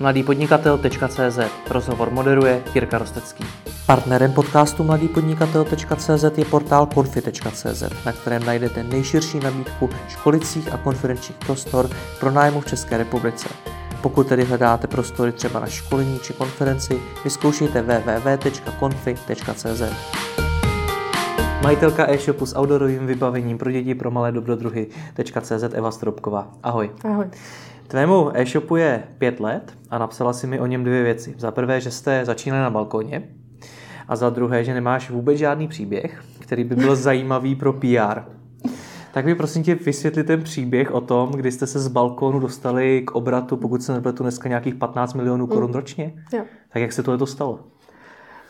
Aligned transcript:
mladýpodnikatel.cz 0.00 1.38
Rozhovor 1.70 2.10
moderuje 2.10 2.62
Jirka 2.74 2.98
Rostecký. 2.98 3.44
Partnerem 3.86 4.32
podcastu 4.32 4.84
mladýpodnikatel.cz 4.84 6.24
je 6.36 6.44
portál 6.44 6.86
konfi.cz, 6.86 7.82
na 8.06 8.12
kterém 8.12 8.44
najdete 8.44 8.84
nejširší 8.84 9.40
nabídku 9.40 9.90
školicích 10.08 10.72
a 10.72 10.76
konferenčních 10.76 11.38
prostor 11.38 11.90
pro 12.20 12.30
nájmu 12.30 12.60
v 12.60 12.66
České 12.66 12.96
republice. 12.96 13.48
Pokud 14.00 14.28
tedy 14.28 14.44
hledáte 14.44 14.86
prostory 14.86 15.32
třeba 15.32 15.60
na 15.60 15.66
školení 15.66 16.18
či 16.18 16.32
konferenci, 16.32 17.00
vyzkoušejte 17.24 17.82
www.confi.cz. 17.82 19.82
Majitelka 21.62 22.10
e-shopu 22.10 22.46
s 22.46 22.58
outdoorovým 22.58 23.06
vybavením 23.06 23.58
pro 23.58 23.70
děti 23.70 23.94
pro 23.94 24.10
malé 24.10 24.32
dobrodruhy.cz 24.32 25.62
Eva 25.72 25.90
Stropková. 25.90 26.48
Ahoj. 26.62 26.90
Ahoj. 27.04 27.26
Tvému 27.88 28.30
e-shopu 28.34 28.76
je 28.76 29.02
pět 29.18 29.40
let 29.40 29.72
a 29.90 29.98
napsala 29.98 30.32
si 30.32 30.46
mi 30.46 30.60
o 30.60 30.66
něm 30.66 30.84
dvě 30.84 31.02
věci. 31.02 31.34
Za 31.38 31.50
prvé, 31.50 31.80
že 31.80 31.90
jste 31.90 32.24
začínali 32.24 32.62
na 32.62 32.70
balkoně 32.70 33.28
a 34.08 34.16
za 34.16 34.30
druhé, 34.30 34.64
že 34.64 34.74
nemáš 34.74 35.10
vůbec 35.10 35.38
žádný 35.38 35.68
příběh, 35.68 36.22
který 36.38 36.64
by 36.64 36.76
byl 36.76 36.96
zajímavý 36.96 37.54
pro 37.54 37.72
PR. 37.72 38.20
Tak 39.12 39.24
mi 39.24 39.34
prosím 39.34 39.62
tě 39.62 39.74
vysvětli 39.74 40.24
ten 40.24 40.42
příběh 40.42 40.94
o 40.94 41.00
tom, 41.00 41.30
kdy 41.30 41.52
jste 41.52 41.66
se 41.66 41.80
z 41.80 41.88
balkónu 41.88 42.40
dostali 42.40 43.02
k 43.06 43.10
obratu, 43.10 43.56
pokud 43.56 43.82
se 43.82 43.92
nepletu 43.92 44.22
dneska 44.22 44.48
nějakých 44.48 44.74
15 44.74 45.14
milionů 45.14 45.46
korun 45.46 45.70
mm. 45.70 45.74
ročně. 45.74 46.22
Jo. 46.32 46.44
Tak 46.72 46.82
jak 46.82 46.92
se 46.92 47.02
tohle 47.02 47.18
dostalo? 47.18 47.60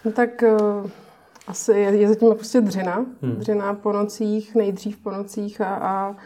No 0.04 0.12
tak 0.12 0.42
uh, 0.42 0.90
asi 1.46 1.72
je, 1.72 1.96
je 1.96 2.08
zatím 2.08 2.34
prostě 2.34 2.60
dřina. 2.60 2.94
Hmm. 3.22 3.36
Dřina 3.36 3.74
po 3.74 3.92
nocích, 3.92 4.54
nejdřív 4.54 4.96
po 4.96 5.10
nocích 5.10 5.60
a, 5.60 5.74
a 5.74 6.16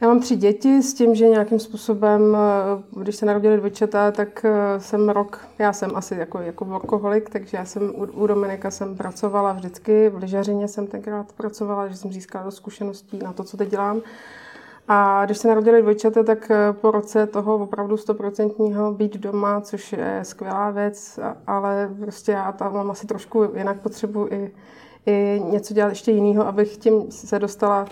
já 0.00 0.08
mám 0.08 0.20
tři 0.20 0.36
děti 0.36 0.82
s 0.82 0.94
tím, 0.94 1.14
že 1.14 1.28
nějakým 1.28 1.58
způsobem, 1.58 2.36
eh, 2.36 3.00
když 3.00 3.16
se 3.16 3.26
narodili 3.26 3.56
dvojčata, 3.56 4.10
tak 4.10 4.44
eh, 4.44 4.80
jsem 4.80 5.08
rok, 5.08 5.46
já 5.58 5.72
jsem 5.72 5.90
asi 5.94 6.14
jako, 6.14 6.40
jako 6.40 6.64
workoholik, 6.64 7.30
takže 7.30 7.56
já 7.56 7.64
jsem 7.64 7.92
u, 7.96 8.04
u 8.04 8.26
Dominika 8.26 8.70
jsem 8.70 8.96
pracovala 8.96 9.52
vždycky, 9.52 10.08
v 10.08 10.16
lyžařině 10.16 10.68
jsem 10.68 10.86
tenkrát 10.86 11.32
pracovala, 11.32 11.88
že 11.88 11.96
jsem 11.96 12.12
získala 12.12 12.44
do 12.44 12.50
zkušeností 12.50 13.18
na 13.18 13.32
to, 13.32 13.44
co 13.44 13.56
teď 13.56 13.70
dělám. 13.70 14.00
A 14.88 15.24
když 15.24 15.38
se 15.38 15.48
narodili 15.48 15.82
dvojčata, 15.82 16.22
tak 16.22 16.50
eh, 16.50 16.72
po 16.72 16.90
roce 16.90 17.26
toho 17.26 17.54
opravdu 17.54 17.96
stoprocentního 17.96 18.92
být 18.92 19.16
doma, 19.16 19.60
což 19.60 19.92
je 19.92 20.20
skvělá 20.22 20.70
věc, 20.70 21.18
ale 21.46 21.90
prostě 22.00 22.32
já 22.32 22.52
tam 22.52 22.74
mám 22.74 22.90
asi 22.90 23.06
trošku 23.06 23.50
jinak 23.56 23.80
potřebu 23.80 24.28
i, 24.30 24.50
i 25.06 25.42
něco 25.50 25.74
dělat 25.74 25.88
ještě 25.88 26.12
jiného, 26.12 26.46
abych 26.46 26.76
tím 26.76 27.10
se 27.10 27.38
dostala 27.38 27.86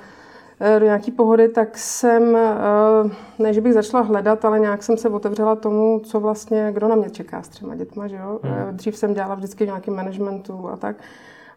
do 0.78 0.84
nějaké 0.84 1.10
pohody, 1.10 1.48
tak 1.48 1.78
jsem, 1.78 2.36
eh, 2.36 3.10
ne, 3.38 3.52
že 3.52 3.60
bych 3.60 3.74
začala 3.74 4.02
hledat, 4.02 4.44
ale 4.44 4.60
nějak 4.60 4.82
jsem 4.82 4.96
se 4.96 5.08
otevřela 5.08 5.56
tomu, 5.56 6.00
co 6.04 6.20
vlastně, 6.20 6.70
kdo 6.72 6.88
na 6.88 6.94
mě 6.94 7.10
čeká 7.10 7.42
s 7.42 7.48
třema 7.48 7.74
dětma, 7.74 8.08
že 8.08 8.16
jo. 8.16 8.40
Hmm. 8.42 8.76
Dřív 8.76 8.96
jsem 8.96 9.14
dělala 9.14 9.34
vždycky 9.34 9.64
v 9.64 9.66
nějakém 9.66 9.94
managementu 9.94 10.68
a 10.68 10.76
tak. 10.76 10.96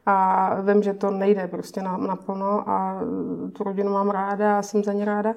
A 0.05 0.55
vím, 0.61 0.83
že 0.83 0.93
to 0.93 1.11
nejde 1.11 1.47
prostě 1.47 1.81
naplno 1.81 2.69
a 2.69 3.01
tu 3.53 3.63
rodinu 3.63 3.91
mám 3.91 4.09
ráda 4.09 4.59
a 4.59 4.61
jsem 4.61 4.83
za 4.83 4.93
ní 4.93 5.05
ráda. 5.05 5.33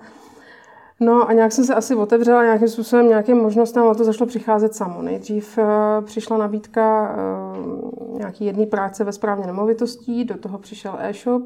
No 1.00 1.28
a 1.28 1.32
nějak 1.32 1.52
jsem 1.52 1.64
se 1.64 1.74
asi 1.74 1.94
otevřela 1.94 2.42
nějakým 2.42 2.68
způsobem 2.68 3.08
nějakým 3.08 3.36
možnostem 3.36 3.88
a 3.88 3.94
to 3.94 4.04
zašlo 4.04 4.26
přicházet 4.26 4.74
samo. 4.74 5.02
Nejdřív 5.02 5.58
uh, 5.58 5.64
přišla 6.04 6.36
nabídka 6.36 7.14
uh, 7.58 8.18
nějaký 8.18 8.44
jedné 8.44 8.66
práce 8.66 9.04
ve 9.04 9.12
správně 9.12 9.46
nemovitostí, 9.46 10.24
do 10.24 10.38
toho 10.38 10.58
přišel 10.58 10.96
e-shop, 10.98 11.42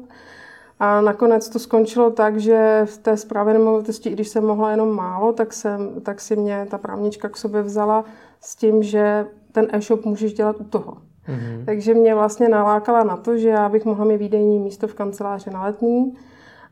a 0.79 1.01
nakonec 1.01 1.49
to 1.49 1.59
skončilo 1.59 2.11
tak, 2.11 2.39
že 2.39 2.81
v 2.85 2.97
té 2.97 3.17
zprávě 3.17 3.53
nemovitosti, 3.53 4.09
i 4.09 4.13
když 4.13 4.27
jsem 4.27 4.45
mohla 4.45 4.71
jenom 4.71 4.95
málo, 4.95 5.33
tak, 5.33 5.53
jsem, 5.53 6.01
tak 6.01 6.21
si 6.21 6.35
mě 6.35 6.67
ta 6.69 6.77
právnička 6.77 7.29
k 7.29 7.37
sobě 7.37 7.61
vzala 7.61 8.05
s 8.41 8.55
tím, 8.55 8.83
že 8.83 9.25
ten 9.51 9.67
e-shop 9.71 10.05
můžeš 10.05 10.33
dělat 10.33 10.55
u 10.59 10.63
toho. 10.63 10.93
Mm-hmm. 10.93 11.65
Takže 11.65 11.93
mě 11.93 12.15
vlastně 12.15 12.49
nalákala 12.49 13.03
na 13.03 13.17
to, 13.17 13.37
že 13.37 13.49
já 13.49 13.69
bych 13.69 13.85
mohla 13.85 14.05
mít 14.05 14.17
výdejní 14.17 14.59
místo 14.59 14.87
v 14.87 14.93
kanceláři 14.93 15.49
na 15.49 15.63
letní. 15.63 16.13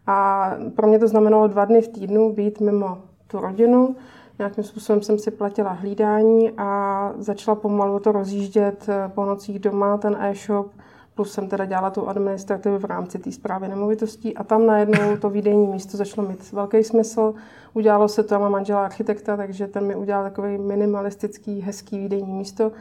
A 0.07 0.51
pro 0.75 0.87
mě 0.87 0.99
to 0.99 1.07
znamenalo 1.07 1.47
dva 1.47 1.65
dny 1.65 1.81
v 1.81 1.87
týdnu 1.87 2.33
být 2.33 2.59
mimo 2.59 2.97
tu 3.27 3.39
rodinu. 3.39 3.95
Nějakým 4.39 4.63
způsobem 4.63 5.01
jsem 5.01 5.19
si 5.19 5.31
platila 5.31 5.71
hlídání 5.71 6.51
a 6.57 7.11
začala 7.17 7.55
pomalu 7.55 7.99
to 7.99 8.11
rozjíždět 8.11 8.87
po 9.07 9.25
nocích 9.25 9.59
doma, 9.59 9.97
ten 9.97 10.17
e-shop 10.19 10.67
plus 11.15 11.31
jsem 11.31 11.47
teda 11.47 11.65
dělala 11.65 11.89
tu 11.89 12.07
administrativu 12.07 12.77
v 12.77 12.85
rámci 12.85 13.19
té 13.19 13.31
zprávy 13.31 13.67
nemovitostí 13.67 14.37
a 14.37 14.43
tam 14.43 14.65
najednou 14.65 15.17
to 15.17 15.29
výdejní 15.29 15.67
místo 15.67 15.97
začalo 15.97 16.27
mít 16.27 16.51
velký 16.51 16.83
smysl. 16.83 17.33
Udělalo 17.73 18.07
se 18.07 18.23
to, 18.23 18.39
má 18.39 18.49
manžela 18.49 18.85
architekta, 18.85 19.37
takže 19.37 19.67
ten 19.67 19.85
mi 19.85 19.95
udělal 19.95 20.23
takový 20.23 20.57
minimalistický, 20.57 21.61
hezký 21.61 21.99
výdejní 21.99 22.33
místo, 22.33 22.71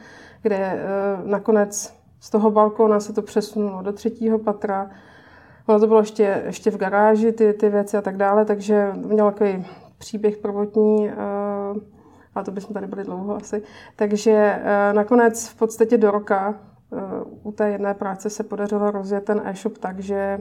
kde 0.43 0.56
e, 0.56 0.78
nakonec 1.25 1.95
z 2.21 2.31
toho 2.31 2.50
balkona 2.50 3.00
se 3.00 3.12
to 3.12 3.22
přesunulo 3.22 3.83
do 3.83 3.93
třetího 3.93 4.39
patra. 4.39 4.91
Ono 5.66 5.81
to 5.81 5.87
bylo 5.87 6.01
ještě, 6.01 6.43
ještě 6.47 6.71
v 6.71 6.77
garáži, 6.77 7.33
ty, 7.33 7.53
ty 7.53 7.69
věci 7.69 7.97
a 7.97 8.03
tak 8.03 8.16
dále, 8.16 8.45
takže 8.45 8.93
měl 8.95 9.31
takový 9.31 9.66
příběh 9.99 10.37
prvotní, 10.37 11.09
e, 11.09 11.15
ale 12.34 12.45
to 12.45 12.51
bychom 12.51 12.75
tady 12.75 12.87
byli 12.87 13.05
dlouho 13.05 13.37
asi. 13.37 13.62
Takže 13.97 14.31
e, 14.33 14.93
nakonec 14.93 15.49
v 15.49 15.55
podstatě 15.55 15.99
do 15.99 16.11
roka 16.11 16.55
u 17.43 17.53
té 17.53 17.71
jedné 17.71 17.95
práce 17.95 18.31
se 18.31 18.43
podařilo 18.43 18.91
rozjet 18.91 19.25
ten 19.25 19.43
e-shop 19.45 19.78
tak, 19.78 20.00
že 20.00 20.39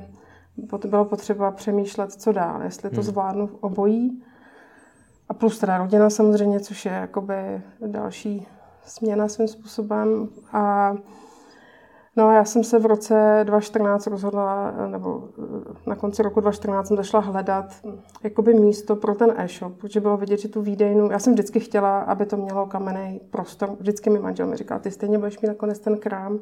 bylo 0.86 1.06
potřeba 1.06 1.52
přemýšlet, 1.52 2.12
co 2.12 2.32
dál, 2.32 2.62
jestli 2.64 2.90
to 2.90 2.96
hmm. 2.96 3.04
zvládnu 3.04 3.48
v 3.48 3.56
obojí. 3.62 4.24
A 5.30 5.34
plus 5.34 5.60
teda 5.60 5.78
rodina 5.78 6.10
samozřejmě, 6.10 6.60
což 6.60 6.86
je 6.86 6.92
jakoby 6.92 7.62
další 7.88 8.48
směna 8.86 9.28
svým 9.28 9.48
způsobem. 9.48 10.30
A 10.54 10.94
No 12.16 12.32
já 12.32 12.46
jsem 12.46 12.64
se 12.64 12.80
v 12.80 12.86
roce 12.86 13.40
2014 13.44 14.08
rozhodla, 14.08 14.72
nebo 14.88 15.30
eh, 15.40 15.90
na 15.90 15.96
konci 15.96 16.24
roku 16.24 16.40
2014 16.40 16.88
jsem 16.88 16.98
zašla 16.98 17.20
hledat 17.20 17.66
jakoby 18.24 18.54
místo 18.54 18.96
pro 18.96 19.16
ten 19.16 19.34
e-shop, 19.38 19.78
protože 19.78 20.00
bylo 20.00 20.18
vidět, 20.18 20.40
že 20.40 20.48
tu 20.48 20.62
výdejnu, 20.62 21.12
já 21.12 21.20
jsem 21.20 21.34
vždycky 21.34 21.60
chtěla, 21.60 22.00
aby 22.00 22.26
to 22.26 22.38
mělo 22.38 22.66
kamenný 22.66 23.22
prostor. 23.30 23.76
Vždycky 23.80 24.10
mi 24.10 24.20
manžel 24.20 24.48
mi 24.48 24.58
říkal, 24.58 24.80
ty 24.80 24.92
stejně 24.92 25.18
budeš 25.18 25.40
mít 25.40 25.48
nakonec 25.48 25.80
ten 25.80 25.98
krám. 25.98 26.40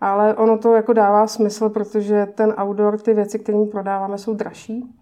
Ale 0.00 0.34
ono 0.34 0.58
to 0.58 0.74
jako 0.74 0.92
dává 0.92 1.26
smysl, 1.26 1.68
protože 1.68 2.26
ten 2.26 2.54
outdoor, 2.62 2.98
ty 2.98 3.14
věci, 3.14 3.38
které 3.38 3.64
prodáváme, 3.70 4.18
jsou 4.18 4.34
dražší. 4.34 4.94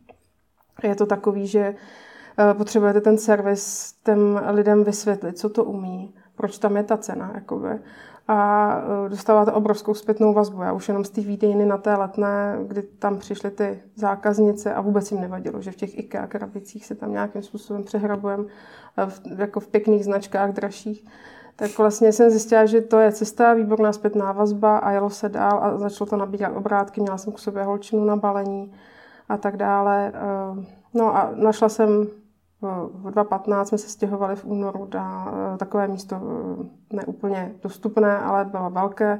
Je 0.82 0.94
to 0.94 1.06
takový, 1.06 1.47
že 1.47 1.74
eh, 2.38 2.54
potřebujete 2.54 3.00
ten 3.00 3.19
servis 3.19 3.92
těm 4.04 4.41
lidem 4.50 4.84
vysvětlit, 4.84 5.38
co 5.38 5.48
to 5.48 5.64
umí, 5.64 6.14
proč 6.36 6.59
tam 6.59 6.76
je 6.76 6.82
ta 6.82 6.97
cena. 6.97 7.32
Jakoby 7.34 7.69
a 8.28 8.77
e, 9.06 9.09
dostáváte 9.09 9.53
obrovskou 9.53 9.94
zpětnou 9.94 10.33
vazbu. 10.33 10.62
Já 10.62 10.72
už 10.72 10.88
jenom 10.88 11.05
z 11.05 11.10
té 11.10 11.21
výdejny 11.21 11.66
na 11.66 11.78
té 11.78 11.94
letné, 11.94 12.59
kdy 12.66 12.83
tam 12.83 13.19
přišly 13.19 13.50
ty 13.50 13.83
zákaznice 13.97 14.75
a 14.75 14.81
vůbec 14.81 15.12
jim 15.12 15.21
nevadilo, 15.21 15.62
že 15.62 15.71
v 15.71 15.77
těch 15.77 15.99
IKEA 15.99 16.27
krabicích 16.27 16.87
se 16.87 16.94
tam 16.94 17.12
nějakým 17.12 17.43
způsobem 17.43 17.84
přehrabujeme 17.84 18.44
jako 19.37 19.60
v 19.60 19.69
pěkných 19.69 20.05
značkách 20.05 20.53
dražších. 20.53 21.06
Tak 21.56 21.78
vlastně 21.78 22.12
jsem 22.12 22.31
zjistila, 22.31 22.66
že 22.66 22.81
to 22.81 22.99
je 22.99 23.12
cesta, 23.12 23.55
výborná 23.55 23.93
zpětná 23.93 24.33
vazba 24.33 24.78
a 24.78 24.91
jelo 24.91 25.10
se 25.10 25.28
dál 25.28 25.60
a 25.62 25.78
začalo 25.78 26.10
to 26.10 26.16
nabírat 26.16 26.56
obrátky. 26.56 27.00
Měla 27.00 27.19
jsem 27.19 27.33
k 27.33 27.39
sobě 27.39 27.62
holčinu 27.62 28.04
na 28.04 28.16
balení 28.16 28.72
a 29.28 29.37
tak 29.37 29.56
dále. 29.56 30.09
E, 30.09 30.12
no 30.94 31.16
a 31.16 31.31
našla 31.34 31.69
jsem 31.69 32.06
v 32.62 33.11
2015 33.11 33.69
jsme 33.69 33.78
se 33.78 33.89
stěhovali 33.89 34.37
v 34.37 34.45
únoru 34.45 34.89
na 34.95 35.33
eh, 35.55 35.59
takové 35.59 35.89
místo 35.89 36.17
eh, 36.17 36.97
neúplně 36.97 37.53
dostupné, 37.62 38.19
ale 38.19 38.45
bylo 38.45 38.71
velké, 38.71 39.12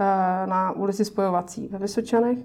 eh, 0.00 0.46
na 0.46 0.72
ulici 0.72 1.04
Spojovací 1.04 1.68
ve 1.68 1.78
Vysočanech, 1.78 2.38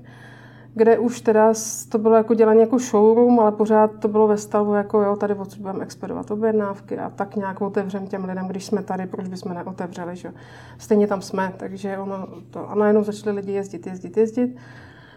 kde 0.73 0.99
už 0.99 1.21
teda 1.21 1.53
to 1.89 1.97
bylo 1.97 2.15
jako 2.15 2.33
dělané 2.33 2.59
jako 2.59 2.79
showroom, 2.79 3.39
ale 3.39 3.51
pořád 3.51 3.91
to 3.99 4.07
bylo 4.07 4.27
ve 4.27 4.37
stavu, 4.37 4.73
jako 4.73 5.01
jo, 5.01 5.15
tady 5.15 5.33
odsud 5.33 5.61
budeme 5.61 5.83
expedovat 5.83 6.31
objednávky 6.31 6.97
a 6.97 7.09
tak 7.09 7.35
nějak 7.35 7.61
otevřem 7.61 8.07
těm 8.07 8.25
lidem, 8.25 8.47
když 8.47 8.65
jsme 8.65 8.83
tady, 8.83 9.05
proč 9.07 9.27
bychom 9.27 9.53
neotevřeli, 9.53 10.15
že 10.15 10.33
Stejně 10.77 11.07
tam 11.07 11.21
jsme, 11.21 11.53
takže 11.57 11.97
ono 11.97 12.27
to, 12.49 12.69
a 12.69 12.75
najednou 12.75 13.03
začali 13.03 13.35
lidi 13.35 13.51
jezdit, 13.51 13.87
jezdit, 13.87 14.17
jezdit. 14.17 14.57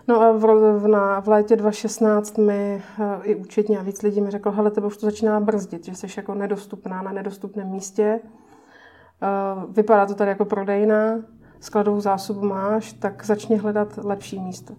No 0.09 0.21
a 0.21 0.33
v, 0.33 0.45
v, 0.79 0.89
na, 0.89 1.21
v 1.21 1.29
létě 1.29 1.57
2016 1.57 2.39
mi 2.39 2.83
uh, 2.99 3.05
i 3.23 3.35
účetně 3.35 3.79
a 3.79 3.83
víc 3.83 4.03
lidí 4.03 4.21
mi 4.21 4.31
řekl, 4.31 4.51
hele, 4.51 4.71
tebe 4.71 4.87
už 4.87 4.97
to 4.97 5.07
začíná 5.07 5.41
brzdit, 5.41 5.85
že 5.85 5.95
jsi 5.95 6.07
jako 6.17 6.35
nedostupná 6.35 7.03
na 7.03 7.13
nedostupném 7.13 7.69
místě. 7.69 8.21
Uh, 8.23 9.75
vypadá 9.75 10.07
to 10.07 10.15
tady 10.15 10.31
jako 10.31 10.45
prodejná, 10.45 11.15
skladovou 11.61 12.01
zásobu 12.01 12.47
máš, 12.47 12.93
tak 12.93 13.25
začni 13.25 13.57
hledat 13.57 13.99
lepší 14.03 14.41
místo. 14.41 14.75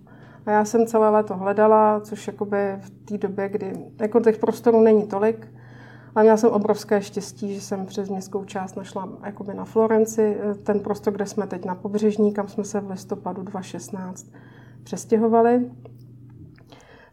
A 0.45 0.51
já 0.51 0.65
jsem 0.65 0.87
celé 0.87 1.09
léto 1.09 1.37
hledala, 1.37 1.99
což 1.99 2.27
jakoby 2.27 2.75
v 2.79 2.89
té 2.89 3.17
době, 3.17 3.49
kdy 3.49 3.73
jako 4.01 4.19
těch 4.19 4.37
prostorů 4.37 4.81
není 4.81 5.07
tolik, 5.07 5.47
ale 6.15 6.23
měla 6.23 6.37
jsem 6.37 6.49
obrovské 6.49 7.01
štěstí, 7.01 7.55
že 7.55 7.61
jsem 7.61 7.85
přes 7.85 8.09
městskou 8.09 8.43
část 8.43 8.75
našla 8.75 9.09
jakoby 9.23 9.53
na 9.53 9.65
Florenci 9.65 10.37
ten 10.63 10.79
prostor, 10.79 11.13
kde 11.13 11.25
jsme 11.25 11.47
teď 11.47 11.65
na 11.65 11.75
pobřežní, 11.75 12.33
kam 12.33 12.47
jsme 12.47 12.63
se 12.63 12.79
v 12.79 12.89
listopadu 12.89 13.43
2016 13.43 14.25
přestěhovali. 14.85 15.71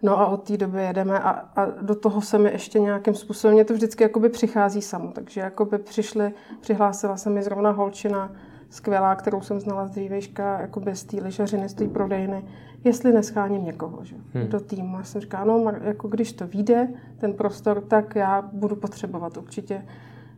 No 0.03 0.21
a 0.21 0.27
od 0.27 0.43
té 0.43 0.57
doby 0.57 0.83
jedeme 0.83 1.21
a, 1.21 1.31
a 1.31 1.67
do 1.83 1.95
toho 1.95 2.21
se 2.21 2.39
mi 2.39 2.51
ještě 2.51 2.81
nějakým 2.81 3.15
způsobem, 3.15 3.55
mě 3.55 3.65
to 3.65 3.75
vždycky 3.75 4.03
jakoby 4.03 4.29
přichází 4.29 4.83
samo, 4.83 5.13
takže 5.13 5.41
jakoby 5.41 5.79
přišli, 5.79 6.33
přihlásila 6.61 7.17
se 7.17 7.31
mi 7.31 7.43
zrovna 7.43 7.71
holčina, 7.71 8.33
skvělá, 8.71 9.15
kterou 9.15 9.41
jsem 9.41 9.61
znala 9.61 9.87
z 9.87 9.91
dřívejška, 9.91 10.61
jakoby 10.61 10.97
z 10.97 11.05
té 11.05 11.17
lyžařiny, 11.17 11.69
z 11.69 11.75
té 11.75 11.89
prodejny, 11.89 12.45
jestli 12.85 13.13
nescháním 13.13 13.65
někoho 13.65 14.05
že, 14.05 14.17
hmm. 14.35 14.49
do 14.49 14.61
týmu. 14.61 14.97
Já 14.97 15.05
jsem 15.05 15.21
říkala, 15.21 15.45
no, 15.45 15.73
jako 15.83 16.09
když 16.09 16.33
to 16.33 16.47
vyjde, 16.47 16.89
ten 17.19 17.33
prostor, 17.33 17.81
tak 17.81 18.15
já 18.15 18.43
budu 18.53 18.77
potřebovat 18.77 19.37
určitě 19.37 19.87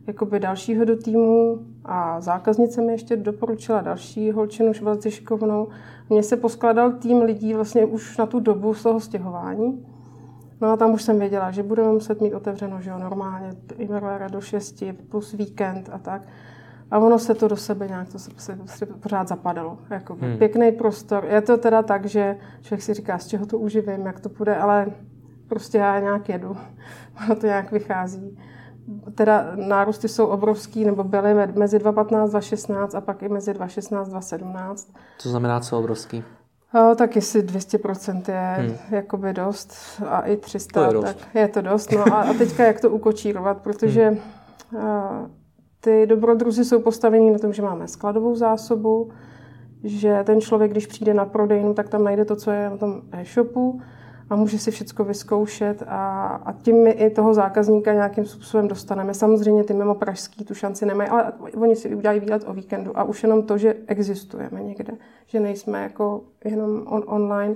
jakoby 0.07 0.39
dalšího 0.39 0.85
do 0.85 0.97
týmu 0.97 1.59
a 1.85 2.21
zákaznice 2.21 2.81
mi 2.81 2.91
ještě 2.91 3.15
doporučila 3.15 3.81
další 3.81 4.31
holčinu 4.31 4.71
velice 4.81 5.11
šikovnou. 5.11 5.67
Mně 6.09 6.23
se 6.23 6.37
poskládal 6.37 6.91
tým 6.91 7.21
lidí 7.21 7.53
vlastně 7.53 7.85
už 7.85 8.17
na 8.17 8.25
tu 8.25 8.39
dobu 8.39 8.73
z 8.73 8.83
toho 8.83 8.99
stěhování. 8.99 9.85
No 10.61 10.71
a 10.71 10.77
tam 10.77 10.93
už 10.93 11.03
jsem 11.03 11.19
věděla, 11.19 11.51
že 11.51 11.63
budeme 11.63 11.91
muset 11.91 12.21
mít 12.21 12.33
otevřeno, 12.33 12.81
že 12.81 12.89
jo, 12.89 12.99
normálně 12.99 13.53
e 13.79 14.29
do 14.29 14.41
6 14.41 14.83
plus 15.09 15.33
víkend 15.33 15.89
a 15.93 15.97
tak. 15.97 16.21
A 16.91 16.99
ono 16.99 17.19
se 17.19 17.33
to 17.33 17.47
do 17.47 17.55
sebe 17.55 17.87
nějak 17.87 18.09
to 18.11 18.19
se, 18.19 18.31
se, 18.37 18.57
se 18.65 18.85
pořád 18.85 19.27
zapadalo. 19.27 19.77
Jako 19.89 20.17
hmm. 20.21 20.37
Pěkný 20.37 20.71
prostor. 20.71 21.25
Je 21.29 21.41
to 21.41 21.57
teda 21.57 21.83
tak, 21.83 22.05
že 22.05 22.37
člověk 22.61 22.81
si 22.81 22.93
říká, 22.93 23.17
z 23.17 23.27
čeho 23.27 23.45
to 23.45 23.59
uživím, 23.59 24.05
jak 24.05 24.19
to 24.19 24.29
půjde, 24.29 24.55
ale 24.55 24.87
prostě 25.47 25.77
já 25.77 25.99
nějak 25.99 26.29
jedu. 26.29 26.57
Ono 27.25 27.35
to 27.35 27.45
nějak 27.45 27.71
vychází 27.71 28.37
teda 29.15 29.51
nárůsty 29.55 30.07
jsou 30.07 30.25
obrovský, 30.25 30.85
nebo 30.85 31.03
byly 31.03 31.33
mezi 31.55 31.79
2015 31.79 32.29
2016 32.29 32.95
a 32.95 33.01
pak 33.01 33.23
i 33.23 33.29
mezi 33.29 33.53
2016 33.53 34.09
2017. 34.09 34.93
Co 35.17 35.29
znamená 35.29 35.59
co 35.59 35.79
obrovský? 35.79 36.23
O, 36.73 36.95
tak 36.95 37.15
jestli 37.15 37.41
200% 37.41 38.21
je 38.27 38.67
hmm. 38.67 38.77
jakoby 38.89 39.33
dost 39.33 39.73
a 40.07 40.21
i 40.21 40.37
300, 40.37 40.73
to 40.73 40.87
je 40.87 40.93
dost. 40.93 41.03
tak 41.03 41.35
je 41.35 41.47
to 41.47 41.61
dost. 41.61 41.91
No 41.91 42.13
a, 42.13 42.21
a 42.21 42.33
teďka 42.33 42.65
jak 42.65 42.81
to 42.81 42.89
ukočírovat, 42.89 43.61
protože 43.61 44.09
hmm. 44.09 44.81
a, 44.81 45.29
ty 45.79 46.05
dobrodruzy 46.05 46.65
jsou 46.65 46.81
postavení 46.81 47.31
na 47.31 47.39
tom, 47.39 47.53
že 47.53 47.61
máme 47.61 47.87
skladovou 47.87 48.35
zásobu, 48.35 49.11
že 49.83 50.23
ten 50.23 50.41
člověk, 50.41 50.71
když 50.71 50.87
přijde 50.87 51.13
na 51.13 51.25
prodejnu, 51.25 51.73
tak 51.73 51.89
tam 51.89 52.03
najde 52.03 52.25
to, 52.25 52.35
co 52.35 52.51
je 52.51 52.69
na 52.69 52.77
tom 52.77 53.01
e-shopu, 53.11 53.81
a 54.29 54.35
může 54.35 54.59
si 54.59 54.71
všechno 54.71 55.05
vyzkoušet 55.05 55.83
a, 55.87 56.25
a 56.45 56.51
tím 56.51 56.83
my 56.83 56.91
i 56.91 57.09
toho 57.09 57.33
zákazníka 57.33 57.93
nějakým 57.93 58.25
způsobem 58.25 58.67
dostaneme. 58.67 59.13
Samozřejmě 59.13 59.63
ty 59.63 59.73
mimo 59.73 59.95
pražský 59.95 60.45
tu 60.45 60.53
šanci 60.53 60.85
nemají, 60.85 61.09
ale 61.09 61.33
oni 61.57 61.75
si 61.75 61.95
udělají 61.95 62.19
výlet 62.19 62.43
o 62.47 62.53
víkendu. 62.53 62.99
A 62.99 63.03
už 63.03 63.23
jenom 63.23 63.43
to, 63.43 63.57
že 63.57 63.75
existujeme 63.87 64.63
někde, 64.63 64.93
že 65.27 65.39
nejsme 65.39 65.81
jako 65.83 66.21
jenom 66.45 66.83
on, 66.85 67.03
online, 67.05 67.55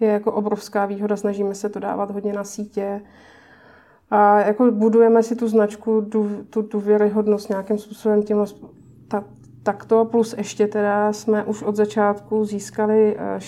je 0.00 0.08
jako 0.08 0.32
obrovská 0.32 0.86
výhoda, 0.86 1.16
snažíme 1.16 1.54
se 1.54 1.68
to 1.68 1.80
dávat 1.80 2.10
hodně 2.10 2.32
na 2.32 2.44
sítě. 2.44 3.00
A 4.10 4.40
jako 4.40 4.70
budujeme 4.70 5.22
si 5.22 5.36
tu 5.36 5.48
značku, 5.48 6.02
tu, 6.02 6.30
tu 6.50 6.62
důvěryhodnost 6.62 7.48
nějakým 7.48 7.78
způsobem 7.78 8.22
tím 8.22 8.44
ta, 9.08 9.24
takto, 9.62 10.04
plus 10.04 10.34
ještě 10.38 10.66
teda 10.66 11.12
jsme 11.12 11.44
už 11.44 11.62
od 11.62 11.76
začátku 11.76 12.44
získali 12.44 13.16
eh, 13.18 13.40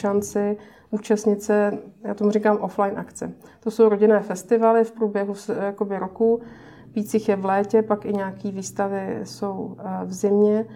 šanci 0.92 1.02
účastnice, 1.02 1.78
já 2.04 2.14
tomu 2.14 2.30
říkám 2.30 2.56
offline 2.56 2.98
akce. 2.98 3.32
To 3.60 3.70
jsou 3.70 3.88
rodinné 3.88 4.20
festivaly 4.20 4.84
v 4.84 4.92
průběhu 4.92 5.34
jakoby, 5.60 5.98
roku, 5.98 6.40
víc 6.94 7.14
jich 7.14 7.28
je 7.28 7.36
v 7.36 7.44
létě, 7.44 7.82
pak 7.82 8.04
i 8.04 8.12
nějaké 8.12 8.50
výstavy 8.50 9.20
jsou 9.24 9.76
eh, 9.78 10.04
v 10.04 10.12
zimě. 10.12 10.66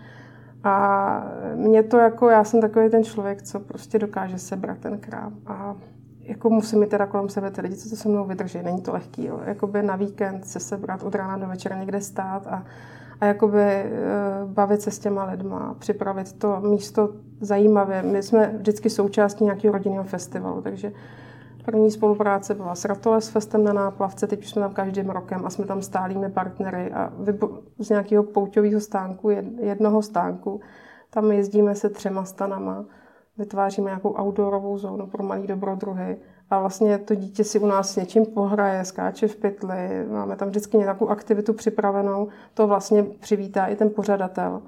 A 0.65 1.27
mě 1.55 1.83
to 1.83 1.99
jako, 1.99 2.29
já 2.29 2.45
jsem 2.45 2.61
takový 2.61 2.91
ten 2.91 3.05
člověk, 3.05 3.43
co 3.43 3.61
prostě 3.61 3.99
dokáže 3.99 4.39
sebrat 4.39 4.79
ten 4.79 4.99
krám. 4.99 5.35
A 5.47 5.77
jako 6.21 6.51
musím 6.51 6.81
mi 6.81 6.87
teda 6.87 7.07
kolem 7.07 7.29
sebe 7.29 7.51
ty 7.51 7.61
lidi, 7.61 7.77
co 7.77 7.91
to 7.91 7.97
se 7.97 8.09
mnou 8.09 8.25
vydrží. 8.25 8.63
Není 8.63 8.83
to 8.83 8.93
lehký. 8.93 9.25
Jo. 9.25 9.41
Jakoby 9.45 9.83
na 9.83 9.97
víkend 9.97 10.47
se 10.47 10.61
sebrat 10.61 11.03
od 11.03 11.15
rána 11.15 11.37
do 11.37 11.47
večera 11.47 11.77
někde 11.77 12.01
stát 12.01 12.47
a 12.47 12.65
a 13.21 13.27
jakoby 13.27 13.63
eh, 13.63 13.91
bavit 14.45 14.83
se 14.83 14.91
s 14.91 14.99
těma 14.99 15.25
lidma, 15.25 15.75
připravit 15.79 16.33
to 16.33 16.61
místo 16.61 17.09
zajímavě. 17.41 18.03
My 18.03 18.23
jsme 18.23 18.55
vždycky 18.59 18.91
součástí 18.91 19.45
nějakého 19.45 19.73
rodinného 19.73 20.05
festivalu, 20.05 20.63
takže 20.63 20.93
první 21.65 21.91
spolupráce 21.91 22.55
byla 22.55 22.75
s 22.75 22.85
Ratole 22.85 23.21
s 23.21 23.29
Festem 23.29 23.65
na 23.65 23.73
Náplavce, 23.73 24.27
teď 24.27 24.41
už 24.41 24.51
jsme 24.51 24.63
tam 24.63 24.75
každým 24.75 25.11
rokem 25.11 25.47
a 25.47 25.51
jsme 25.51 25.65
tam 25.67 25.83
stálými 25.83 26.31
partnery 26.31 26.93
a 26.93 27.13
z 27.79 27.89
nějakého 27.89 28.23
pouťového 28.23 28.81
stánku, 28.81 29.31
jednoho 29.61 30.03
stánku, 30.03 30.61
tam 31.11 31.33
jezdíme 31.33 31.75
se 31.75 31.91
třema 31.91 32.25
stanama, 32.25 32.85
vytváříme 33.39 33.91
nějakou 33.91 34.15
outdoorovou 34.21 34.79
zónu 34.79 35.07
pro 35.07 35.23
malý 35.23 35.47
dobrodruhy 35.47 36.17
a 36.51 36.61
vlastně 36.61 36.99
to 36.99 37.15
dítě 37.15 37.45
si 37.45 37.59
u 37.59 37.67
nás 37.67 37.93
s 37.93 37.97
něčím 37.97 38.27
pohraje, 38.27 38.85
skáče 38.85 39.29
v 39.29 39.37
pytli, 39.37 40.07
máme 40.11 40.37
tam 40.37 40.49
vždycky 40.49 40.77
nějakou 40.79 41.09
aktivitu 41.09 41.53
připravenou, 41.53 42.29
to 42.55 42.67
vlastně 42.67 43.03
přivítá 43.03 43.67
i 43.67 43.77
ten 43.77 43.91
pořadatel, 43.91 44.63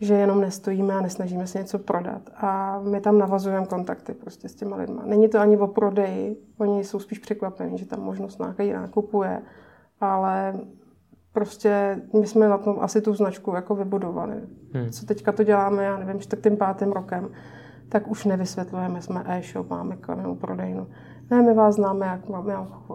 že 0.00 0.14
jenom 0.14 0.40
nestojíme 0.40 0.94
a 0.94 1.00
nesnažíme 1.00 1.46
se 1.46 1.58
něco 1.58 1.78
prodat. 1.78 2.22
A 2.36 2.80
my 2.80 3.00
tam 3.00 3.18
navazujeme 3.18 3.66
kontakty 3.66 4.14
prostě 4.14 4.48
s 4.48 4.54
těma 4.54 4.76
lidma. 4.76 5.02
Není 5.06 5.28
to 5.28 5.38
ani 5.38 5.56
o 5.56 5.66
prodeji, 5.66 6.36
oni 6.58 6.84
jsou 6.84 6.98
spíš 6.98 7.18
překvapení, 7.18 7.78
že 7.78 7.86
tam 7.86 8.00
možnost 8.00 8.38
nějaký 8.38 8.72
nákupuje, 8.72 9.42
ale 10.00 10.60
prostě 11.32 12.02
my 12.20 12.26
jsme 12.26 12.48
na 12.48 12.58
tom 12.58 12.76
asi 12.80 13.00
tu 13.00 13.14
značku 13.14 13.54
jako 13.54 13.74
vybudovali. 13.74 14.34
Hmm. 14.72 14.90
Co 14.90 15.06
teďka 15.06 15.32
to 15.32 15.44
děláme, 15.44 15.84
já 15.84 15.98
nevím, 15.98 16.20
tím 16.42 16.56
pátým 16.56 16.92
rokem, 16.92 17.30
tak 17.90 18.10
už 18.10 18.24
nevysvětlujeme, 18.24 19.02
jsme 19.02 19.22
e-shop, 19.26 19.70
máme 19.70 19.96
kamenou 19.96 20.34
prodejnu. 20.34 20.86
Ne, 21.30 21.42
my 21.42 21.54
vás 21.54 21.74
známe, 21.74 22.06
jak 22.06 22.28
my 22.28 22.52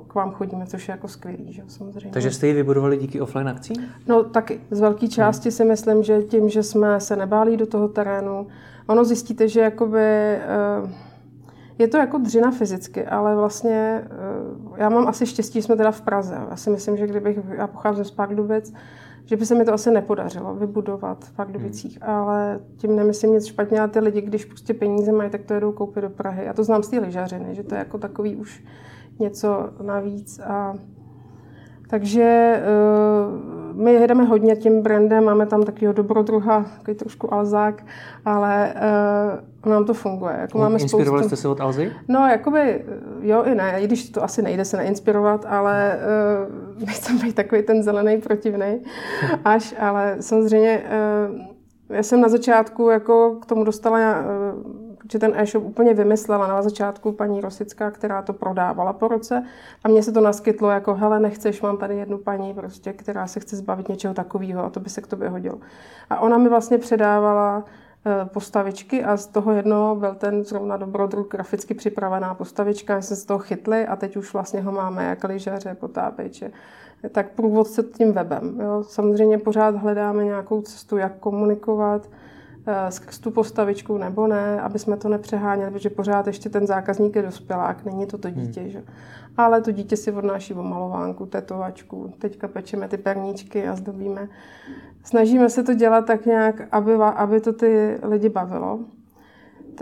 k 0.07 0.15
vám 0.15 0.31
chodíme, 0.31 0.65
což 0.65 0.87
je 0.87 0.91
jako 0.91 1.07
skvělý, 1.07 1.53
že 1.53 1.63
samozřejmě. 1.67 2.09
Takže 2.11 2.31
jste 2.31 2.47
ji 2.47 2.53
vybudovali 2.53 2.97
díky 2.97 3.21
offline 3.21 3.49
akcím? 3.49 3.75
No 4.07 4.23
taky. 4.23 4.59
Z 4.71 4.79
velké 4.79 5.07
části 5.07 5.49
hmm. 5.49 5.51
si 5.51 5.65
myslím, 5.65 6.03
že 6.03 6.21
tím, 6.21 6.49
že 6.49 6.63
jsme 6.63 6.99
se 6.99 7.15
nebáli 7.15 7.57
do 7.57 7.65
toho 7.65 7.87
terénu, 7.87 8.47
ono 8.87 9.05
zjistíte, 9.05 9.47
že 9.47 9.59
jakoby, 9.59 9.99
eh, 9.99 10.41
je 11.77 11.87
to 11.87 11.97
jako 11.97 12.17
dřina 12.17 12.51
fyzicky, 12.51 13.05
ale 13.05 13.35
vlastně 13.35 14.03
eh, 14.03 14.09
já 14.77 14.89
mám 14.89 15.07
asi 15.07 15.25
štěstí, 15.25 15.61
jsme 15.61 15.75
teda 15.75 15.91
v 15.91 16.01
Praze. 16.01 16.37
Já 16.49 16.55
si 16.55 16.69
myslím, 16.69 16.97
že 16.97 17.07
kdybych, 17.07 17.39
já 17.57 17.67
pocházím 17.67 18.05
z 18.05 18.11
Pardubic, 18.11 18.73
že 19.25 19.37
by 19.37 19.45
se 19.45 19.55
mi 19.55 19.65
to 19.65 19.73
asi 19.73 19.91
nepodařilo 19.91 20.55
vybudovat 20.55 21.25
v 21.25 21.35
Pardubicích, 21.35 22.01
hmm. 22.01 22.09
ale 22.09 22.59
tím 22.77 22.95
nemyslím 22.95 23.33
nic 23.33 23.45
špatně, 23.45 23.79
ale 23.79 23.89
ty 23.89 23.99
lidi, 23.99 24.21
když 24.21 24.45
prostě 24.45 24.73
peníze 24.73 25.11
mají, 25.11 25.29
tak 25.29 25.43
to 25.43 25.53
jedou 25.53 25.71
koupit 25.71 26.01
do 26.01 26.09
Prahy. 26.09 26.45
Já 26.45 26.53
to 26.53 26.63
znám 26.63 26.83
z 26.83 26.87
té 26.87 26.99
lyžařiny, 26.99 27.55
že 27.55 27.63
to 27.63 27.75
je 27.75 27.79
jako 27.79 27.97
takový 27.97 28.35
už 28.35 28.63
něco 29.19 29.69
navíc 29.81 30.39
a 30.39 30.73
takže 31.87 32.61
uh, 33.75 33.83
my 33.83 33.93
jedeme 33.93 34.23
hodně 34.23 34.55
tím 34.55 34.81
brandem, 34.81 35.23
máme 35.23 35.45
tam 35.45 35.63
takového 35.63 35.93
dobrodruha, 35.93 36.65
takový 36.77 36.97
trošku 36.97 37.33
alzák, 37.33 37.83
ale 38.25 38.73
uh, 39.65 39.71
nám 39.71 39.85
to 39.85 39.93
funguje. 39.93 40.37
Jako 40.41 40.57
máme 40.57 40.79
Inspirovali 40.79 41.23
spoustu... 41.23 41.35
jste 41.35 41.41
se 41.41 41.47
od 41.47 41.61
Alzy? 41.61 41.91
No, 42.07 42.27
jakoby 42.27 42.59
eh, 42.59 42.83
jo 43.21 43.43
i 43.43 43.55
ne, 43.55 43.81
i 43.81 43.87
když 43.87 44.09
to 44.09 44.23
asi 44.23 44.41
nejde 44.41 44.65
se 44.65 44.77
neinspirovat, 44.77 45.45
ale 45.49 45.99
uh, 46.77 46.85
nechcem 46.85 47.19
být 47.19 47.35
takový 47.35 47.63
ten 47.63 47.83
zelený 47.83 48.21
protivný 48.21 48.81
až, 49.45 49.75
ale 49.79 50.17
samozřejmě 50.19 50.83
uh, 51.29 51.95
já 51.95 52.03
jsem 52.03 52.21
na 52.21 52.29
začátku 52.29 52.89
jako 52.89 53.37
k 53.41 53.45
tomu 53.45 53.63
dostala 53.63 53.99
uh, 53.99 54.84
že 55.11 55.19
ten 55.19 55.33
e-shop 55.35 55.63
úplně 55.63 55.93
vymyslela 55.93 56.47
na 56.47 56.61
začátku 56.61 57.11
paní 57.11 57.41
Rosická, 57.41 57.91
která 57.91 58.21
to 58.21 58.33
prodávala 58.33 58.93
po 58.93 59.07
roce 59.07 59.43
a 59.83 59.87
mně 59.87 60.03
se 60.03 60.11
to 60.11 60.21
naskytlo 60.21 60.69
jako, 60.69 60.93
hele, 60.93 61.19
nechceš, 61.19 61.61
mám 61.61 61.77
tady 61.77 61.95
jednu 61.95 62.17
paní, 62.17 62.53
prostě, 62.53 62.93
která 62.93 63.27
se 63.27 63.39
chce 63.39 63.55
zbavit 63.55 63.89
něčeho 63.89 64.13
takového 64.13 64.65
a 64.65 64.69
to 64.69 64.79
by 64.79 64.89
se 64.89 65.01
k 65.01 65.07
tobě 65.07 65.29
hodilo. 65.29 65.57
A 66.09 66.19
ona 66.19 66.37
mi 66.37 66.49
vlastně 66.49 66.77
předávala 66.77 67.63
e, 68.05 68.25
postavičky 68.25 69.03
a 69.03 69.17
z 69.17 69.27
toho 69.27 69.51
jednoho 69.51 69.95
byl 69.95 70.15
ten 70.15 70.43
zrovna 70.43 70.77
dobrodruh 70.77 71.27
graficky 71.27 71.73
připravená 71.73 72.33
postavička, 72.33 72.93
jsme 72.93 73.01
se 73.01 73.15
z 73.15 73.25
toho 73.25 73.39
chytli 73.39 73.87
a 73.87 73.95
teď 73.95 74.17
už 74.17 74.33
vlastně 74.33 74.61
ho 74.61 74.71
máme 74.71 75.05
jak 75.05 75.23
lyžaře, 75.23 75.75
potápěče, 75.79 76.51
tak 77.11 77.31
průvodce 77.31 77.83
tím 77.83 78.13
webem. 78.13 78.59
Jo. 78.61 78.83
Samozřejmě 78.83 79.37
pořád 79.37 79.75
hledáme 79.75 80.23
nějakou 80.23 80.61
cestu, 80.61 80.97
jak 80.97 81.19
komunikovat, 81.19 82.09
Eh, 82.67 82.91
skrz 82.91 83.19
tu 83.19 83.31
postavičku 83.31 83.97
nebo 83.97 84.27
ne, 84.27 84.61
aby 84.61 84.79
jsme 84.79 84.97
to 84.97 85.09
nepřeháněli, 85.09 85.71
protože 85.71 85.89
pořád 85.89 86.27
ještě 86.27 86.49
ten 86.49 86.67
zákazník 86.67 87.15
je 87.15 87.21
dospělák, 87.21 87.85
není 87.85 88.05
to 88.05 88.17
to 88.17 88.27
hmm. 88.27 88.37
dítě. 88.37 88.61
Hmm. 88.61 88.69
Že? 88.69 88.83
Ale 89.37 89.61
to 89.61 89.71
dítě 89.71 89.97
si 89.97 90.11
odnáší 90.11 90.53
omalovánku, 90.53 91.25
tetovačku, 91.25 92.13
teďka 92.19 92.47
pečeme 92.47 92.87
ty 92.87 92.97
perníčky 92.97 93.67
a 93.67 93.75
zdobíme. 93.75 94.29
Snažíme 95.03 95.49
se 95.49 95.63
to 95.63 95.73
dělat 95.73 96.05
tak 96.05 96.25
nějak, 96.25 96.61
aby, 96.71 96.93
aby 96.93 97.41
to 97.41 97.53
ty 97.53 97.99
lidi 98.03 98.29
bavilo. 98.29 98.79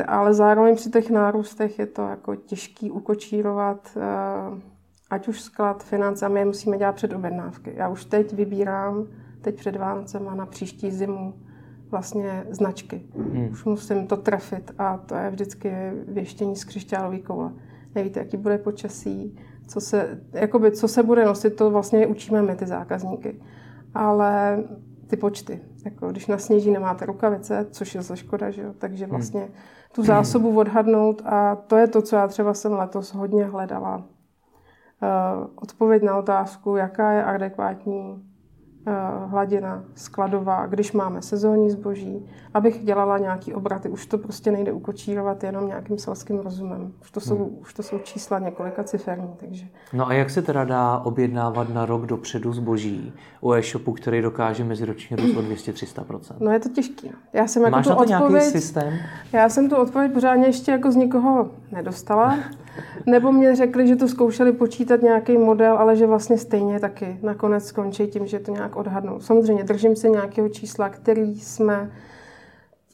Ale 0.07 0.33
zároveň 0.33 0.75
při 0.75 0.89
těch 0.89 1.09
nárůstech 1.09 1.79
je 1.79 1.85
to 1.85 2.07
jako 2.07 2.35
těžký 2.35 2.91
ukočírovat, 2.91 3.97
eh, 3.97 4.61
ať 5.09 5.27
už 5.27 5.41
sklad, 5.41 5.83
finance, 5.83 6.25
a 6.25 6.29
my 6.29 6.39
je 6.39 6.45
musíme 6.45 6.77
dělat 6.77 6.95
před 6.95 7.13
objednávky. 7.13 7.73
Já 7.75 7.89
už 7.89 8.05
teď 8.05 8.33
vybírám, 8.33 9.07
teď 9.41 9.55
před 9.55 9.75
Vánocem 9.75 10.27
a 10.27 10.35
na 10.35 10.45
příští 10.45 10.91
zimu, 10.91 11.33
vlastně 11.93 12.45
značky. 12.50 13.01
Hmm. 13.17 13.50
Už 13.51 13.65
musím 13.65 14.07
to 14.07 14.17
trefit 14.17 14.71
a 14.77 14.97
to 14.97 15.15
je 15.15 15.29
vždycky 15.29 15.71
věštění 16.07 16.55
z 16.55 16.63
křišťálové 16.63 17.19
koule. 17.19 17.51
nevíte, 17.95 18.19
jaký 18.19 18.38
bude 18.38 18.57
počasí, 18.57 19.38
co 19.67 19.81
se, 19.81 20.19
jakoby, 20.33 20.71
co 20.71 20.88
se 20.88 21.03
bude 21.03 21.25
nosit, 21.25 21.55
to 21.55 21.71
vlastně 21.71 22.07
učíme 22.07 22.41
my, 22.41 22.55
ty 22.55 22.65
zákazníky. 22.65 23.41
Ale 23.93 24.63
ty 25.07 25.17
počty, 25.17 25.62
jako 25.85 26.12
když 26.12 26.27
nasněží, 26.27 26.71
nemáte 26.71 27.05
rukavice, 27.05 27.67
což 27.71 27.95
je 27.95 28.01
za 28.01 28.15
škoda, 28.15 28.51
že 28.51 28.62
jo? 28.62 28.73
takže 28.77 29.05
hmm. 29.05 29.12
vlastně 29.12 29.47
tu 29.91 30.03
zásobu 30.03 30.57
odhadnout 30.59 31.21
a 31.25 31.55
to 31.55 31.77
je 31.77 31.88
to, 31.88 32.01
co 32.01 32.15
já 32.15 32.27
třeba 32.27 32.53
jsem 32.53 32.73
letos 32.73 33.13
hodně 33.13 33.45
hledala. 33.45 33.97
Uh, 33.97 35.47
odpověď 35.55 36.03
na 36.03 36.17
otázku, 36.17 36.75
jaká 36.75 37.12
je 37.12 37.23
adekvátní 37.23 38.32
Eh, 38.32 38.32
hladina 39.27 39.83
skladová, 39.95 40.65
když 40.65 40.91
máme 40.91 41.21
sezónní 41.21 41.71
zboží, 41.71 42.25
abych 42.53 42.83
dělala 42.83 43.17
nějaký 43.17 43.53
obraty. 43.53 43.89
Už 43.89 44.05
to 44.05 44.17
prostě 44.17 44.51
nejde 44.51 44.71
ukočírovat 44.71 45.43
jenom 45.43 45.67
nějakým 45.67 45.97
selským 45.97 46.39
rozumem. 46.39 46.91
Už 47.01 47.11
to 47.11 47.19
jsou, 47.19 47.35
hmm. 47.35 47.57
už 47.61 47.73
to 47.73 47.83
jsou 47.83 47.99
čísla 47.99 48.39
několika 48.39 48.83
ciferní. 48.83 49.29
Takže. 49.37 49.65
No 49.93 50.07
a 50.07 50.13
jak 50.13 50.29
se 50.29 50.41
teda 50.41 50.63
dá 50.63 50.97
objednávat 50.97 51.73
na 51.73 51.85
rok 51.85 52.05
dopředu 52.05 52.53
zboží 52.53 53.13
u 53.41 53.53
e-shopu, 53.53 53.91
který 53.91 54.21
dokáže 54.21 54.63
meziročně 54.63 55.17
růst 55.17 55.37
o 55.37 55.41
200-300%? 55.41 56.35
No 56.39 56.51
je 56.51 56.59
to 56.59 56.69
těžké. 56.69 57.07
Já 57.33 57.47
jsem 57.47 57.63
jako 57.63 57.71
Máš 57.71 57.85
tu 57.85 57.89
na 57.89 57.95
to 57.95 58.01
odpověď, 58.01 58.31
nějaký 58.31 58.51
systém? 58.51 58.93
Já 59.33 59.49
jsem 59.49 59.69
tu 59.69 59.75
odpověď 59.75 60.13
pořádně 60.13 60.45
ještě 60.45 60.71
jako 60.71 60.91
z 60.91 60.95
nikoho 60.95 61.49
nedostala. 61.71 62.37
Nebo 63.05 63.31
mě 63.31 63.55
řekli, 63.55 63.87
že 63.87 63.95
to 63.95 64.07
zkoušeli 64.07 64.51
počítat 64.51 65.01
nějaký 65.01 65.37
model, 65.37 65.77
ale 65.77 65.95
že 65.95 66.07
vlastně 66.07 66.37
stejně 66.37 66.79
taky 66.79 67.19
nakonec 67.21 67.65
skončí 67.65 68.07
tím, 68.07 68.27
že 68.27 68.39
to 68.39 68.51
nějak 68.51 68.73
odhadnou. 68.75 69.20
Samozřejmě 69.20 69.63
držím 69.63 69.96
se 69.96 70.10
nějakého 70.10 70.50
čísla, 70.50 70.89
který 70.89 71.39
jsme 71.39 71.92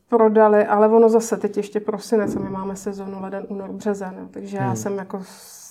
prodali, 0.10 0.66
ale 0.66 0.88
ono 0.88 1.10
zase 1.10 1.38
teď 1.38 1.58
ještě 1.58 1.80
prosinec 1.80 2.36
a 2.36 2.40
my 2.40 2.50
máme 2.50 2.76
sezónu 2.76 3.22
leden, 3.22 3.46
únor, 3.50 3.72
březen, 3.72 4.16
jo. 4.20 4.28
takže 4.32 4.58
hmm. 4.58 4.68
já 4.68 4.76
jsem 4.76 4.98
jako, 4.98 5.22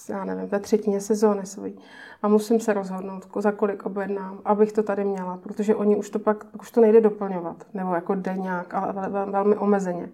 já 0.08 0.24
nevím, 0.24 0.48
ve 0.48 0.60
třetině 0.60 1.00
sezóny 1.00 1.46
svojí 1.46 1.78
a 2.22 2.28
musím 2.28 2.60
se 2.60 2.72
rozhodnout, 2.72 3.26
za 3.38 3.52
kolik 3.52 3.86
objednám, 3.86 4.38
abych 4.44 4.72
to 4.72 4.82
tady 4.82 5.04
měla, 5.04 5.36
protože 5.36 5.74
oni 5.74 5.96
už 5.96 6.10
to 6.10 6.18
pak, 6.18 6.44
už 6.60 6.70
to 6.70 6.80
nejde 6.80 7.00
doplňovat, 7.00 7.66
nebo 7.74 7.94
jako 7.94 8.14
nějak, 8.14 8.74
ale 8.74 9.08
velmi 9.30 9.56
omezeně. 9.56 10.08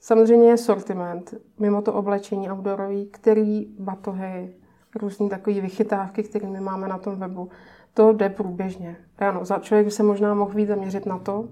Samozřejmě 0.00 0.48
je 0.48 0.56
sortiment, 0.56 1.34
mimo 1.58 1.82
to 1.82 1.92
oblečení 1.92 2.50
outdoorový, 2.50 3.06
který 3.06 3.66
batohy, 3.78 4.54
různé 4.94 5.28
takové 5.28 5.60
vychytávky, 5.60 6.22
které 6.22 6.48
my 6.48 6.60
máme 6.60 6.88
na 6.88 6.98
tom 6.98 7.16
webu, 7.16 7.50
to 7.94 8.12
jde 8.12 8.28
průběžně. 8.28 8.96
Ano, 9.18 9.44
za 9.44 9.58
člověk 9.58 9.84
by 9.86 9.90
se 9.90 10.02
možná 10.02 10.34
mohl 10.34 10.54
víc 10.54 10.68
zaměřit 10.68 11.06
na 11.06 11.18
to, 11.18 11.44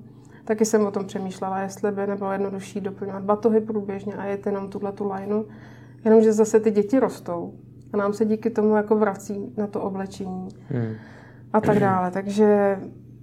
taky 0.45 0.65
jsem 0.65 0.87
o 0.87 0.91
tom 0.91 1.07
přemýšlela, 1.07 1.61
jestli 1.61 1.93
by 1.93 2.07
nebylo 2.07 2.33
jednodušší 2.33 2.81
doplňovat 2.81 3.23
batohy 3.23 3.61
průběžně 3.61 4.15
a 4.15 4.25
jet 4.25 4.47
jenom 4.47 4.69
tuhle 4.69 4.93
tu 4.93 5.13
lineu, 5.13 5.45
jenomže 6.05 6.33
zase 6.33 6.61
ty 6.61 6.71
děti 6.71 6.99
rostou 6.99 7.55
a 7.93 7.97
nám 7.97 8.13
se 8.13 8.25
díky 8.25 8.51
tomu 8.51 8.77
jako 8.77 8.97
vrací 8.97 9.55
na 9.57 9.67
to 9.67 9.81
oblečení 9.81 10.49
hmm. 10.69 10.95
a 11.53 11.61
tak 11.61 11.79
dále. 11.79 12.11
Takže 12.11 12.79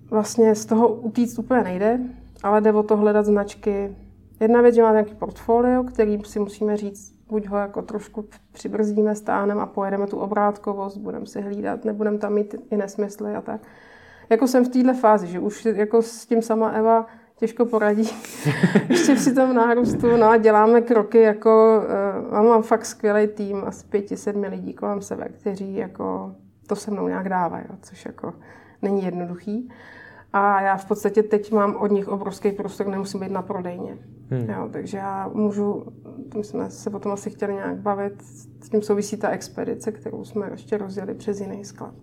vlastně 0.09 0.55
z 0.55 0.65
toho 0.65 0.87
utíct 0.87 1.39
úplně 1.39 1.63
nejde, 1.63 1.99
ale 2.43 2.61
jde 2.61 2.73
o 2.73 2.83
to 2.83 2.97
hledat 2.97 3.25
značky, 3.25 3.95
Jedna 4.39 4.61
věc, 4.61 4.75
že 4.75 4.81
má 4.81 4.91
nějaký 4.91 5.13
portfolio, 5.13 5.83
který 5.83 6.19
si 6.25 6.39
musíme 6.39 6.77
říct, 6.77 7.14
buď 7.29 7.47
ho 7.47 7.57
jako 7.57 7.81
trošku 7.81 8.25
přibrzdíme, 8.51 9.15
stáhneme 9.15 9.61
a 9.61 9.65
pojedeme 9.65 10.07
tu 10.07 10.17
obrátkovost, 10.17 10.97
budeme 10.97 11.25
si 11.25 11.41
hlídat, 11.41 11.85
nebudeme 11.85 12.17
tam 12.17 12.33
mít 12.33 12.55
i 12.71 12.77
nesmysly 12.77 13.35
a 13.35 13.41
tak. 13.41 13.61
Jako 14.29 14.47
jsem 14.47 14.65
v 14.65 14.69
této 14.69 14.93
fázi, 14.93 15.27
že 15.27 15.39
už 15.39 15.65
jako 15.65 16.01
s 16.01 16.25
tím 16.25 16.41
sama 16.41 16.69
Eva 16.69 17.07
těžko 17.35 17.65
poradí. 17.65 18.09
Ještě 18.89 19.15
při 19.15 19.33
tom 19.33 19.53
nárůstu, 19.53 20.17
no 20.17 20.29
a 20.29 20.37
děláme 20.37 20.81
kroky, 20.81 21.21
jako 21.21 21.83
uh, 22.31 22.45
mám 22.45 22.63
fakt 22.63 22.85
skvělý 22.85 23.27
tým, 23.27 23.63
asi 23.65 23.85
pěti, 23.87 24.17
sedmi 24.17 24.47
lidí 24.47 24.73
kolem 24.73 25.01
sebe, 25.01 25.29
kteří 25.29 25.75
jako 25.75 26.35
to 26.67 26.75
se 26.75 26.91
mnou 26.91 27.07
nějak 27.07 27.29
dávají, 27.29 27.65
což 27.81 28.05
jako 28.05 28.33
není 28.81 29.05
jednoduchý. 29.05 29.69
A 30.37 30.61
já 30.61 30.77
v 30.77 30.85
podstatě 30.85 31.23
teď 31.23 31.51
mám 31.51 31.75
od 31.75 31.91
nich 31.91 32.07
obrovský 32.07 32.51
prostor, 32.51 32.87
nemusím 32.87 33.19
být 33.19 33.31
na 33.31 33.41
prodejně. 33.41 33.97
Hmm. 34.29 34.49
Jo, 34.49 34.69
takže 34.71 34.97
já 34.97 35.29
můžu, 35.33 35.85
my 36.37 36.43
jsme 36.43 36.69
se 36.69 36.89
o 36.89 36.99
tom 36.99 37.11
asi 37.11 37.29
chtěli 37.29 37.53
nějak 37.53 37.75
bavit, 37.75 38.21
s 38.61 38.69
tím 38.69 38.81
souvisí 38.81 39.17
ta 39.17 39.29
expedice, 39.29 39.91
kterou 39.91 40.25
jsme 40.25 40.49
ještě 40.51 40.77
rozjeli 40.77 41.13
přes 41.13 41.39
jiný 41.39 41.65
sklad. 41.65 41.93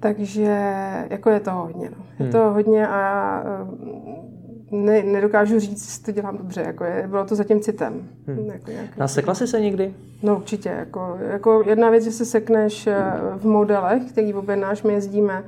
Takže 0.00 0.74
jako 1.10 1.30
je 1.30 1.40
to 1.40 1.50
hodně. 1.50 1.90
No. 1.90 2.04
Je 2.18 2.24
hmm. 2.24 2.32
to 2.32 2.50
hodně 2.50 2.88
a 2.88 3.00
já 3.00 3.44
eh, 3.46 4.76
ne, 4.76 5.02
nedokážu 5.02 5.58
říct, 5.58 5.86
jestli 5.86 6.04
to 6.04 6.12
dělám 6.20 6.38
dobře. 6.38 6.60
Jako 6.60 6.84
je, 6.84 7.06
bylo 7.08 7.24
to 7.24 7.34
zatím 7.34 7.60
citem. 7.60 8.08
Hmm. 8.26 8.46
Jako 8.46 8.70
Nasekla 8.96 9.34
jsi 9.34 9.46
se 9.46 9.60
někdy? 9.60 9.94
No 10.22 10.36
určitě. 10.36 10.68
Jako, 10.68 11.18
jako 11.20 11.62
jedna 11.66 11.90
věc, 11.90 12.04
že 12.04 12.12
se 12.12 12.24
sekneš 12.24 12.86
eh, 12.86 13.12
v 13.36 13.44
modelech, 13.44 14.02
který 14.12 14.34
objednáš, 14.34 14.82
my 14.82 14.92
jezdíme 14.92 15.44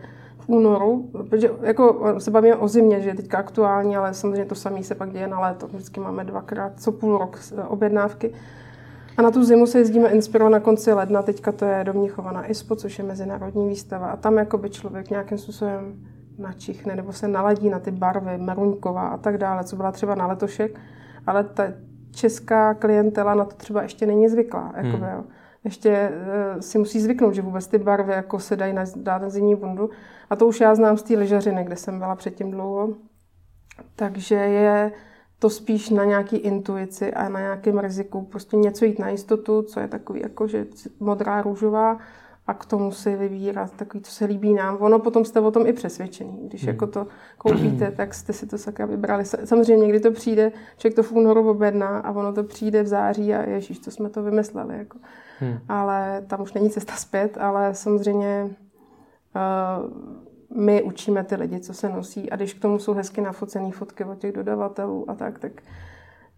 únoru, 0.50 1.08
protože 1.12 1.50
jako 1.62 2.14
se 2.18 2.30
bavíme 2.30 2.56
o 2.56 2.68
zimě, 2.68 3.00
že 3.00 3.08
je 3.08 3.14
teďka 3.14 3.38
aktuální, 3.38 3.96
ale 3.96 4.14
samozřejmě 4.14 4.44
to 4.44 4.54
samé 4.54 4.82
se 4.82 4.94
pak 4.94 5.12
děje 5.12 5.28
na 5.28 5.40
léto. 5.40 5.66
Vždycky 5.66 6.00
máme 6.00 6.24
dvakrát 6.24 6.72
co 6.80 6.92
půl 6.92 7.18
rok 7.18 7.38
objednávky. 7.68 8.32
A 9.16 9.22
na 9.22 9.30
tu 9.30 9.44
zimu 9.44 9.66
se 9.66 9.78
jezdíme 9.78 10.08
inspirovat 10.08 10.52
na 10.52 10.60
konci 10.60 10.92
ledna, 10.92 11.22
teďka 11.22 11.52
to 11.52 11.64
je 11.64 11.84
do 11.84 11.92
Mnichova 11.92 12.32
na 12.32 12.50
ISPO, 12.50 12.76
což 12.76 12.98
je 12.98 13.04
mezinárodní 13.04 13.68
výstava. 13.68 14.06
A 14.06 14.16
tam 14.16 14.36
jakoby 14.36 14.70
člověk 14.70 15.10
nějakým 15.10 15.38
způsobem 15.38 15.94
načichne 16.38 16.96
nebo 16.96 17.12
se 17.12 17.28
naladí 17.28 17.70
na 17.70 17.78
ty 17.78 17.90
barvy, 17.90 18.38
meruňková 18.38 19.08
a 19.08 19.16
tak 19.16 19.38
dále, 19.38 19.64
co 19.64 19.76
byla 19.76 19.92
třeba 19.92 20.14
na 20.14 20.26
letošek, 20.26 20.80
ale 21.26 21.44
ta 21.44 21.64
česká 22.10 22.74
klientela 22.74 23.34
na 23.34 23.44
to 23.44 23.56
třeba 23.56 23.82
ještě 23.82 24.06
není 24.06 24.28
zvyklá. 24.28 24.72
Jakoby, 24.76 25.04
hmm. 25.04 25.12
jo 25.12 25.24
ještě 25.64 26.10
uh, 26.54 26.60
si 26.60 26.78
musí 26.78 27.00
zvyknout, 27.00 27.34
že 27.34 27.42
vůbec 27.42 27.66
ty 27.66 27.78
barvy 27.78 28.12
jako 28.12 28.38
se 28.38 28.56
dají 28.56 28.72
na, 28.72 28.84
dát 28.96 29.22
na 29.22 29.30
zimní 29.30 29.54
bundu. 29.54 29.90
A 30.30 30.36
to 30.36 30.46
už 30.46 30.60
já 30.60 30.74
znám 30.74 30.96
z 30.96 31.02
té 31.02 31.14
lyžařiny, 31.14 31.64
kde 31.64 31.76
jsem 31.76 31.98
byla 31.98 32.16
předtím 32.16 32.50
dlouho. 32.50 32.94
Takže 33.96 34.34
je 34.34 34.92
to 35.38 35.50
spíš 35.50 35.90
na 35.90 36.04
nějaký 36.04 36.36
intuici 36.36 37.14
a 37.14 37.28
na 37.28 37.40
nějakém 37.40 37.78
riziku. 37.78 38.22
Prostě 38.22 38.56
něco 38.56 38.84
jít 38.84 38.98
na 38.98 39.08
jistotu, 39.08 39.62
co 39.62 39.80
je 39.80 39.88
takový 39.88 40.20
jako, 40.20 40.46
že 40.46 40.66
modrá, 41.00 41.42
růžová 41.42 41.98
a 42.50 42.54
k 42.54 42.66
tomu 42.66 42.92
si 42.92 43.16
vybírat 43.16 43.72
takový, 43.76 44.02
co 44.02 44.12
se 44.12 44.24
líbí 44.24 44.54
nám. 44.54 44.76
Ono 44.80 44.98
potom 44.98 45.24
jste 45.24 45.40
o 45.40 45.50
tom 45.50 45.66
i 45.66 45.72
přesvědčený. 45.72 46.38
Když 46.48 46.62
hmm. 46.62 46.68
jako 46.68 46.86
to 46.86 47.06
koupíte, 47.38 47.90
tak 47.90 48.14
jste 48.14 48.32
si 48.32 48.46
to 48.46 48.58
sakra 48.58 48.86
vybrali. 48.86 49.24
Samozřejmě 49.24 49.76
někdy 49.76 50.00
to 50.00 50.10
přijde, 50.10 50.52
člověk 50.76 50.96
to 50.96 51.02
v 51.02 51.12
únoru 51.12 51.50
objedná 51.50 51.98
a 51.98 52.12
ono 52.12 52.32
to 52.32 52.44
přijde 52.44 52.82
v 52.82 52.86
září 52.86 53.34
a 53.34 53.50
ježíš, 53.50 53.78
to 53.78 53.90
jsme 53.90 54.10
to 54.10 54.22
vymysleli. 54.22 54.78
Jako. 54.78 54.98
Hmm. 55.38 55.58
Ale 55.68 56.24
tam 56.26 56.42
už 56.42 56.52
není 56.52 56.70
cesta 56.70 56.92
zpět, 56.92 57.38
ale 57.40 57.74
samozřejmě 57.74 58.50
uh, 59.36 60.60
my 60.60 60.82
učíme 60.82 61.24
ty 61.24 61.34
lidi, 61.34 61.60
co 61.60 61.74
se 61.74 61.88
nosí 61.88 62.30
a 62.30 62.36
když 62.36 62.54
k 62.54 62.62
tomu 62.62 62.78
jsou 62.78 62.92
hezky 62.94 63.20
nafocené 63.20 63.72
fotky 63.72 64.04
od 64.04 64.18
těch 64.18 64.32
dodavatelů 64.32 65.10
a 65.10 65.14
tak, 65.14 65.38
tak 65.38 65.52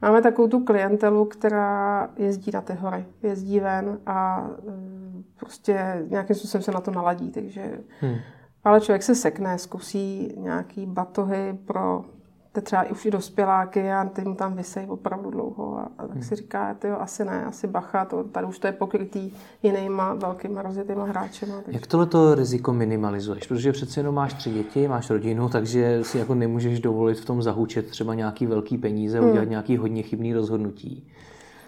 máme 0.03 0.23
takovou 0.23 0.49
tu 0.49 0.65
klientelu, 0.65 1.25
která 1.25 2.09
jezdí 2.17 2.51
na 2.55 2.61
ty 2.61 2.73
hory, 2.73 3.05
jezdí 3.23 3.61
ven 3.61 3.99
a 4.07 4.49
uh, 4.63 5.02
prostě 5.43 6.03
nějakým 6.09 6.37
způsobem 6.37 6.63
se 6.63 6.73
na 6.73 6.81
to 6.81 6.91
naladí, 6.91 7.31
takže 7.31 7.79
hmm. 8.01 8.17
ale 8.65 8.81
člověk 8.81 9.03
se 9.03 9.15
sekne, 9.15 9.59
zkusí 9.59 10.35
nějaký 10.37 10.87
batohy 10.87 11.59
pro 11.65 12.05
to 12.53 12.61
třeba 12.61 12.85
už 12.91 13.07
i 13.07 13.11
dospěláky 13.11 13.93
a 13.93 14.05
ty 14.05 14.25
mu 14.25 14.35
tam 14.35 14.55
vysejí 14.55 14.89
opravdu 14.89 15.31
dlouho 15.31 15.79
a, 15.79 15.91
a 15.99 16.07
tak 16.07 16.11
hmm. 16.11 16.23
si 16.23 16.37
říká, 16.37 16.77
jo, 16.85 16.97
asi 17.01 17.25
ne, 17.25 17.45
asi 17.45 17.67
bacha, 17.67 18.05
to, 18.05 18.25
tady 18.25 18.47
už 18.47 18.59
to 18.59 18.67
je 18.67 18.73
pokrytý 18.73 19.31
jinýma 19.63 20.15
velkýma 20.15 20.63
rozjetýma 20.63 21.05
hráčema. 21.05 21.55
Takže... 21.65 21.79
Jak 21.79 21.87
tohleto 21.87 22.35
riziko 22.35 22.73
minimalizuješ? 22.73 23.47
Protože 23.47 23.73
přece 23.73 24.01
jenom 24.01 24.15
máš 24.15 24.35
tři 24.35 24.51
děti, 24.51 24.89
máš 24.89 25.11
rodinu, 25.11 25.49
takže 25.49 26.05
si 26.05 26.19
jako 26.19 26.35
nemůžeš 26.35 26.81
dovolit 26.81 27.21
v 27.21 27.25
tom 27.25 27.43
zahučet 27.43 27.87
třeba 27.87 28.15
nějaký 28.15 28.47
velký 28.47 28.79
peníze, 28.79 29.21
hmm. 29.21 29.31
udělat 29.31 29.49
nějaký 29.49 29.77
hodně 29.77 30.03
chybný 30.03 30.35
rozhodnutí. 30.35 31.09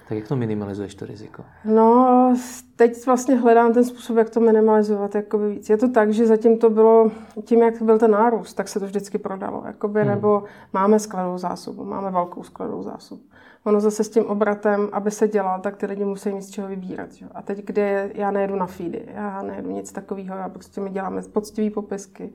Tak 0.09 0.19
jak 0.19 0.29
to 0.29 0.37
minimalizuješ, 0.37 0.95
to 0.95 1.07
riziko? 1.07 1.45
No, 1.65 2.35
teď 2.77 3.07
vlastně 3.07 3.35
hledám 3.35 3.73
ten 3.73 3.85
způsob, 3.85 4.17
jak 4.17 4.31
to 4.31 4.41
minimalizovat 4.41 5.15
jakoby 5.15 5.51
víc. 5.51 5.71
Je 5.71 5.77
to 5.77 5.89
tak, 5.89 6.13
že 6.13 6.27
zatím 6.27 6.59
to 6.59 6.71
bylo, 6.71 7.11
tím, 7.45 7.63
jak 7.63 7.83
byl 7.83 7.99
ten 7.99 8.11
nárůst, 8.11 8.55
tak 8.55 8.69
se 8.69 8.81
to 8.81 8.87
vždycky 8.87 9.19
prodalo. 9.19 9.63
Jakoby, 9.67 10.01
hmm. 10.01 10.11
Nebo 10.11 10.45
máme 10.73 10.99
skladovou 10.99 11.39
zásobu, 11.39 11.85
máme 11.85 12.11
velkou 12.11 12.43
skladovou 12.43 12.83
zásobu. 12.83 13.23
Ono 13.65 13.81
zase 13.81 14.05
s 14.05 14.09
tím 14.09 14.25
obratem, 14.25 14.89
aby 14.93 15.11
se 15.11 15.29
dělal, 15.29 15.61
tak 15.61 15.77
ty 15.77 15.87
lidi 15.87 16.05
musí 16.05 16.31
mít 16.33 16.43
z 16.43 16.51
čeho 16.51 16.69
vybírat. 16.69 17.13
Že? 17.13 17.27
A 17.35 17.43
teď, 17.43 17.65
kde 17.65 18.11
já 18.15 18.31
nejedu 18.31 18.57
na 18.57 18.67
feedy, 18.67 19.09
já 19.15 19.43
nejedu 19.43 19.71
nic 19.71 19.93
takového, 19.93 20.37
já 20.37 20.49
prostě 20.49 20.81
my 20.81 20.91
děláme 20.91 21.23
poctivé 21.23 21.71
popisky 21.71 22.33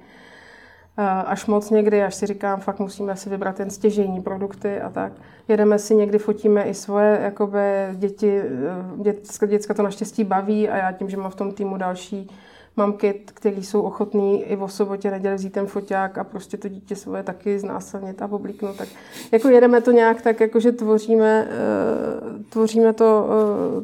až 1.07 1.45
moc 1.45 1.69
někdy, 1.69 2.03
až 2.03 2.15
si 2.15 2.25
říkám, 2.25 2.59
fakt 2.59 2.79
musíme 2.79 3.15
si 3.15 3.29
vybrat 3.29 3.55
ten 3.55 3.69
stěžejní 3.69 4.21
produkty 4.21 4.81
a 4.81 4.89
tak. 4.89 5.13
Jedeme 5.47 5.79
si 5.79 5.95
někdy, 5.95 6.17
fotíme 6.17 6.63
i 6.63 6.73
svoje 6.73 7.19
jakoby, 7.21 7.59
děti, 7.93 8.41
eh, 8.41 9.03
děcka, 9.03 9.45
děcka 9.45 9.73
to 9.73 9.83
naštěstí 9.83 10.23
baví 10.23 10.69
a 10.69 10.77
já 10.77 10.91
tím, 10.91 11.09
že 11.09 11.17
mám 11.17 11.31
v 11.31 11.35
tom 11.35 11.51
týmu 11.51 11.77
další 11.77 12.29
mamky, 12.75 13.13
kteří 13.25 13.63
jsou 13.65 13.81
ochotní 13.81 14.43
i 14.43 14.55
v 14.55 14.67
sobotě 14.67 15.11
neděli 15.11 15.35
vzít 15.35 15.53
ten 15.53 15.67
foťák 15.67 16.17
a 16.17 16.23
prostě 16.23 16.57
to 16.57 16.67
dítě 16.67 16.95
svoje 16.95 17.23
taky 17.23 17.59
znásilnit 17.59 18.21
a 18.21 18.31
oblíknout. 18.31 18.75
Tak 18.77 18.87
jako 19.31 19.49
jedeme 19.49 19.81
to 19.81 19.91
nějak 19.91 20.21
tak, 20.21 20.39
jako 20.39 20.59
že 20.59 20.71
tvoříme, 20.71 21.47
uh, 21.47 22.41
tvoříme 22.49 22.93
to, 22.93 23.27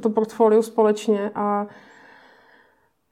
to 0.01 0.09
portfolio 0.09 0.61
společně 0.61 1.31
a 1.35 1.67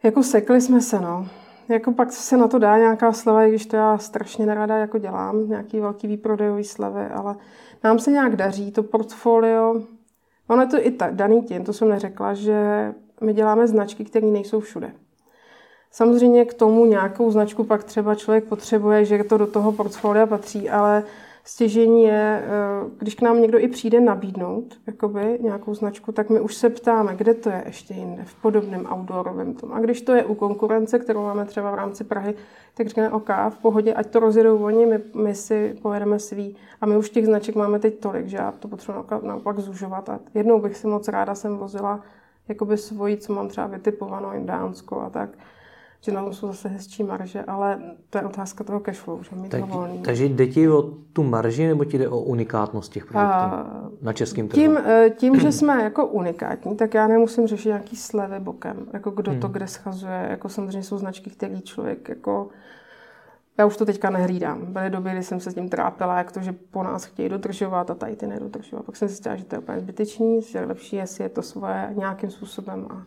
jako 0.04 0.24
sekli 0.24 0.62
jsme 0.62 0.82
se, 0.82 1.00
no. 1.00 1.28
Jako 1.74 1.92
pak 1.92 2.12
se 2.12 2.38
na 2.38 2.48
to 2.48 2.60
dá 2.60 2.78
nějaká 2.78 3.14
sleva, 3.14 3.44
i 3.44 3.50
když 3.50 3.66
to 3.66 3.76
já 3.76 3.98
strašně 3.98 4.46
nerada 4.46 4.78
jako 4.78 4.98
dělám, 4.98 5.50
nějaký 5.50 5.80
velký 5.80 6.08
výprodejový 6.08 6.64
slevy, 6.64 7.06
ale 7.06 7.36
nám 7.84 8.00
se 8.00 8.12
nějak 8.12 8.36
daří, 8.36 8.72
to 8.72 8.84
portfolio, 8.84 9.82
ono 10.48 10.62
je 10.62 10.68
to 10.68 10.88
i 10.88 10.92
ta, 10.92 11.10
daný 11.12 11.42
tím, 11.42 11.64
to 11.64 11.74
jsem 11.74 11.90
neřekla, 11.90 12.34
že 12.34 12.94
my 13.22 13.34
děláme 13.34 13.68
značky, 13.68 14.06
které 14.06 14.28
nejsou 14.28 14.60
všude. 14.60 14.92
Samozřejmě 15.92 16.46
k 16.46 16.54
tomu 16.54 16.86
nějakou 16.86 17.32
značku 17.32 17.64
pak 17.64 17.84
třeba 17.84 18.16
člověk 18.16 18.44
potřebuje, 18.44 19.06
že 19.06 19.24
to 19.24 19.38
do 19.38 19.48
toho 19.48 19.72
portfolia 19.72 20.26
patří, 20.26 20.70
ale 20.70 21.04
stěžení 21.44 22.04
je, 22.04 22.44
eh, 22.46 22.90
když 22.98 23.16
k 23.16 23.22
nám 23.22 23.42
někdo 23.42 23.60
i 23.60 23.68
přijde 23.68 24.00
nabídnout 24.00 24.80
jakoby, 24.88 25.38
nějakou 25.42 25.74
značku, 25.74 26.12
tak 26.12 26.30
my 26.30 26.40
už 26.40 26.56
se 26.56 26.70
ptáme, 26.70 27.16
kde 27.16 27.34
to 27.34 27.50
je 27.50 27.64
ještě 27.66 27.94
jinde, 27.94 28.24
v 28.26 28.36
podobném 28.36 28.88
outdoorovém 28.94 29.54
tom. 29.54 29.74
A 29.74 29.80
když 29.80 30.02
to 30.02 30.14
je 30.14 30.26
u 30.26 30.36
konkurence, 30.36 31.00
kterou 31.00 31.24
máme 31.24 31.46
třeba 31.46 31.72
v 31.72 31.76
rámci 31.76 32.04
Prahy, 32.04 32.36
tak 32.74 32.88
říkáme, 32.88 33.10
OK, 33.10 33.30
v 33.50 33.58
pohodě, 33.62 33.94
ať 33.94 34.08
to 34.08 34.20
rozjedou 34.20 34.64
oni, 34.64 34.86
my, 34.86 35.00
my 35.16 35.36
si 35.36 35.76
pojedeme 35.82 36.20
svý. 36.20 36.56
A 36.82 36.86
my 36.86 36.98
už 36.98 37.10
těch 37.10 37.26
značek 37.26 37.56
máme 37.56 37.80
teď 37.80 38.00
tolik, 38.00 38.28
že 38.28 38.38
já 38.38 38.52
to 38.52 38.68
potřebuji 38.68 39.06
naopak 39.22 39.60
zužovat. 39.60 40.10
A 40.10 40.20
jednou 40.34 40.60
bych 40.60 40.78
si 40.78 40.88
moc 40.88 41.08
ráda 41.08 41.36
jsem 41.36 41.58
vozila 41.58 42.00
jakoby 42.48 42.78
svoji, 42.78 43.18
co 43.18 43.34
mám 43.34 43.48
třeba 43.48 43.68
vytipovanou, 43.68 44.46
Dánsko 44.46 45.02
a 45.02 45.10
tak 45.10 45.30
že 46.06 46.12
na 46.12 46.32
jsou 46.32 46.48
zase 46.48 46.70
hezčí 46.70 47.04
marže, 47.04 47.44
ale 47.44 47.82
to 48.10 48.18
je 48.18 48.24
otázka 48.24 48.64
toho 48.64 48.80
cashflow, 48.80 49.24
že 49.24 49.36
mít 49.36 49.50
tak, 49.50 49.66
volný. 49.66 50.00
Takže 50.00 50.26
jde 50.26 50.48
ti 50.48 50.70
o 50.70 50.82
tu 51.14 51.24
marži 51.24 51.68
nebo 51.68 51.86
ti 51.86 51.98
jde 51.98 52.10
o 52.10 52.20
unikátnost 52.20 52.92
těch 52.92 53.06
produktů 53.06 53.34
a, 53.34 53.68
na 54.02 54.14
českém 54.14 54.48
trhu? 54.48 54.62
Tím, 54.62 54.78
eh, 54.78 55.10
tím, 55.10 55.40
že 55.40 55.52
jsme 55.52 55.84
jako 55.84 56.08
unikátní, 56.08 56.76
tak 56.76 56.94
já 56.94 57.08
nemusím 57.08 57.48
řešit 57.48 57.68
nějaký 57.68 57.96
slevy 57.96 58.40
bokem, 58.40 58.78
jako 58.94 59.12
kdo 59.12 59.32
hmm. 59.32 59.40
to 59.40 59.48
kde 59.48 59.68
schazuje, 59.68 60.28
jako 60.30 60.50
samozřejmě 60.50 60.84
jsou 60.84 60.98
značky, 60.98 61.30
který 61.30 61.62
člověk 61.62 62.10
jako 62.10 62.50
já 63.58 63.66
už 63.66 63.78
to 63.78 63.86
teďka 63.86 64.10
nehlídám. 64.10 64.74
Byly 64.74 64.90
doby, 64.90 65.12
kdy 65.12 65.24
jsem 65.24 65.40
se 65.40 65.52
s 65.52 65.54
tím 65.54 65.70
trápila, 65.70 66.18
jak 66.18 66.32
to, 66.32 66.42
že 66.42 66.56
po 66.72 66.84
nás 66.84 67.06
chtějí 67.06 67.30
dodržovat 67.30 67.92
a 67.92 67.96
tady 67.96 68.16
ty 68.16 68.28
nedodržovat. 68.28 68.86
Pak 68.86 68.96
jsem 68.96 69.08
si 69.08 69.14
zjistila, 69.14 69.36
že 69.36 69.46
to 69.46 69.56
je 69.56 69.60
úplně 69.60 69.80
zbytečný, 69.80 70.42
že 70.42 70.60
je 70.60 70.66
lepší, 70.66 70.96
jestli 70.96 71.24
je 71.24 71.30
to 71.30 71.42
svoje 71.42 71.90
nějakým 71.98 72.32
způsobem 72.32 72.88
a 72.90 73.06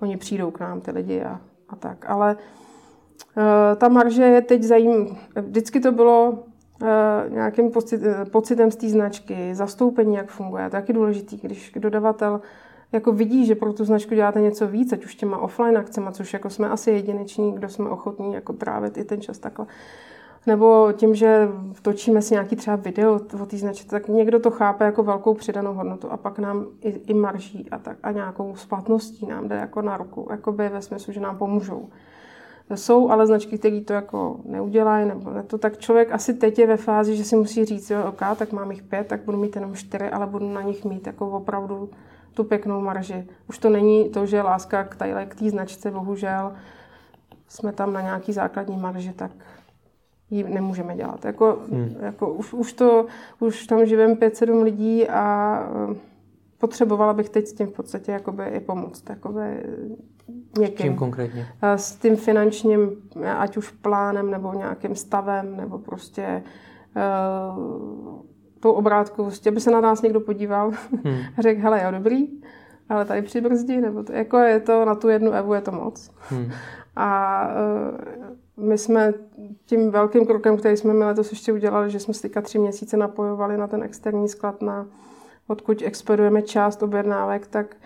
oni 0.00 0.16
přijdou 0.16 0.50
k 0.50 0.60
nám, 0.60 0.80
ty 0.80 0.90
lidi, 0.90 1.22
a 1.22 1.40
a 1.72 1.76
tak. 1.76 2.04
Ale 2.08 2.36
uh, 2.36 3.42
ta 3.76 3.88
marže 3.88 4.22
je 4.22 4.42
teď 4.42 4.62
zajímavá. 4.62 5.16
Vždycky 5.36 5.80
to 5.80 5.92
bylo 5.92 6.30
uh, 6.30 6.88
nějakým 7.28 7.70
pocit, 7.70 8.00
pocitem 8.32 8.70
z 8.70 8.76
té 8.76 8.88
značky, 8.88 9.54
zastoupení, 9.54 10.14
jak 10.14 10.30
funguje. 10.30 10.70
To 10.70 10.76
je 10.76 10.82
taky 10.82 10.92
důležitý, 10.92 11.36
když 11.36 11.72
dodavatel 11.76 12.40
jako 12.92 13.12
vidí, 13.12 13.46
že 13.46 13.54
pro 13.54 13.72
tu 13.72 13.84
značku 13.84 14.14
děláte 14.14 14.40
něco 14.40 14.66
víc, 14.66 14.92
ať 14.92 15.04
už 15.04 15.14
těma 15.14 15.38
offline 15.38 15.78
akcemi, 15.78 16.08
což 16.12 16.32
jako 16.32 16.50
jsme 16.50 16.68
asi 16.68 16.90
jedineční, 16.90 17.52
kdo 17.52 17.68
jsme 17.68 17.90
ochotní 17.90 18.34
jako 18.34 18.52
trávit 18.52 18.96
i 18.98 19.04
ten 19.04 19.20
čas 19.20 19.38
takhle. 19.38 19.66
Nebo 20.46 20.92
tím, 20.92 21.14
že 21.14 21.48
točíme 21.82 22.22
si 22.22 22.34
nějaký 22.34 22.56
třeba 22.56 22.76
video 22.76 23.20
o 23.42 23.46
té 23.46 23.56
značce, 23.56 23.88
tak 23.88 24.08
někdo 24.08 24.40
to 24.40 24.50
chápe 24.50 24.84
jako 24.84 25.02
velkou 25.02 25.34
přidanou 25.34 25.74
hodnotu 25.74 26.12
a 26.12 26.16
pak 26.16 26.38
nám 26.38 26.66
i, 26.80 26.88
i 26.88 27.14
marží 27.14 27.70
a, 27.70 27.78
tak, 27.78 27.96
a 28.02 28.10
nějakou 28.12 28.56
splatností 28.56 29.26
nám 29.26 29.48
jde 29.48 29.56
jako 29.56 29.82
na 29.82 29.96
ruku, 29.96 30.28
jako 30.30 30.52
by 30.52 30.68
ve 30.68 30.82
smyslu, 30.82 31.12
že 31.12 31.20
nám 31.20 31.38
pomůžou. 31.38 31.88
Jsou 32.74 33.10
ale 33.10 33.26
značky, 33.26 33.58
které 33.58 33.80
to 33.80 33.92
jako 33.92 34.40
neudělají, 34.44 35.08
nebo 35.08 35.30
ne 35.30 35.42
to, 35.42 35.58
tak 35.58 35.78
člověk 35.78 36.12
asi 36.12 36.34
teď 36.34 36.58
je 36.58 36.66
ve 36.66 36.76
fázi, 36.76 37.16
že 37.16 37.24
si 37.24 37.36
musí 37.36 37.64
říct, 37.64 37.90
jo, 37.90 38.04
OK, 38.08 38.20
tak 38.36 38.52
mám 38.52 38.70
jich 38.70 38.82
pět, 38.82 39.06
tak 39.06 39.20
budu 39.20 39.38
mít 39.38 39.56
jenom 39.56 39.74
čtyři, 39.74 40.10
ale 40.10 40.26
budu 40.26 40.52
na 40.52 40.62
nich 40.62 40.84
mít 40.84 41.06
jako 41.06 41.30
opravdu 41.30 41.90
tu 42.34 42.44
pěknou 42.44 42.80
marži. 42.80 43.26
Už 43.48 43.58
to 43.58 43.70
není 43.70 44.10
to, 44.10 44.26
že 44.26 44.42
láska 44.42 44.84
k 44.84 44.96
té 44.96 45.50
značce, 45.50 45.90
bohužel, 45.90 46.52
jsme 47.48 47.72
tam 47.72 47.92
na 47.92 48.00
nějaký 48.00 48.32
základní 48.32 48.76
marži, 48.76 49.12
tak 49.12 49.30
ji 50.30 50.44
nemůžeme 50.44 50.96
dělat. 50.96 51.24
Jako, 51.24 51.58
hmm. 51.70 51.96
jako 52.00 52.32
už, 52.32 52.52
už, 52.52 52.72
to, 52.72 53.06
už 53.40 53.66
tam 53.66 53.86
živím 53.86 54.16
5-7 54.16 54.62
lidí 54.62 55.08
a 55.08 55.58
eh, 55.92 55.94
potřebovala 56.58 57.12
bych 57.12 57.28
teď 57.28 57.46
s 57.46 57.52
tím 57.52 57.66
v 57.66 57.72
podstatě 57.72 58.12
jakoby 58.12 58.44
i 58.44 58.60
pomoct. 58.60 59.10
Jakoby 59.10 59.62
někým. 60.58 60.86
Čím 60.86 60.96
konkrétně? 60.96 61.48
S 61.62 61.96
tím 61.96 62.16
finančním, 62.16 62.90
ať 63.38 63.56
už 63.56 63.70
plánem, 63.70 64.30
nebo 64.30 64.54
nějakým 64.54 64.94
stavem, 64.94 65.56
nebo 65.56 65.78
prostě 65.78 66.42
uh, 67.56 68.22
tou 68.60 68.72
obrátkou, 68.72 69.22
prostě, 69.22 69.50
aby 69.50 69.60
se 69.60 69.70
na 69.70 69.80
nás 69.80 70.02
někdo 70.02 70.20
podíval 70.20 70.70
hmm. 71.04 71.18
a 71.38 71.42
řekl, 71.42 71.60
hele, 71.60 71.82
jo, 71.84 71.90
dobrý, 71.90 72.28
ale 72.88 73.04
tady 73.04 73.22
přibrzdí, 73.22 73.80
nebo 73.80 74.02
to, 74.02 74.12
jako 74.12 74.38
je 74.38 74.60
to 74.60 74.84
na 74.84 74.94
tu 74.94 75.08
jednu 75.08 75.32
Evu 75.32 75.54
je 75.54 75.60
to 75.60 75.72
moc. 75.72 76.10
Hmm. 76.28 76.50
A 76.96 77.46
uh, 77.48 78.36
my 78.60 78.78
jsme 78.78 79.14
tím 79.64 79.90
velkým 79.90 80.26
krokem, 80.26 80.56
který 80.56 80.76
jsme 80.76 80.94
my 80.94 81.04
letos 81.04 81.30
ještě 81.30 81.52
udělali, 81.52 81.90
že 81.90 82.00
jsme 82.00 82.14
se 82.14 82.22
teďka 82.22 82.42
tři 82.42 82.58
měsíce 82.58 82.96
napojovali 82.96 83.56
na 83.56 83.66
ten 83.66 83.82
externí 83.82 84.28
sklad, 84.28 84.62
na, 84.62 84.86
odkud 85.46 85.82
expedujeme 85.82 86.42
část 86.42 86.82
objednávek, 86.82 87.46
tak 87.46 87.76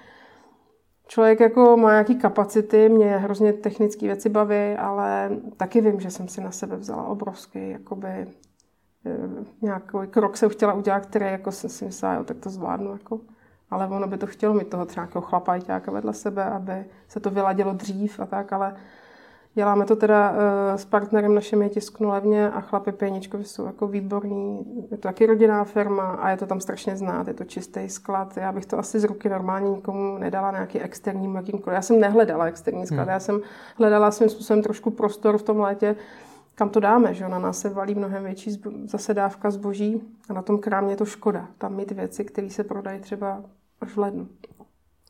člověk 1.07 1.41
jako 1.41 1.77
má 1.77 1.91
nějaký 1.91 2.15
kapacity, 2.15 2.89
mě 2.89 3.17
hrozně 3.17 3.53
technické 3.53 4.07
věci 4.07 4.29
baví, 4.29 4.75
ale 4.79 5.31
taky 5.57 5.81
vím, 5.81 6.01
že 6.01 6.11
jsem 6.11 6.29
si 6.29 6.41
na 6.41 6.51
sebe 6.51 6.77
vzala 6.77 7.05
obrovský 7.05 7.71
jakoby, 7.71 8.09
eh, 8.09 8.27
nějaký 9.63 9.99
krok 10.11 10.37
jsem 10.37 10.49
chtěla 10.51 10.73
udělat, 10.73 11.07
který 11.07 11.27
jako 11.27 11.53
jsem 11.53 11.71
si 11.71 11.85
myslela, 11.85 12.15
jo, 12.15 12.25
tak 12.25 12.37
to 12.37 12.51
zvládnu. 12.51 12.93
Jako. 12.93 13.21
Ale 13.71 13.87
ono 13.87 14.07
by 14.07 14.19
to 14.19 14.27
chtělo 14.27 14.55
mít 14.55 14.69
toho 14.69 14.87
třeba 14.87 15.07
chlapa 15.07 15.59
vedle 15.91 16.15
sebe, 16.15 16.45
aby 16.45 16.85
se 17.09 17.21
to 17.21 17.31
vyladilo 17.31 17.73
dřív 17.73 18.21
a 18.21 18.27
tak, 18.27 18.53
ale 18.53 18.77
Děláme 19.57 19.85
to 19.85 19.97
teda 19.97 20.31
uh, 20.31 20.37
s 20.77 20.85
partnerem 20.85 21.35
našem 21.35 21.63
je 21.63 21.69
tisknu 21.69 22.09
levně 22.09 22.51
a 22.51 22.61
chlapi 22.61 22.93
Pěničkovi 22.93 23.45
jsou 23.45 23.67
jako 23.67 23.87
výborní. 23.87 24.65
Je 24.91 24.97
to 24.97 25.03
taky 25.03 25.27
rodinná 25.27 25.65
firma 25.65 26.11
a 26.11 26.31
je 26.31 26.37
to 26.37 26.47
tam 26.47 26.61
strašně 26.61 26.97
znát, 26.97 27.29
je 27.29 27.35
to 27.35 27.45
čistý 27.45 27.89
sklad. 27.89 28.37
Já 28.37 28.53
bych 28.53 28.67
to 28.67 28.79
asi 28.79 29.01
z 29.01 29.05
ruky 29.05 29.29
normálně 29.29 29.71
nikomu 29.71 30.19
nedala 30.19 30.51
nějaký 30.51 30.81
externí 30.81 31.35
jakýmkoliv. 31.35 31.75
Já 31.75 31.83
jsem 31.83 32.01
nehledala 32.01 32.45
externí 32.45 32.87
sklad, 32.87 33.03
hmm. 33.03 33.11
já 33.11 33.21
jsem 33.21 33.41
hledala 33.77 34.11
svým 34.11 34.29
způsobem 34.29 34.63
trošku 34.63 34.91
prostor 34.91 35.39
v 35.39 35.43
tom 35.43 35.61
létě, 35.61 35.97
kam 36.55 36.69
to 36.69 36.81
dáme, 36.81 37.15
že 37.15 37.29
na 37.29 37.39
nás 37.39 37.59
se 37.59 37.69
valí 37.69 37.95
mnohem 37.95 38.25
větší 38.25 38.51
zbo- 38.51 38.87
zase 38.87 39.15
dávka 39.15 39.51
zboží 39.51 40.03
a 40.31 40.33
na 40.33 40.43
tom 40.43 40.59
krámě 40.59 40.93
je 40.93 40.97
to 40.97 41.05
škoda. 41.05 41.49
Tam 41.59 41.75
mít 41.77 41.91
věci, 41.91 42.25
které 42.25 42.51
se 42.51 42.65
prodají 42.65 43.01
třeba 43.01 43.43
až 43.81 43.93
v 43.93 43.99
lednu. 43.99 44.29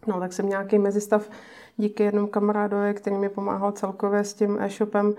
No, 0.07 0.21
tak 0.21 0.33
jsem 0.33 0.49
nějaký 0.49 0.79
mezistav 0.79 1.29
díky 1.77 2.03
jednomu 2.03 2.27
kamarádovi, 2.27 2.95
který 2.95 3.17
mi 3.17 3.29
pomáhal 3.29 3.73
celkově 3.73 4.25
s 4.25 4.35
tím 4.35 4.59
e-shopem, 4.61 5.15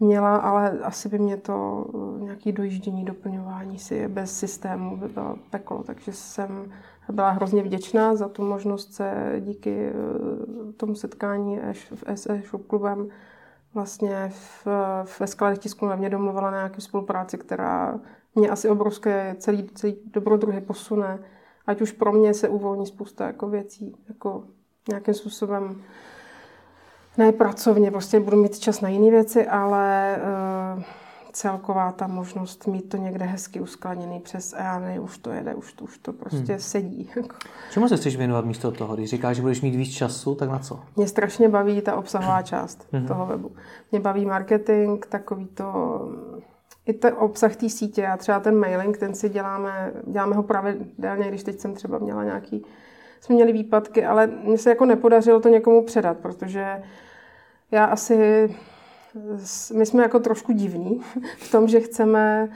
měla, 0.00 0.36
ale 0.36 0.70
asi 0.70 1.08
by 1.08 1.18
mě 1.18 1.36
to 1.36 1.86
eh, 1.94 2.24
nějaký 2.24 2.52
dojíždění, 2.52 3.04
doplňování 3.04 3.78
si 3.78 4.08
bez 4.08 4.38
systému 4.38 4.96
by 4.96 5.08
bylo 5.08 5.36
peklo, 5.50 5.82
takže 5.82 6.12
jsem 6.12 6.72
byla 7.12 7.30
hrozně 7.30 7.62
vděčná 7.62 8.14
za 8.14 8.28
tu 8.28 8.42
možnost 8.42 8.94
se 8.94 9.36
díky 9.40 9.88
eh, 9.88 10.72
tomu 10.72 10.94
setkání 10.94 11.60
s 12.06 12.30
e-shop 12.30 12.66
klubem 12.66 13.08
vlastně 13.74 14.32
v, 14.32 14.66
ve 15.20 15.26
skladech 15.26 15.58
tisku 15.58 15.86
mě 15.96 16.10
domluvila 16.10 16.50
na 16.50 16.56
nějaké 16.56 16.80
spolupráci, 16.80 17.38
která 17.38 18.00
mě 18.34 18.50
asi 18.50 18.68
obrovské 18.68 19.36
celý, 19.38 19.68
celý 19.74 19.96
dobrodruhy 20.06 20.60
posune. 20.60 21.18
Ať 21.66 21.80
už 21.80 21.92
pro 21.92 22.12
mě 22.12 22.34
se 22.34 22.48
uvolní 22.48 22.86
spousta 22.86 23.26
jako 23.26 23.48
věcí, 23.48 23.96
jako 24.08 24.44
nějakým 24.88 25.14
způsobem 25.14 25.82
ne 27.18 27.32
pracovně, 27.32 27.90
prostě 27.90 28.20
budu 28.20 28.42
mít 28.42 28.58
čas 28.58 28.80
na 28.80 28.88
jiné 28.88 29.10
věci, 29.10 29.46
ale 29.46 30.16
uh, 30.76 30.82
celková 31.36 31.92
ta 31.92 32.06
možnost 32.06 32.66
mít 32.66 32.88
to 32.88 32.96
někde 32.96 33.24
hezky 33.24 33.60
uskladněný 33.60 34.20
přes 34.20 34.54
EANy, 34.58 34.98
už 34.98 35.18
to 35.18 35.30
jede, 35.30 35.54
už 35.54 35.72
to, 35.72 35.84
už 35.84 35.98
to 35.98 36.12
prostě 36.12 36.52
hmm. 36.52 36.60
sedí. 36.60 37.10
Jako. 37.16 37.36
Čemu 37.70 37.88
se 37.88 37.96
chceš 37.96 38.16
věnovat 38.16 38.44
místo 38.44 38.70
toho? 38.70 38.94
Když 38.94 39.10
říkáš, 39.10 39.36
že 39.36 39.42
budeš 39.42 39.62
mít 39.62 39.74
víc 39.74 39.94
času, 39.94 40.34
tak 40.34 40.48
na 40.48 40.58
co? 40.58 40.80
Mě 40.96 41.08
strašně 41.08 41.48
baví 41.48 41.80
ta 41.80 41.96
obsahová 41.96 42.42
část 42.42 42.86
hmm. 42.92 43.06
toho 43.06 43.26
webu. 43.26 43.52
Mě 43.90 44.00
baví 44.00 44.26
marketing, 44.26 45.06
takový 45.06 45.46
to 45.46 46.00
i 46.86 46.92
ten 46.92 47.14
obsah 47.18 47.56
té 47.56 47.68
sítě 47.68 48.06
a 48.06 48.16
třeba 48.16 48.40
ten 48.40 48.56
mailing, 48.58 48.98
ten 48.98 49.14
si 49.14 49.28
děláme, 49.28 49.92
děláme 50.06 50.36
ho 50.36 50.42
pravidelně, 50.42 51.28
když 51.28 51.42
teď 51.42 51.60
jsem 51.60 51.74
třeba 51.74 51.98
měla 51.98 52.24
nějaký 52.24 52.64
jsme 53.26 53.34
měli 53.34 53.52
výpadky, 53.52 54.04
ale 54.04 54.26
mně 54.26 54.58
se 54.58 54.70
jako 54.70 54.84
nepodařilo 54.84 55.40
to 55.40 55.48
někomu 55.48 55.82
předat, 55.82 56.18
protože 56.18 56.82
já 57.70 57.84
asi, 57.84 58.48
my 59.74 59.86
jsme 59.86 60.02
jako 60.02 60.20
trošku 60.20 60.52
divní 60.52 61.00
v 61.38 61.50
tom, 61.50 61.68
že 61.68 61.80
chceme 61.80 62.48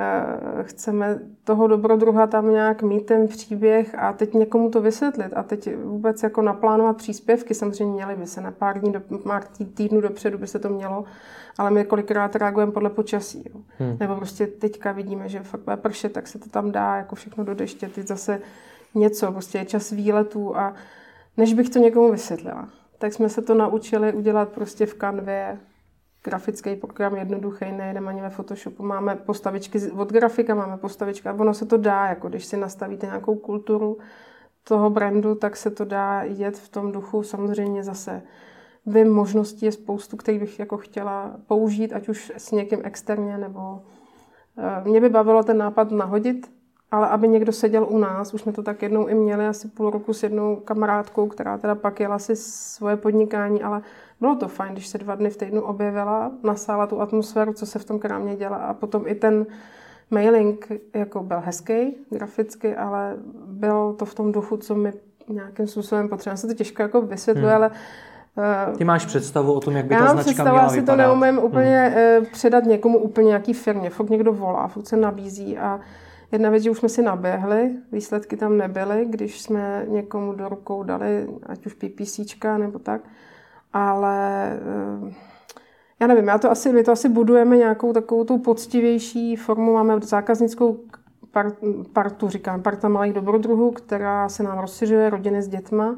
Eh, 0.00 0.64
chceme 0.64 1.18
toho 1.44 1.66
dobrodruha 1.66 2.26
tam 2.26 2.50
nějak 2.50 2.82
mít 2.82 3.06
ten 3.06 3.28
příběh 3.28 3.94
a 3.98 4.12
teď 4.12 4.34
někomu 4.34 4.70
to 4.70 4.80
vysvětlit 4.80 5.32
a 5.36 5.42
teď 5.42 5.76
vůbec 5.76 6.22
jako 6.22 6.42
naplánovat 6.42 6.96
příspěvky, 6.96 7.54
samozřejmě 7.54 7.94
měly 7.94 8.16
by 8.16 8.26
se 8.26 8.40
na 8.40 8.50
pár 8.50 8.80
dní, 8.80 8.92
do, 8.92 9.00
pár 9.24 9.44
týdnů 9.74 10.00
dopředu 10.00 10.38
by 10.38 10.46
se 10.46 10.58
to 10.58 10.68
mělo, 10.68 11.04
ale 11.58 11.70
my 11.70 11.84
kolikrát 11.84 12.36
reagujeme 12.36 12.72
podle 12.72 12.90
počasí. 12.90 13.44
Jo. 13.54 13.60
Hmm. 13.78 13.96
Nebo 14.00 14.16
prostě 14.16 14.46
teďka 14.46 14.92
vidíme, 14.92 15.28
že 15.28 15.40
fakt 15.40 15.60
bude 15.60 15.76
pršet, 15.76 16.12
tak 16.12 16.26
se 16.26 16.38
to 16.38 16.48
tam 16.48 16.72
dá 16.72 16.96
jako 16.96 17.14
všechno 17.14 17.44
do 17.44 17.54
deště, 17.54 17.88
teď 17.88 18.06
zase 18.06 18.40
něco, 18.94 19.32
prostě 19.32 19.58
je 19.58 19.64
čas 19.64 19.90
výletů 19.90 20.56
a 20.56 20.74
než 21.36 21.54
bych 21.54 21.70
to 21.70 21.78
někomu 21.78 22.12
vysvětlila, 22.12 22.68
tak 22.98 23.12
jsme 23.12 23.28
se 23.28 23.42
to 23.42 23.54
naučili 23.54 24.12
udělat 24.12 24.48
prostě 24.48 24.86
v 24.86 24.94
kanvě 24.94 25.58
grafický 26.24 26.76
program 26.76 27.16
jednoduchý, 27.16 27.72
nejedeme 27.72 28.08
ani 28.08 28.20
ve 28.20 28.30
Photoshopu. 28.30 28.82
Máme 28.82 29.16
postavičky 29.16 29.90
od 29.90 30.12
grafika, 30.12 30.54
máme 30.54 30.76
postavičky 30.76 31.28
a 31.28 31.32
ono 31.32 31.54
se 31.54 31.66
to 31.66 31.76
dá, 31.76 32.06
jako 32.06 32.28
když 32.28 32.44
si 32.44 32.56
nastavíte 32.56 33.06
nějakou 33.06 33.34
kulturu 33.34 33.98
toho 34.64 34.90
brandu, 34.90 35.34
tak 35.34 35.56
se 35.56 35.70
to 35.70 35.84
dá 35.84 36.22
jet 36.22 36.58
v 36.58 36.68
tom 36.68 36.92
duchu. 36.92 37.22
Samozřejmě 37.22 37.84
zase 37.84 38.22
vím, 38.86 39.08
možností 39.08 39.66
je 39.66 39.72
spoustu, 39.72 40.16
který 40.16 40.38
bych 40.38 40.58
jako 40.58 40.76
chtěla 40.76 41.36
použít, 41.46 41.92
ať 41.92 42.08
už 42.08 42.32
s 42.36 42.50
někým 42.50 42.80
externě, 42.84 43.38
nebo 43.38 43.82
eh, 44.58 44.88
mě 44.88 45.00
by 45.00 45.08
bavilo 45.08 45.42
ten 45.42 45.58
nápad 45.58 45.90
nahodit, 45.90 46.57
ale 46.90 47.08
aby 47.08 47.28
někdo 47.28 47.52
seděl 47.52 47.86
u 47.90 47.98
nás, 47.98 48.34
už 48.34 48.40
jsme 48.40 48.52
to 48.52 48.62
tak 48.62 48.82
jednou 48.82 49.06
i 49.06 49.14
měli, 49.14 49.46
asi 49.46 49.68
půl 49.68 49.90
roku 49.90 50.12
s 50.12 50.22
jednou 50.22 50.56
kamarádkou, 50.56 51.28
která 51.28 51.58
teda 51.58 51.74
pak 51.74 52.00
jela 52.00 52.18
si 52.18 52.36
svoje 52.36 52.96
podnikání, 52.96 53.62
ale 53.62 53.82
bylo 54.20 54.36
to 54.36 54.48
fajn, 54.48 54.72
když 54.72 54.86
se 54.86 54.98
dva 54.98 55.14
dny 55.14 55.30
v 55.30 55.36
týdnu 55.36 55.62
objevila, 55.62 56.30
nasála 56.42 56.86
tu 56.86 57.00
atmosféru, 57.00 57.52
co 57.52 57.66
se 57.66 57.78
v 57.78 57.84
tom 57.84 57.98
krámě 57.98 58.36
dělá 58.36 58.56
a 58.56 58.74
potom 58.74 59.02
i 59.06 59.14
ten 59.14 59.46
mailing 60.10 60.72
jako 60.94 61.22
byl 61.22 61.40
hezký 61.44 61.96
graficky, 62.10 62.76
ale 62.76 63.16
bylo 63.46 63.92
to 63.92 64.04
v 64.04 64.14
tom 64.14 64.32
duchu, 64.32 64.56
co 64.56 64.74
mi 64.74 64.92
nějakým 65.28 65.66
způsobem 65.66 66.08
potřeba. 66.08 66.36
Se 66.36 66.46
to 66.46 66.54
těžko 66.54 66.82
jako 66.82 67.02
vysvětluje, 67.02 67.54
hmm. 67.54 67.62
ale 67.62 67.70
eh, 68.72 68.76
ty 68.76 68.84
máš 68.84 69.06
představu 69.06 69.52
o 69.52 69.60
tom, 69.60 69.76
jak 69.76 69.86
by 69.86 69.94
ta 69.94 70.06
značka 70.06 70.22
představu, 70.22 70.50
měla 70.50 70.68
si 70.68 70.82
to 70.82 70.96
neumím 70.96 71.38
úplně 71.38 71.94
hmm. 71.96 72.26
předat 72.26 72.64
někomu 72.64 72.98
úplně 72.98 73.26
nějaký 73.26 73.52
firmě. 73.52 73.90
Fakt 73.90 74.10
někdo 74.10 74.32
volá, 74.32 74.68
fakt 74.68 74.86
se 74.86 74.96
nabízí 74.96 75.58
a 75.58 75.80
Jedna 76.32 76.50
věc, 76.50 76.62
že 76.62 76.70
už 76.70 76.78
jsme 76.78 76.88
si 76.88 77.02
naběhli, 77.02 77.70
výsledky 77.92 78.36
tam 78.36 78.56
nebyly, 78.56 79.06
když 79.10 79.40
jsme 79.40 79.84
někomu 79.88 80.32
do 80.32 80.48
rukou 80.48 80.82
dali, 80.82 81.28
ať 81.46 81.66
už 81.66 81.74
PPC 81.74 82.20
nebo 82.56 82.78
tak, 82.78 83.00
ale 83.72 84.52
eh, 84.52 85.14
já 86.00 86.06
nevím, 86.06 86.28
já 86.28 86.38
to 86.38 86.50
asi, 86.50 86.72
my 86.72 86.84
to 86.84 86.92
asi 86.92 87.08
budujeme 87.08 87.56
nějakou 87.56 87.92
takovou 87.92 88.24
tu 88.24 88.38
poctivější 88.38 89.36
formu, 89.36 89.72
máme 89.74 90.00
zákaznickou 90.00 90.80
partu, 91.92 92.28
říkám, 92.28 92.62
parta 92.62 92.88
malých 92.88 93.12
dobrodruhů, 93.12 93.70
která 93.70 94.28
se 94.28 94.42
nám 94.42 94.58
rozšiřuje, 94.58 95.10
rodiny 95.10 95.42
s 95.42 95.48
dětma, 95.48 95.96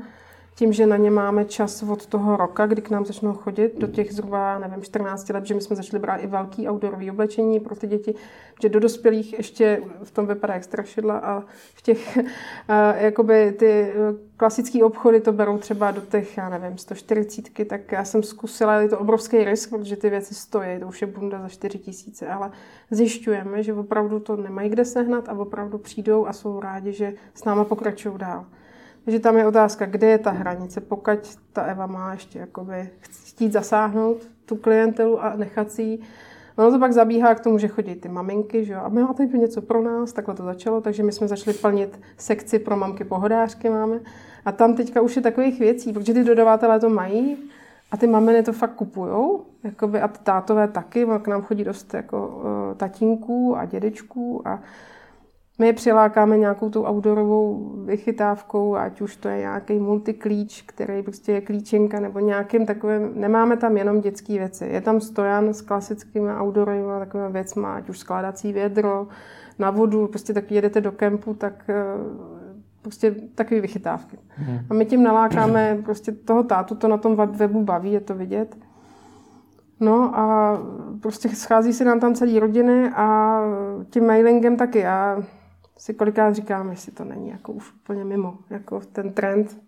tím, 0.61 0.73
že 0.73 0.87
na 0.87 0.96
ně 0.96 1.11
máme 1.11 1.44
čas 1.44 1.83
od 1.83 2.07
toho 2.07 2.37
roka, 2.37 2.66
kdy 2.66 2.83
k 2.83 2.90
nám 2.90 3.07
začnou 3.07 3.33
chodit, 3.33 3.79
do 3.79 3.87
těch 3.87 4.12
zhruba, 4.12 4.59
nevím, 4.59 4.83
14 4.83 5.29
let, 5.31 5.46
že 5.46 5.55
my 5.55 5.61
jsme 5.61 5.77
začali 5.77 6.01
brát 6.01 6.16
i 6.16 6.27
velký 6.27 6.68
outdoorový 6.68 7.11
oblečení 7.11 7.61
pro 7.61 7.77
ty 7.77 7.87
děti, 7.87 8.14
že 8.62 8.68
do 8.68 8.81
dospělých 8.81 9.33
ještě 9.33 9.83
v 10.03 10.11
tom 10.11 10.27
vypadá 10.27 10.55
jak 10.55 10.64
strašidla 10.64 11.18
a 11.18 11.40
v 11.75 11.83
těch, 11.83 12.18
jakoby 12.94 13.53
ty 13.53 13.92
klasické 14.37 14.85
obchody 14.85 15.20
to 15.20 15.33
berou 15.33 15.59
třeba 15.59 15.90
do 15.90 16.01
těch, 16.01 16.37
já 16.37 16.49
nevím, 16.49 16.79
140, 16.79 17.66
tak 17.66 17.92
já 17.92 18.05
jsem 18.05 18.23
zkusila, 18.23 18.81
je 18.81 18.88
to 18.88 18.99
obrovský 18.99 19.44
risk, 19.44 19.70
protože 19.70 19.96
ty 19.96 20.11
věci 20.11 20.35
stojí, 20.35 20.81
to 20.81 20.87
už 20.87 21.01
je 21.01 21.07
bunda 21.07 21.42
za 21.42 21.49
4 21.49 21.79
tisíce, 21.79 22.29
ale 22.29 22.51
zjišťujeme, 22.90 23.62
že 23.62 23.75
opravdu 23.75 24.20
to 24.20 24.37
nemají 24.37 24.70
kde 24.70 24.85
sehnat 24.85 25.29
a 25.29 25.33
opravdu 25.33 25.79
přijdou 25.79 26.27
a 26.27 26.33
jsou 26.33 26.61
rádi, 26.61 26.92
že 26.92 27.12
s 27.35 27.44
náma 27.44 27.64
pokračují 27.64 28.18
dál. 28.18 28.46
Takže 29.04 29.20
tam 29.20 29.36
je 29.36 29.46
otázka, 29.46 29.86
kde 29.86 30.06
je 30.06 30.18
ta 30.18 30.30
hranice, 30.30 30.80
pokud 30.80 31.38
ta 31.52 31.62
Eva 31.62 31.86
má 31.86 32.12
ještě 32.12 32.38
jakoby 32.38 32.90
chtít 33.00 33.52
zasáhnout 33.52 34.16
tu 34.46 34.56
klientelu 34.56 35.24
a 35.24 35.36
nechat 35.36 35.72
si 35.72 35.82
ji. 35.82 35.98
Ono 36.56 36.70
to 36.70 36.78
pak 36.78 36.92
zabíhá 36.92 37.34
k 37.34 37.40
tomu, 37.40 37.58
že 37.58 37.68
chodí 37.68 37.94
ty 37.94 38.08
maminky, 38.08 38.64
že 38.64 38.72
jo, 38.72 38.80
a 38.82 38.88
my 38.88 39.02
máte 39.02 39.26
něco 39.26 39.62
pro 39.62 39.82
nás, 39.82 40.12
takhle 40.12 40.34
to 40.34 40.44
začalo, 40.44 40.80
takže 40.80 41.02
my 41.02 41.12
jsme 41.12 41.28
začali 41.28 41.56
plnit 41.56 42.00
sekci 42.16 42.58
pro 42.58 42.76
mamky 42.76 43.04
pohodářky 43.04 43.70
máme. 43.70 44.00
A 44.44 44.52
tam 44.52 44.74
teďka 44.74 45.00
už 45.00 45.16
je 45.16 45.22
takových 45.22 45.60
věcí, 45.60 45.92
protože 45.92 46.14
ty 46.14 46.24
dodavatelé 46.24 46.80
to 46.80 46.88
mají 46.88 47.50
a 47.90 47.96
ty 47.96 48.06
maminy 48.06 48.42
to 48.42 48.52
fakt 48.52 48.74
kupujou, 48.74 49.44
jakoby, 49.64 50.00
a 50.00 50.08
tátové 50.08 50.68
taky, 50.68 51.06
k 51.22 51.28
nám 51.28 51.42
chodí 51.42 51.64
dost 51.64 51.94
jako 51.94 52.28
uh, 52.28 52.76
tatínků 52.76 53.56
a 53.56 53.64
dědečků 53.64 54.48
a 54.48 54.60
my 55.61 55.66
je 55.66 55.73
přilákáme 55.73 56.38
nějakou 56.38 56.70
tou 56.70 56.87
outdoorovou 56.88 57.73
vychytávkou, 57.85 58.77
ať 58.77 59.01
už 59.01 59.16
to 59.16 59.29
je 59.29 59.38
nějaký 59.38 59.79
multiklíč, 59.79 60.62
který 60.66 61.03
prostě 61.03 61.33
je 61.33 61.40
klíčenka, 61.40 62.01
nebo 62.01 62.18
nějakým 62.18 62.66
takovým, 62.66 63.11
nemáme 63.14 63.57
tam 63.57 63.77
jenom 63.77 64.01
dětské 64.01 64.33
věci. 64.33 64.66
Je 64.66 64.81
tam 64.81 65.01
stojan 65.01 65.55
s 65.55 65.62
klasickými 65.62 66.31
outdoorovými 66.40 66.88
takovými 66.99 67.33
věcmi, 67.33 67.66
ať 67.66 67.88
už 67.88 67.99
skládací 67.99 68.53
vědro, 68.53 69.09
na 69.59 69.70
vodu, 69.70 70.07
prostě 70.07 70.33
tak 70.33 70.53
jedete 70.53 70.81
do 70.81 70.92
kempu, 70.92 71.35
tak 71.35 71.55
eh, 71.68 71.75
prostě 72.83 73.14
takové 73.35 73.61
vychytávky. 73.61 74.18
Hmm. 74.29 74.59
A 74.70 74.75
my 74.75 74.85
tím 74.85 75.03
nalákáme 75.03 75.79
prostě 75.85 76.12
toho 76.12 76.42
tátu, 76.42 76.75
to 76.75 76.88
na 76.88 76.96
tom 76.96 77.16
webu 77.16 77.62
baví, 77.64 77.92
je 77.92 78.01
to 78.01 78.14
vidět. 78.14 78.57
No 79.81 80.18
a 80.18 80.59
prostě 81.01 81.29
schází 81.29 81.73
se 81.73 81.85
nám 81.85 82.01
tam 82.01 82.14
celý 82.14 82.38
rodiny 82.38 82.90
a 82.94 83.40
tím 83.90 84.07
mailingem 84.07 84.57
taky. 84.57 84.87
A 84.87 85.23
si 85.81 85.95
kolikrát 85.95 86.35
říkám, 86.35 86.71
jestli 86.71 86.93
to 86.93 87.05
není 87.05 87.29
jako 87.29 87.53
už 87.53 87.73
úplně 87.73 88.05
mimo, 88.05 88.38
jako 88.51 88.81
ten 88.81 89.12
trend. 89.12 89.61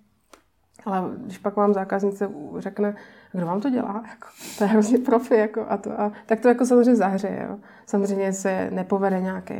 Ale 0.85 1.11
když 1.16 1.38
pak 1.38 1.57
vám 1.57 1.75
zákaznice 1.75 2.31
řekne, 2.59 2.96
kdo 3.33 3.46
vám 3.46 3.61
to 3.61 3.70
dělá, 3.70 4.05
jako, 4.11 4.29
to 4.59 4.64
je 4.64 4.68
hrozně 4.68 4.98
profi, 4.98 5.35
jako, 5.35 5.66
a, 5.68 5.77
to, 5.77 6.01
a, 6.01 6.12
tak 6.27 6.40
to 6.40 6.48
jako 6.48 6.66
samozřejmě 6.66 6.96
zahřeje. 6.96 7.46
Jo. 7.51 7.59
Samozřejmě 7.87 8.33
se 8.33 8.70
nepovede 8.70 9.20
nějaký, 9.20 9.55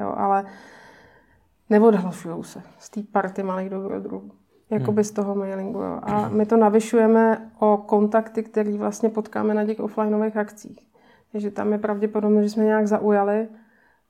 jo, 0.00 0.14
ale 0.16 0.44
neodhlašují 1.70 2.44
se 2.44 2.62
z 2.78 2.90
té 2.90 3.02
party 3.12 3.42
malých 3.42 3.70
dobrodruhů. 3.70 4.30
Jakoby 4.70 5.02
hmm. 5.02 5.04
z 5.04 5.10
toho 5.10 5.34
mailingu. 5.34 5.78
Jo. 5.78 6.00
A 6.02 6.28
my 6.28 6.46
to 6.46 6.56
navyšujeme 6.56 7.50
o 7.58 7.76
kontakty, 7.76 8.42
které 8.42 8.78
vlastně 8.78 9.08
potkáme 9.08 9.54
na 9.54 9.64
těch 9.64 9.80
offlineových 9.80 10.36
akcích. 10.36 10.88
Takže 11.32 11.50
tam 11.50 11.72
je 11.72 11.78
pravděpodobné, 11.78 12.42
že 12.42 12.50
jsme 12.50 12.64
nějak 12.64 12.86
zaujali 12.86 13.48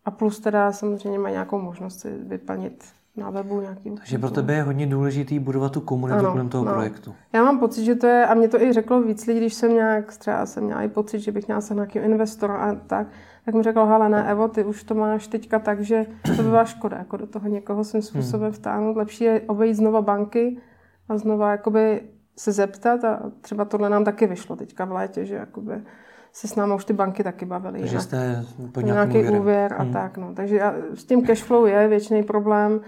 a 0.04 0.10
plus 0.10 0.40
teda 0.40 0.72
samozřejmě 0.72 1.18
má 1.18 1.30
nějakou 1.30 1.58
možnost 1.58 2.00
si 2.00 2.10
vyplnit 2.10 2.84
na 3.16 3.30
webu 3.30 3.60
nějaký. 3.60 3.90
Takže 3.90 4.18
pro 4.18 4.30
tebe 4.30 4.54
je 4.54 4.62
hodně 4.62 4.86
důležitý 4.86 5.38
budovat 5.38 5.72
tu 5.72 5.80
komunitu 5.80 6.18
ano, 6.18 6.30
kolem 6.30 6.48
toho 6.48 6.64
no. 6.64 6.72
projektu. 6.72 7.14
Já 7.32 7.44
mám 7.44 7.58
pocit, 7.58 7.84
že 7.84 7.94
to 7.94 8.06
je, 8.06 8.26
a 8.26 8.34
mě 8.34 8.48
to 8.48 8.62
i 8.62 8.72
řeklo 8.72 9.02
víc 9.02 9.26
lidí, 9.26 9.40
když 9.40 9.54
jsem 9.54 9.74
nějak, 9.74 10.16
třeba 10.16 10.46
jsem 10.46 10.64
měla 10.64 10.82
i 10.82 10.88
pocit, 10.88 11.20
že 11.20 11.32
bych 11.32 11.46
měla 11.46 11.60
se 11.60 11.74
nějaký 11.74 11.98
investor 11.98 12.50
a 12.50 12.74
tak, 12.86 13.06
tak 13.44 13.54
mi 13.54 13.62
řekl, 13.62 13.84
hele 13.84 14.08
ne, 14.08 14.30
Evo, 14.30 14.48
ty 14.48 14.64
už 14.64 14.84
to 14.84 14.94
máš 14.94 15.26
teďka 15.26 15.58
tak, 15.58 15.80
že 15.80 16.06
to 16.36 16.42
by 16.42 16.48
byla 16.48 16.64
škoda, 16.64 16.96
jako 16.96 17.16
do 17.16 17.26
toho 17.26 17.48
někoho 17.48 17.84
svým 17.84 18.02
způsobem 18.02 18.46
hmm. 18.46 18.52
vtáhnout. 18.52 18.96
Lepší 18.96 19.24
je 19.24 19.40
obejít 19.46 19.76
znova 19.76 20.02
banky 20.02 20.58
a 21.08 21.18
znova 21.18 21.50
jakoby 21.50 22.00
se 22.36 22.52
zeptat 22.52 23.04
a 23.04 23.22
třeba 23.40 23.64
tohle 23.64 23.90
nám 23.90 24.04
taky 24.04 24.26
vyšlo 24.26 24.56
teďka 24.56 24.84
v 24.84 24.92
létě, 24.92 25.26
že 25.26 25.34
jakoby 25.34 25.82
se 26.34 26.48
s 26.48 26.56
námi 26.56 26.74
už 26.74 26.84
ty 26.84 26.92
banky 26.92 27.24
taky 27.24 27.44
bavily. 27.44 27.80
Takže 27.80 28.00
jste 28.00 28.44
pod 28.72 28.80
nějaký 28.80 29.18
úvěr, 29.18 29.40
úvěr 29.40 29.74
a 29.78 29.82
hmm. 29.82 29.92
tak. 29.92 30.16
No. 30.16 30.34
Takže 30.34 30.60
s 30.94 31.04
tím 31.04 31.26
cashflow 31.26 31.66
je 31.66 31.88
věčný 31.88 32.22
problém, 32.22 32.80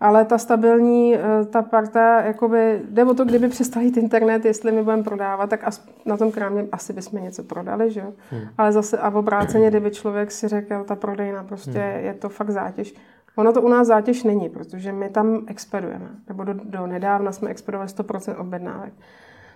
ale 0.00 0.24
ta 0.24 0.38
stabilní, 0.38 1.16
eh, 1.16 1.44
ta 1.44 1.62
parta, 1.62 2.20
jakoby, 2.20 2.82
jde 2.90 3.04
o 3.04 3.14
to, 3.14 3.24
kdyby 3.24 3.48
přestal 3.48 3.82
jít 3.82 3.96
internet, 3.96 4.44
jestli 4.44 4.72
my 4.72 4.82
budeme 4.82 5.02
prodávat, 5.02 5.50
tak 5.50 5.68
na 6.06 6.16
tom 6.16 6.32
krámě 6.32 6.66
asi 6.72 6.92
bychom 6.92 7.22
něco 7.22 7.42
prodali, 7.42 7.92
že 7.92 8.02
Hmm. 8.30 8.42
Ale 8.58 8.72
zase 8.72 8.98
a 8.98 9.08
v 9.08 9.16
obráceně, 9.16 9.70
kdyby 9.70 9.90
člověk 9.90 10.30
si 10.30 10.48
řekl, 10.48 10.84
ta 10.84 10.96
prodejna 10.96 11.44
prostě 11.44 11.78
hmm. 11.78 12.04
je 12.04 12.14
to 12.14 12.28
fakt 12.28 12.50
zátěž. 12.50 12.94
Ono 13.36 13.52
to 13.52 13.62
u 13.62 13.68
nás 13.68 13.86
zátěž 13.86 14.22
není, 14.22 14.48
protože 14.48 14.92
my 14.92 15.08
tam 15.08 15.44
expedujeme. 15.46 16.08
Nebo 16.28 16.44
do, 16.44 16.54
do 16.64 16.86
nedávna 16.86 17.32
jsme 17.32 17.50
expedovali 17.50 17.88
100% 17.88 18.40
objednávek. 18.40 18.92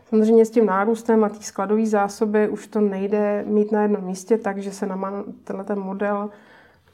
Samozřejmě 0.08 0.44
s 0.44 0.50
tím 0.50 0.66
nárůstem 0.66 1.24
a 1.24 1.28
té 1.28 1.42
skladové 1.42 1.86
zásoby 1.86 2.48
už 2.48 2.66
to 2.66 2.80
nejde 2.80 3.44
mít 3.46 3.72
na 3.72 3.82
jednom 3.82 4.04
místě, 4.04 4.38
takže 4.38 4.72
se 4.72 4.86
nám 4.86 5.24
tenhle 5.44 5.64
ten 5.64 5.80
model 5.80 6.30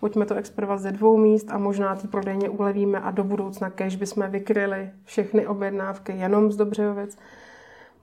pojďme 0.01 0.27
to 0.27 0.35
expedovat 0.35 0.81
ze 0.81 0.92
dvou 0.92 1.16
míst 1.16 1.46
a 1.51 1.59
možná 1.59 1.96
ty 1.96 2.09
prodejně 2.09 2.49
ulevíme 2.49 3.01
a 3.01 3.11
do 3.11 3.25
budoucna, 3.25 3.70
kež 3.70 3.96
bychom 3.96 4.31
vykryli 4.31 4.90
všechny 5.05 5.46
objednávky 5.46 6.12
jenom 6.12 6.53
z 6.53 6.57
Dobřejovic. 6.57 7.18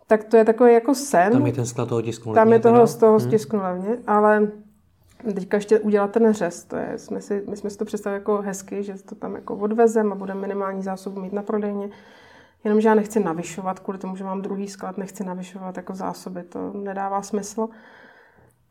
Tak 0.08 0.24
to 0.24 0.38
je 0.38 0.46
takový 0.46 0.74
jako 0.74 0.96
sen. 0.96 1.32
Tam 1.32 1.48
je 1.48 1.54
ten 1.54 1.66
sklad 1.66 1.90
toho 1.90 2.02
tisku 2.02 2.34
Tam 2.34 2.54
je 2.54 2.60
toho 2.60 2.88
z 2.88 2.96
toho 2.96 3.20
hmm. 3.20 3.30
tisku 3.30 3.58
levně, 3.58 3.98
ale 4.08 4.48
teďka 5.34 5.58
ještě 5.58 5.80
udělat 5.80 6.12
ten 6.12 6.34
řez, 6.34 6.64
to 6.64 6.76
je, 6.76 6.94
jsme 6.98 7.22
si, 7.22 7.44
my 7.50 7.58
jsme 7.58 7.70
si 7.70 7.78
to 7.78 7.86
představili 7.86 8.20
jako 8.20 8.38
hezky, 8.38 8.84
že 8.84 8.94
to 8.94 9.16
tam 9.16 9.36
jako 9.36 9.56
odvezem 9.56 10.12
a 10.12 10.16
budeme 10.16 10.42
minimální 10.42 10.84
zásobu 10.84 11.22
mít 11.22 11.34
na 11.34 11.44
prodejně. 11.44 11.90
Jenomže 12.68 12.88
já 12.88 12.96
nechci 12.96 13.20
navyšovat, 13.20 13.80
kvůli 13.80 13.98
tomu, 13.98 14.16
že 14.16 14.24
mám 14.24 14.42
druhý 14.42 14.68
sklad, 14.68 14.98
nechci 14.98 15.24
navyšovat 15.24 15.78
jako 15.78 15.94
zásoby, 15.94 16.44
to 16.44 16.74
nedává 16.74 17.22
smysl. 17.22 17.70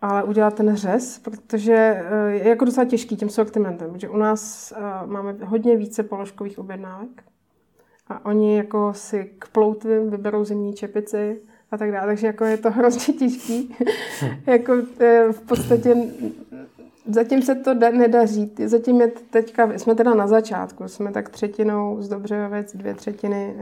ale 0.00 0.24
udělat 0.24 0.54
ten 0.54 0.76
řez, 0.76 1.18
protože 1.18 1.74
eh, 1.74 2.30
je 2.30 2.48
jako 2.48 2.64
docela 2.64 2.84
těžký 2.84 3.16
tím 3.16 3.28
sortimentem, 3.28 3.92
protože 3.92 4.08
u 4.08 4.16
nás 4.16 4.72
eh, 4.72 5.06
máme 5.06 5.36
hodně 5.44 5.76
více 5.76 6.02
položkových 6.02 6.58
objednávek 6.58 7.22
a 8.08 8.24
oni 8.24 8.56
jako 8.56 8.92
si 8.94 9.30
k 9.38 9.48
ploutvím 9.48 10.10
vyberou 10.10 10.44
zimní 10.44 10.74
čepici 10.74 11.40
a 11.70 11.76
tak 11.76 11.92
dále, 11.92 12.06
takže 12.06 12.26
jako 12.26 12.44
je 12.44 12.56
to 12.56 12.70
hrozně 12.78 13.14
těžký. 13.14 13.76
jako 14.46 14.74
eh, 15.00 15.32
v 15.32 15.40
podstatě 15.40 15.96
zatím 17.06 17.42
se 17.42 17.54
to 17.54 17.74
nedaří. 17.74 18.54
Zatím 18.64 19.00
je 19.00 19.08
teďka, 19.08 19.78
jsme 19.78 19.94
teda 19.94 20.14
na 20.14 20.26
začátku, 20.26 20.88
jsme 20.88 21.12
tak 21.12 21.28
třetinou 21.28 21.96
z 22.02 22.08
Dobřejovic, 22.08 22.76
dvě 22.76 22.94
třetiny 22.94 23.54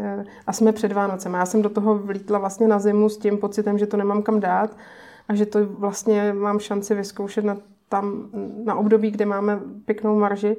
a 0.47 0.53
jsme 0.53 0.73
před 0.73 0.93
Vánocem. 0.93 1.35
Já 1.35 1.47
jsem 1.47 1.63
do 1.63 1.69
toho 1.69 1.99
vlítla 1.99 2.39
vlastně 2.39 2.69
na 2.69 2.79
zimu 2.79 3.09
s 3.09 3.19
tím 3.19 3.39
pocitem, 3.39 3.79
že 3.79 3.87
to 3.87 3.97
nemám 3.97 4.23
kam 4.23 4.41
dát 4.41 4.77
a 5.29 5.35
že 5.35 5.47
to 5.47 5.67
vlastně 5.67 6.33
mám 6.33 6.59
šanci 6.59 6.95
vyzkoušet 6.95 7.45
na, 7.45 7.57
tam, 7.89 8.29
na 8.65 8.75
období, 8.75 9.11
kde 9.11 9.27
máme 9.27 9.61
pěknou 9.85 10.19
marži. 10.19 10.57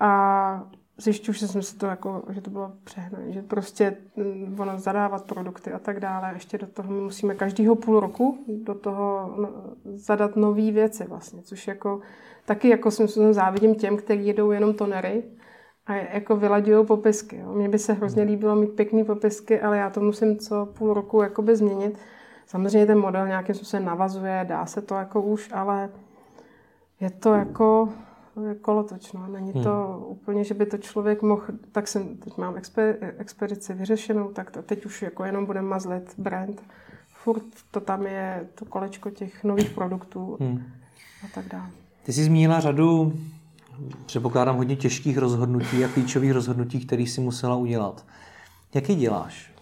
A 0.00 0.68
zjišťuju, 0.98 1.34
že 1.34 1.48
jsem 1.48 1.62
si 1.62 1.76
to 1.76 1.86
jako, 1.86 2.22
že 2.30 2.40
to 2.40 2.50
bylo 2.50 2.72
přehnané, 2.84 3.32
že 3.32 3.42
prostě 3.42 3.96
mm, 4.16 4.56
ono 4.60 4.78
zadávat 4.78 5.24
produkty 5.24 5.72
a 5.72 5.78
tak 5.78 6.00
dále. 6.00 6.30
Ještě 6.34 6.58
do 6.58 6.66
toho 6.66 6.92
my 6.92 7.00
musíme 7.00 7.34
každýho 7.34 7.76
půl 7.76 8.00
roku 8.00 8.44
do 8.48 8.74
toho 8.74 9.34
no, 9.38 9.48
zadat 9.84 10.36
nové 10.36 10.70
věci 10.70 11.04
vlastně, 11.04 11.42
což 11.42 11.68
jako 11.68 12.00
taky 12.44 12.68
jako 12.68 12.90
jsem 12.90 13.32
závidím 13.32 13.74
těm, 13.74 13.96
kteří 13.96 14.26
jedou 14.26 14.50
jenom 14.50 14.74
tonery 14.74 15.22
a 15.86 15.94
jako 15.94 16.36
vyladějí 16.36 16.86
popisky. 16.86 17.36
Jo. 17.36 17.52
Mně 17.52 17.68
by 17.68 17.78
se 17.78 17.92
hrozně 17.92 18.22
líbilo 18.22 18.56
mít 18.56 18.76
pěkné 18.76 19.04
popisky, 19.04 19.60
ale 19.60 19.78
já 19.78 19.90
to 19.90 20.00
musím 20.00 20.38
co 20.38 20.66
půl 20.66 20.94
roku 20.94 21.22
jakoby 21.22 21.56
změnit. 21.56 21.98
Samozřejmě 22.46 22.86
ten 22.86 22.98
model 22.98 23.28
nějakým 23.28 23.54
způsobem 23.54 23.84
navazuje, 23.84 24.44
dá 24.48 24.66
se 24.66 24.82
to 24.82 24.94
jako 24.94 25.22
už, 25.22 25.50
ale 25.52 25.90
je 27.00 27.10
to 27.10 27.34
jako 27.34 27.88
kolotočno. 28.60 29.26
Není 29.26 29.52
to 29.52 29.98
hmm. 29.98 30.04
úplně, 30.06 30.44
že 30.44 30.54
by 30.54 30.66
to 30.66 30.78
člověk 30.78 31.22
mohl, 31.22 31.44
tak 31.72 31.88
jsem, 31.88 32.16
teď 32.16 32.36
mám 32.36 32.56
exper, 32.56 33.14
expedici 33.18 33.74
vyřešenou, 33.74 34.28
tak 34.28 34.50
to 34.50 34.62
teď 34.62 34.86
už 34.86 35.02
jako 35.02 35.24
jenom 35.24 35.46
budeme 35.46 35.68
mazlit 35.68 36.14
brand. 36.18 36.62
Furt 37.08 37.44
to 37.70 37.80
tam 37.80 38.06
je, 38.06 38.48
to 38.54 38.64
kolečko 38.64 39.10
těch 39.10 39.44
nových 39.44 39.70
produktů 39.70 40.36
hmm. 40.40 40.62
a 41.24 41.26
tak 41.34 41.48
dále. 41.48 41.70
Ty 42.02 42.12
jsi 42.12 42.24
zmínila 42.24 42.60
řadu, 42.60 43.12
předpokládám, 44.06 44.56
hodně 44.56 44.76
těžkých 44.76 45.18
rozhodnutí 45.18 45.84
a 45.84 45.88
klíčových 45.88 46.32
rozhodnutí, 46.32 46.86
které 46.86 47.02
jsi 47.02 47.20
musela 47.20 47.56
udělat. 47.56 48.06
Jaký 48.74 48.94
děláš? 48.94 49.58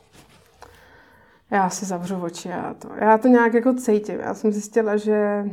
já 1.51 1.71
si 1.71 1.85
zavřu 1.85 2.17
oči. 2.17 2.49
Já 2.49 2.75
to, 2.75 2.89
já 3.01 3.19
to 3.19 3.29
nějak 3.29 3.55
jako 3.55 3.75
cítím. 3.75 4.21
Já 4.21 4.35
jsem 4.35 4.53
zjistila, 4.53 4.97
že 4.97 5.45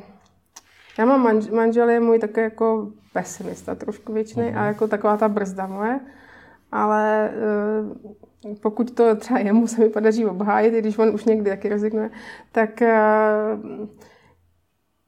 já 0.99 1.06
mám 1.06 1.23
manž, 1.23 1.47
manžel 1.47 1.89
je 1.89 1.99
můj 1.99 2.19
takový 2.19 2.43
jako 2.43 2.91
pesimista 3.13 3.75
trošku 3.75 4.13
většiný 4.13 4.45
uh-huh. 4.45 4.60
a 4.60 4.65
jako 4.65 4.88
taková 4.88 5.17
ta 5.17 5.29
brzda 5.29 5.67
moje. 5.67 5.99
Ale 6.71 7.32
uh, 8.45 8.56
pokud 8.62 8.91
to 8.91 9.15
třeba 9.15 9.39
jemu 9.39 9.67
se 9.67 9.82
mi 9.82 9.89
podaří 9.89 10.25
obhájit, 10.25 10.73
i 10.73 10.79
když 10.79 10.97
on 10.97 11.10
už 11.10 11.25
někdy 11.25 11.49
taky 11.49 11.69
rezignuje, 11.69 12.10
tak 12.51 12.82
uh, 12.82 13.88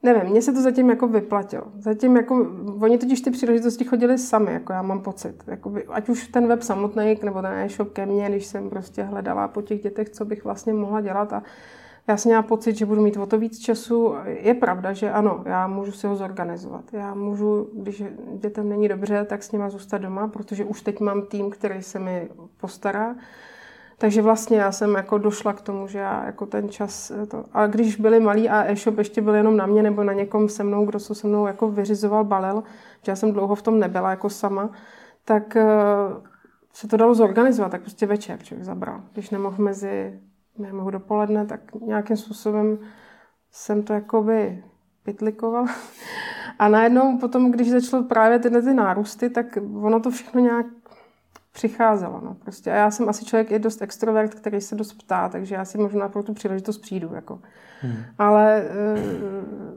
Nevím, 0.06 0.32
mně 0.32 0.42
se 0.42 0.54
to 0.54 0.62
zatím 0.62 0.90
jako 0.90 1.08
vyplatilo. 1.08 1.64
Zatím 1.78 2.16
jako, 2.16 2.48
oni 2.82 2.98
totiž 2.98 3.22
ty 3.22 3.32
příležitosti 3.32 3.84
chodili 3.86 4.18
sami, 4.18 4.54
jako 4.54 4.74
já 4.74 4.82
mám 4.82 5.02
pocit. 5.02 5.44
Jakoby, 5.48 5.86
ať 5.86 6.10
už 6.10 6.28
ten 6.28 6.48
web 6.48 6.62
samotný, 6.62 7.20
nebo 7.24 7.42
ten 7.42 7.52
e-shop 7.52 7.94
ke 7.94 8.06
mně, 8.06 8.30
když 8.30 8.46
jsem 8.46 8.70
prostě 8.70 9.04
hledala 9.04 9.48
po 9.48 9.62
těch 9.62 9.82
dětech, 9.82 10.10
co 10.10 10.26
bych 10.26 10.44
vlastně 10.44 10.74
mohla 10.74 11.02
dělat 11.02 11.34
a 11.34 11.44
já 12.08 12.18
jsem 12.18 12.30
měla 12.30 12.44
pocit, 12.44 12.76
že 12.76 12.86
budu 12.86 13.02
mít 13.02 13.18
o 13.18 13.26
to 13.26 13.38
víc 13.38 13.60
času. 13.60 14.16
Je 14.26 14.54
pravda, 14.54 14.94
že 14.94 15.12
ano, 15.12 15.44
já 15.46 15.68
můžu 15.68 15.92
si 15.92 16.08
ho 16.08 16.16
zorganizovat. 16.16 16.94
Já 16.94 17.14
můžu, 17.14 17.70
když 17.74 18.04
dětem 18.34 18.70
není 18.70 18.88
dobře, 18.88 19.26
tak 19.26 19.44
s 19.44 19.52
nima 19.52 19.70
zůstat 19.70 19.98
doma, 19.98 20.28
protože 20.28 20.66
už 20.66 20.82
teď 20.82 21.00
mám 21.00 21.22
tým, 21.22 21.50
který 21.50 21.84
se 21.84 22.00
mi 22.00 22.30
postará. 22.58 23.16
Takže 23.98 24.22
vlastně 24.22 24.58
já 24.58 24.72
jsem 24.72 24.96
jako 24.96 25.18
došla 25.18 25.54
k 25.54 25.62
tomu, 25.62 25.88
že 25.88 26.00
já 26.00 26.26
jako 26.26 26.46
ten 26.46 26.70
čas, 26.70 27.12
eh, 27.12 27.26
to, 27.26 27.44
a 27.54 27.68
když 27.68 27.96
byli 27.96 28.20
malí 28.20 28.50
a 28.50 28.72
e-shop 28.72 28.98
ještě 28.98 29.22
byl 29.22 29.36
jenom 29.36 29.58
na 29.58 29.66
mě 29.66 29.84
nebo 29.84 30.04
na 30.04 30.14
někom 30.14 30.50
se 30.50 30.64
mnou, 30.64 30.86
kdo 30.86 31.00
se 31.00 31.16
se 31.16 31.28
mnou 31.28 31.48
jako 31.48 31.70
vyřizoval, 31.70 32.24
balil, 32.24 32.64
že 33.04 33.12
já 33.12 33.16
jsem 33.16 33.32
dlouho 33.32 33.56
v 33.56 33.62
tom 33.62 33.80
nebyla 33.80 34.10
jako 34.10 34.30
sama, 34.30 34.70
tak 35.26 35.56
uh, 35.56 36.24
se 36.74 36.88
to 36.88 36.98
dalo 36.98 37.16
zorganizovat, 37.16 37.72
tak 37.72 37.82
prostě 37.82 38.06
večer 38.06 38.40
člověk 38.44 38.66
zabral. 38.66 39.02
Když 39.14 39.30
nemohl 39.30 39.64
mezi, 39.64 40.20
nemohl 40.58 40.92
dopoledne, 40.92 41.46
tak 41.46 41.76
nějakým 41.76 42.18
způsobem 42.18 42.78
jsem 43.52 43.84
to 43.84 43.94
jakoby 43.94 44.64
pitlikovala. 45.04 45.68
A 46.60 46.68
najednou 46.68 47.18
potom, 47.18 47.52
když 47.52 47.72
začalo 47.72 48.04
právě 48.04 48.40
tyhle 48.40 48.62
ty 48.62 48.74
nárůsty, 48.74 49.30
tak 49.30 49.58
ono 49.82 50.00
to 50.00 50.12
všechno 50.12 50.42
nějak 50.42 50.66
přicházelo. 51.56 52.22
No, 52.24 52.34
prostě. 52.34 52.72
A 52.72 52.76
já 52.76 52.92
jsem 52.92 53.10
asi 53.10 53.26
člověk 53.26 53.52
je 53.52 53.60
dost 53.60 53.82
extrovert, 53.82 54.36
který 54.36 54.62
se 54.62 54.76
dost 54.76 54.94
ptá, 54.94 55.30
takže 55.30 55.56
já 55.56 55.66
si 55.66 55.78
možná 55.78 56.10
pro 56.10 56.24
tu 56.24 56.34
příležitost 56.34 56.78
přijdu. 56.78 57.10
Jako. 57.14 57.40
Hmm. 57.82 57.98
Ale 58.18 58.58
e, 58.58 58.70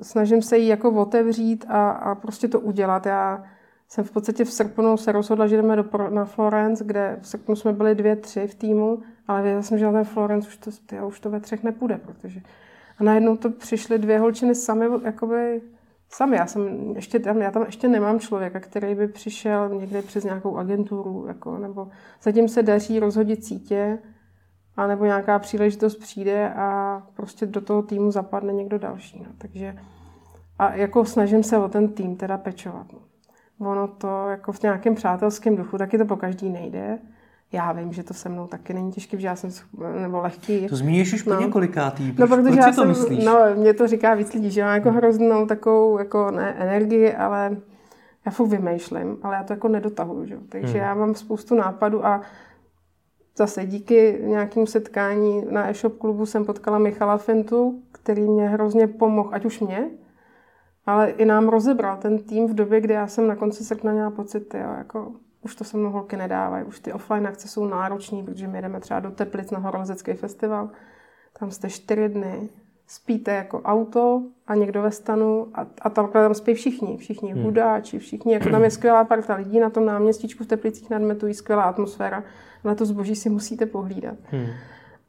snažím 0.03 0.43
se 0.43 0.59
jí 0.59 0.67
jako 0.67 0.91
otevřít 0.91 1.65
a, 1.69 1.91
a 1.91 2.15
prostě 2.15 2.49
to 2.49 2.61
udělat. 2.61 3.07
Já 3.07 3.45
jsem 3.89 4.05
v 4.05 4.11
podstatě 4.11 4.45
v 4.45 4.53
srpnu 4.53 4.97
se 4.97 5.13
rozhodla, 5.13 5.47
že 5.47 5.57
jdeme 5.57 5.77
do, 5.77 5.85
na 6.11 6.25
Florence, 6.25 6.85
kde 6.85 7.19
v 7.21 7.29
srpnu 7.29 7.57
jsme 7.57 7.73
byli 7.73 7.95
dvě, 7.95 8.17
tři 8.17 8.47
v 8.47 8.55
týmu, 8.55 9.03
ale 9.29 9.43
věděla 9.43 9.63
jsem, 9.63 9.79
že 9.79 9.85
na 9.85 9.93
ten 9.93 10.05
Florence 10.05 10.49
už 10.49 10.57
to, 10.57 10.71
tyjo, 10.87 11.09
už 11.09 11.21
to 11.21 11.31
ve 11.31 11.41
třech 11.41 11.63
nepůjde, 11.63 11.99
protože... 11.99 12.41
A 12.99 13.05
najednou 13.05 13.37
to 13.37 13.51
přišly 13.51 13.99
dvě 13.99 14.19
holčiny 14.19 14.55
sami, 14.55 14.87
jakoby 15.05 15.61
Sami, 16.11 16.37
já 16.37 16.47
jsem 16.47 16.93
ještě 16.97 17.19
tam, 17.19 17.43
já 17.43 17.51
tam 17.51 17.63
ještě 17.63 17.89
nemám 17.89 18.21
člověka, 18.21 18.61
který 18.61 18.95
by 18.95 19.09
přišel 19.09 19.69
někde 19.69 20.03
přes 20.03 20.25
nějakou 20.25 20.57
agenturu, 20.57 21.27
jako, 21.27 21.59
nebo 21.59 21.89
zatím 22.23 22.49
se 22.49 22.63
daří 22.63 22.99
rozhodit 22.99 23.45
sítě, 23.45 23.99
a 24.77 24.87
nebo 24.87 25.05
nějaká 25.05 25.39
příležitost 25.39 25.97
přijde 25.97 26.55
a 26.55 27.03
prostě 27.15 27.47
do 27.47 27.61
toho 27.61 27.83
týmu 27.83 28.11
zapadne 28.11 28.53
někdo 28.53 28.79
další. 28.79 29.19
No. 29.19 29.33
Takže 29.39 29.79
a 30.59 30.75
jako 30.75 31.05
snažím 31.05 31.43
se 31.43 31.59
o 31.59 31.69
ten 31.69 31.89
tým 31.89 32.17
teda 32.17 32.39
pečovat. 32.39 32.87
No. 32.93 32.99
Ono 33.71 33.89
to 33.89 34.29
jako 34.29 34.53
v 34.53 34.63
nějakém 34.63 34.95
přátelském 34.95 35.57
duchu 35.57 35.79
taky 35.79 35.99
to 35.99 36.05
po 36.05 36.17
každý 36.17 36.51
nejde, 36.51 36.99
já 37.53 37.73
vím, 37.73 37.93
že 37.93 38.03
to 38.03 38.15
se 38.15 38.29
mnou 38.29 38.47
taky 38.47 38.75
není 38.75 38.93
těžké, 38.93 39.21
že 39.21 39.27
já 39.27 39.37
jsem 39.37 39.51
nebo 40.01 40.21
lehký. 40.21 40.69
To 40.69 40.77
zmíníš 40.77 41.13
už 41.13 41.23
po 41.23 41.31
no. 41.35 41.41
několikátý. 41.41 42.13
Proč, 42.13 42.31
no, 42.31 42.37
protože 42.37 42.49
proč 42.49 42.57
já 42.57 42.67
to 42.67 42.73
jsem, 42.73 42.89
myslíš? 42.89 43.25
No, 43.25 43.39
mě 43.55 43.75
to 43.75 43.87
říká 43.87 44.15
víc 44.15 44.33
lidí, 44.35 44.51
že 44.51 44.65
mám 44.65 44.75
jako 44.75 44.91
hroznou 44.91 45.47
takovou 45.47 45.99
jako 45.99 46.31
ne, 46.31 46.55
energii, 46.59 47.15
ale 47.15 47.57
já 48.27 48.33
furt 48.33 48.49
vymýšlím, 48.49 49.19
ale 49.23 49.37
já 49.37 49.45
to 49.45 49.53
jako 49.53 49.69
nedotahuju. 49.69 50.27
Že? 50.27 50.37
Takže 50.49 50.73
hmm. 50.73 50.83
já 50.83 50.95
mám 50.95 51.15
spoustu 51.15 51.55
nápadů 51.55 52.07
a 52.07 52.23
zase 53.37 53.67
díky 53.67 54.19
nějakému 54.23 54.67
setkání 54.67 55.45
na 55.51 55.71
e-shop 55.71 55.99
klubu 55.99 56.27
jsem 56.27 56.45
potkala 56.45 56.79
Michala 56.79 57.19
Fintu, 57.19 57.83
který 57.93 58.23
mě 58.23 58.49
hrozně 58.49 58.87
pomohl, 58.87 59.29
ať 59.33 59.45
už 59.45 59.61
mě, 59.61 59.91
ale 60.87 61.11
i 61.11 61.25
nám 61.25 61.49
rozebral 61.49 61.97
ten 61.97 62.19
tým 62.19 62.47
v 62.47 62.55
době, 62.55 62.81
kdy 62.81 62.95
já 62.95 63.07
jsem 63.07 63.29
na 63.29 63.37
konci 63.37 63.65
srpna 63.65 63.93
měla 63.93 64.11
pocit, 64.11 64.55
jo, 64.55 64.75
jako 64.79 65.13
už 65.43 65.55
to 65.55 65.65
se 65.65 65.77
mnou 65.77 65.91
holky 65.91 66.17
nedávají, 66.17 66.65
už 66.65 66.81
ty 66.81 66.93
offline 66.93 67.27
akce 67.27 67.49
jsou 67.49 67.67
náročné, 67.67 68.23
protože 68.23 68.49
my 68.49 68.63
jdeme 68.63 68.81
třeba 68.81 69.01
do 69.01 69.11
Teplic 69.11 69.51
na 69.51 69.59
horolezecký 69.59 70.13
festival, 70.13 70.71
tam 71.39 71.51
jste 71.51 71.71
čtyři 71.71 72.09
dny, 72.09 72.49
spíte 72.87 73.35
jako 73.35 73.63
auto 73.63 74.23
a 74.47 74.55
někdo 74.55 74.83
ve 74.83 74.91
stanu 74.91 75.49
a, 75.55 75.67
a 75.81 75.91
tam, 75.91 76.09
tam 76.09 76.35
spí 76.35 76.55
všichni, 76.55 76.97
všichni 76.97 77.33
hmm. 77.33 77.43
hudáči, 77.43 77.99
všichni, 77.99 78.33
jako 78.33 78.51
tam 78.51 78.65
je 78.65 78.71
skvělá 78.71 79.05
parta 79.05 79.35
lidí 79.35 79.61
na 79.61 79.71
tom 79.71 79.87
náměstíčku 79.87 80.45
v 80.45 80.47
Teplicích 80.47 80.91
nad 80.91 81.03
Metují, 81.03 81.35
skvělá 81.35 81.63
atmosféra, 81.63 82.25
ale 82.65 82.75
to 82.75 82.87
zboží 82.87 83.17
si 83.17 83.31
musíte 83.31 83.67
pohlídat. 83.67 84.15
Hmm. 84.25 84.47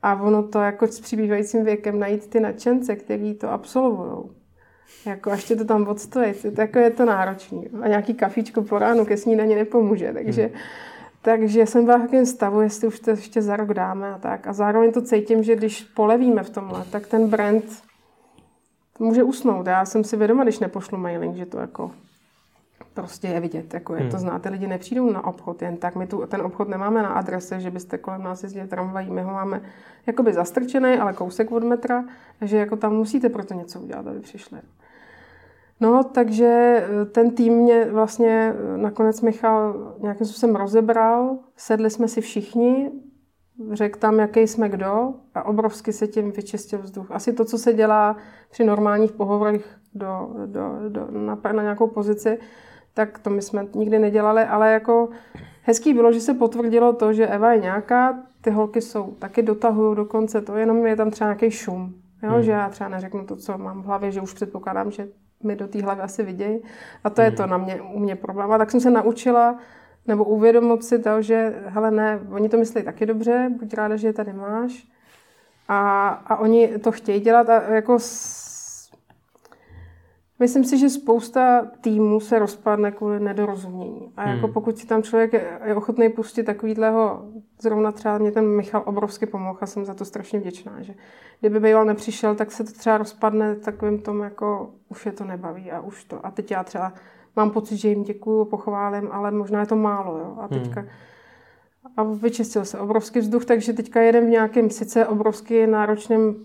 A 0.02 0.22
ono 0.22 0.44
to 0.44 0.60
jako 0.60 0.88
s 0.88 1.00
přibývajícím 1.00 1.66
věkem 1.66 2.00
najít 2.00 2.30
ty 2.30 2.40
nadšence, 2.40 2.96
kteří 2.96 3.34
to 3.34 3.50
absolvují, 3.50 4.30
jako 5.06 5.32
až 5.32 5.44
tě 5.44 5.56
to 5.56 5.66
tam 5.66 5.88
odstojí, 5.88 6.34
to, 6.34 6.62
jako 6.62 6.80
je 6.80 6.90
to 6.90 7.06
náročný. 7.06 7.68
A 7.82 7.88
nějaký 7.88 8.14
kafíčko 8.14 8.62
po 8.62 8.80
ránu 8.80 9.06
ke 9.06 9.18
snídani 9.18 9.56
nepomůže, 9.56 10.14
takže, 10.14 10.42
hmm. 10.42 10.54
takže 11.22 11.66
jsem 11.66 11.86
byla 11.86 11.98
v 11.98 12.02
takovém 12.02 12.26
stavu, 12.26 12.62
jestli 12.62 12.88
už 12.88 13.00
to 13.00 13.10
ještě 13.10 13.42
za 13.42 13.56
rok 13.56 13.74
dáme 13.74 14.14
a 14.14 14.18
tak. 14.18 14.48
A 14.48 14.54
zároveň 14.54 14.92
to 14.92 15.02
cítím, 15.02 15.44
že 15.44 15.56
když 15.56 15.82
polevíme 15.84 16.44
v 16.44 16.50
tomhle, 16.50 16.86
tak 16.92 17.08
ten 17.08 17.28
brand 17.28 17.64
může 19.00 19.24
usnout. 19.24 19.68
Já 19.68 19.86
jsem 19.86 20.04
si 20.04 20.18
vědoma, 20.18 20.44
když 20.44 20.60
nepošlu 20.60 20.98
mailing, 20.98 21.36
že 21.36 21.46
to 21.46 21.58
jako 21.58 21.92
prostě 23.00 23.28
je 23.28 23.40
vidět, 23.40 23.74
jako 23.74 23.96
je 23.96 24.02
to 24.02 24.18
hmm. 24.18 24.20
znáte, 24.20 24.50
lidi 24.50 24.68
nepřijdou 24.68 25.12
na 25.12 25.26
obchod 25.26 25.62
jen 25.62 25.78
tak, 25.78 25.96
my 25.96 26.08
tu, 26.08 26.26
ten 26.28 26.42
obchod 26.42 26.70
nemáme 26.70 27.04
na 27.04 27.10
adrese, 27.10 27.60
že 27.60 27.72
byste 27.72 27.98
kolem 27.98 28.24
nás 28.24 28.44
jezdili 28.44 28.68
tramvají, 28.68 29.12
my 29.12 29.22
ho 29.22 29.34
máme 29.34 29.62
jakoby 30.08 30.34
zastrčený, 30.34 30.98
ale 30.98 31.14
kousek 31.14 31.52
od 31.52 31.64
metra, 31.64 32.06
takže 32.40 32.58
jako 32.58 32.76
tam 32.76 32.96
musíte 32.96 33.30
proto 33.30 33.54
něco 33.54 33.80
udělat, 33.80 34.08
aby 34.08 34.20
přišli. 34.20 34.60
No, 35.80 36.04
takže 36.04 36.46
eh, 36.46 37.06
ten 37.06 37.32
tým 37.32 37.54
mě 37.54 37.86
vlastně 37.86 38.54
eh, 38.56 38.78
nakonec 38.78 39.22
Michal 39.22 39.94
nějakým 40.00 40.28
způsobem 40.28 40.56
rozebral, 40.56 41.38
sedli 41.56 41.90
jsme 41.90 42.08
si 42.08 42.22
všichni, 42.22 42.92
řekl 43.72 44.00
tam, 44.00 44.20
jaký 44.20 44.48
jsme 44.48 44.70
kdo 44.70 45.14
a 45.36 45.44
obrovsky 45.44 45.94
se 45.94 46.08
tím 46.08 46.32
vyčistil 46.32 46.80
vzduch. 46.80 47.12
Asi 47.12 47.34
to, 47.34 47.46
co 47.46 47.58
se 47.58 47.74
dělá 47.74 48.18
při 48.52 48.64
normálních 48.64 49.12
pohovorech 49.12 49.80
do, 49.94 50.30
do, 50.46 50.90
do, 50.90 51.08
na, 51.12 51.40
na 51.52 51.62
nějakou 51.62 51.88
pozici, 51.88 52.40
tak 53.00 53.20
to 53.20 53.30
my 53.30 53.42
jsme 53.42 53.66
nikdy 53.74 54.00
nedělali, 54.00 54.44
ale 54.44 54.72
jako 54.72 55.10
hezký 55.64 55.94
bylo, 55.94 56.12
že 56.12 56.20
se 56.20 56.34
potvrdilo 56.34 56.94
to, 56.94 57.14
že 57.14 57.28
Eva 57.28 57.54
je 57.54 57.60
nějaká, 57.60 58.20
ty 58.42 58.52
holky 58.52 58.82
jsou, 58.82 59.16
taky 59.20 59.42
dotahují 59.42 59.96
do 59.96 60.06
konce 60.06 60.42
to, 60.42 60.58
jenom 60.58 60.86
je 60.86 60.96
tam 60.96 61.12
třeba 61.12 61.28
nějaký 61.28 61.52
šum. 61.52 61.94
Jo? 62.24 62.30
Hmm. 62.30 62.44
Že 62.44 62.52
já 62.52 62.70
třeba 62.70 62.90
neřeknu 62.90 63.26
to, 63.26 63.36
co 63.36 63.58
mám 63.58 63.82
v 63.82 63.86
hlavě, 63.86 64.12
že 64.12 64.22
už 64.22 64.34
předpokládám, 64.34 64.92
že 64.92 65.08
mi 65.44 65.56
do 65.56 65.68
té 65.68 65.82
hlavy 65.82 66.02
asi 66.02 66.24
vidějí. 66.24 66.62
A 67.04 67.10
to 67.10 67.22
hmm. 67.22 67.32
je 67.32 67.38
to 67.38 67.48
na 67.48 67.58
mě, 67.58 67.82
u 67.82 68.00
mě 68.00 68.16
problém. 68.16 68.52
A 68.52 68.58
tak 68.58 68.72
jsem 68.72 68.80
se 68.80 68.92
naučila, 68.92 69.58
nebo 70.08 70.24
uvědomit 70.24 70.84
si 70.84 71.00
to, 71.00 71.22
že 71.22 71.64
hele 71.66 71.92
ne, 71.92 72.20
oni 72.32 72.50
to 72.50 72.58
myslí 72.58 72.84
taky 72.84 73.06
dobře, 73.06 73.52
buď 73.60 73.74
ráda, 73.74 73.96
že 73.96 74.08
je 74.08 74.14
tady 74.14 74.34
máš. 74.34 74.88
A, 75.68 76.10
a 76.10 76.36
oni 76.38 76.68
to 76.68 76.92
chtějí 76.92 77.20
dělat 77.20 77.50
a 77.50 77.62
jako 77.62 78.00
Myslím 80.40 80.64
si, 80.64 80.78
že 80.78 80.90
spousta 80.90 81.68
týmů 81.82 82.20
se 82.20 82.40
rozpadne 82.40 82.92
kvůli 82.92 83.20
nedorozumění. 83.20 84.12
A 84.18 84.30
jako 84.30 84.46
hmm. 84.46 84.54
pokud 84.54 84.78
si 84.78 84.88
tam 84.88 85.04
člověk 85.04 85.34
je 85.66 85.76
ochotný 85.76 86.10
pustit 86.10 86.44
takovýhleho, 86.44 87.26
zrovna 87.62 87.92
třeba 87.92 88.18
mě 88.18 88.32
ten 88.32 88.48
Michal 88.48 88.84
obrovsky 88.86 89.26
pomohl 89.26 89.58
a 89.62 89.66
jsem 89.66 89.86
za 89.86 89.94
to 89.94 90.06
strašně 90.06 90.40
vděčná, 90.40 90.82
že 90.82 90.94
kdyby 91.40 91.60
býval 91.60 91.86
nepřišel, 91.86 92.36
tak 92.36 92.52
se 92.52 92.64
to 92.64 92.72
třeba 92.72 92.98
rozpadne 92.98 93.56
takovým 93.56 94.02
tom, 94.02 94.22
jako 94.22 94.72
už 94.90 95.06
je 95.06 95.12
to 95.12 95.24
nebaví 95.24 95.72
a 95.72 95.80
už 95.80 96.04
to. 96.04 96.26
A 96.26 96.32
teď 96.32 96.52
já 96.52 96.64
třeba 96.64 96.94
mám 97.36 97.52
pocit, 97.52 97.78
že 97.78 97.90
jim 97.90 98.04
děkuju, 98.04 98.46
pochválím, 98.46 99.10
ale 99.12 99.32
možná 99.32 99.60
je 99.60 99.66
to 99.66 99.76
málo. 99.76 100.18
Jo? 100.18 100.38
A 100.42 100.48
teďka 100.48 100.82
hmm. 100.82 100.90
a 101.98 102.04
vyčistil 102.04 102.66
se 102.66 102.80
obrovský 102.80 103.20
vzduch, 103.20 103.46
takže 103.46 103.74
teďka 103.74 104.02
jedem 104.02 104.26
v 104.26 104.30
nějakém 104.30 104.70
sice 104.70 105.08
obrovský 105.08 105.68
náročném 105.68 106.36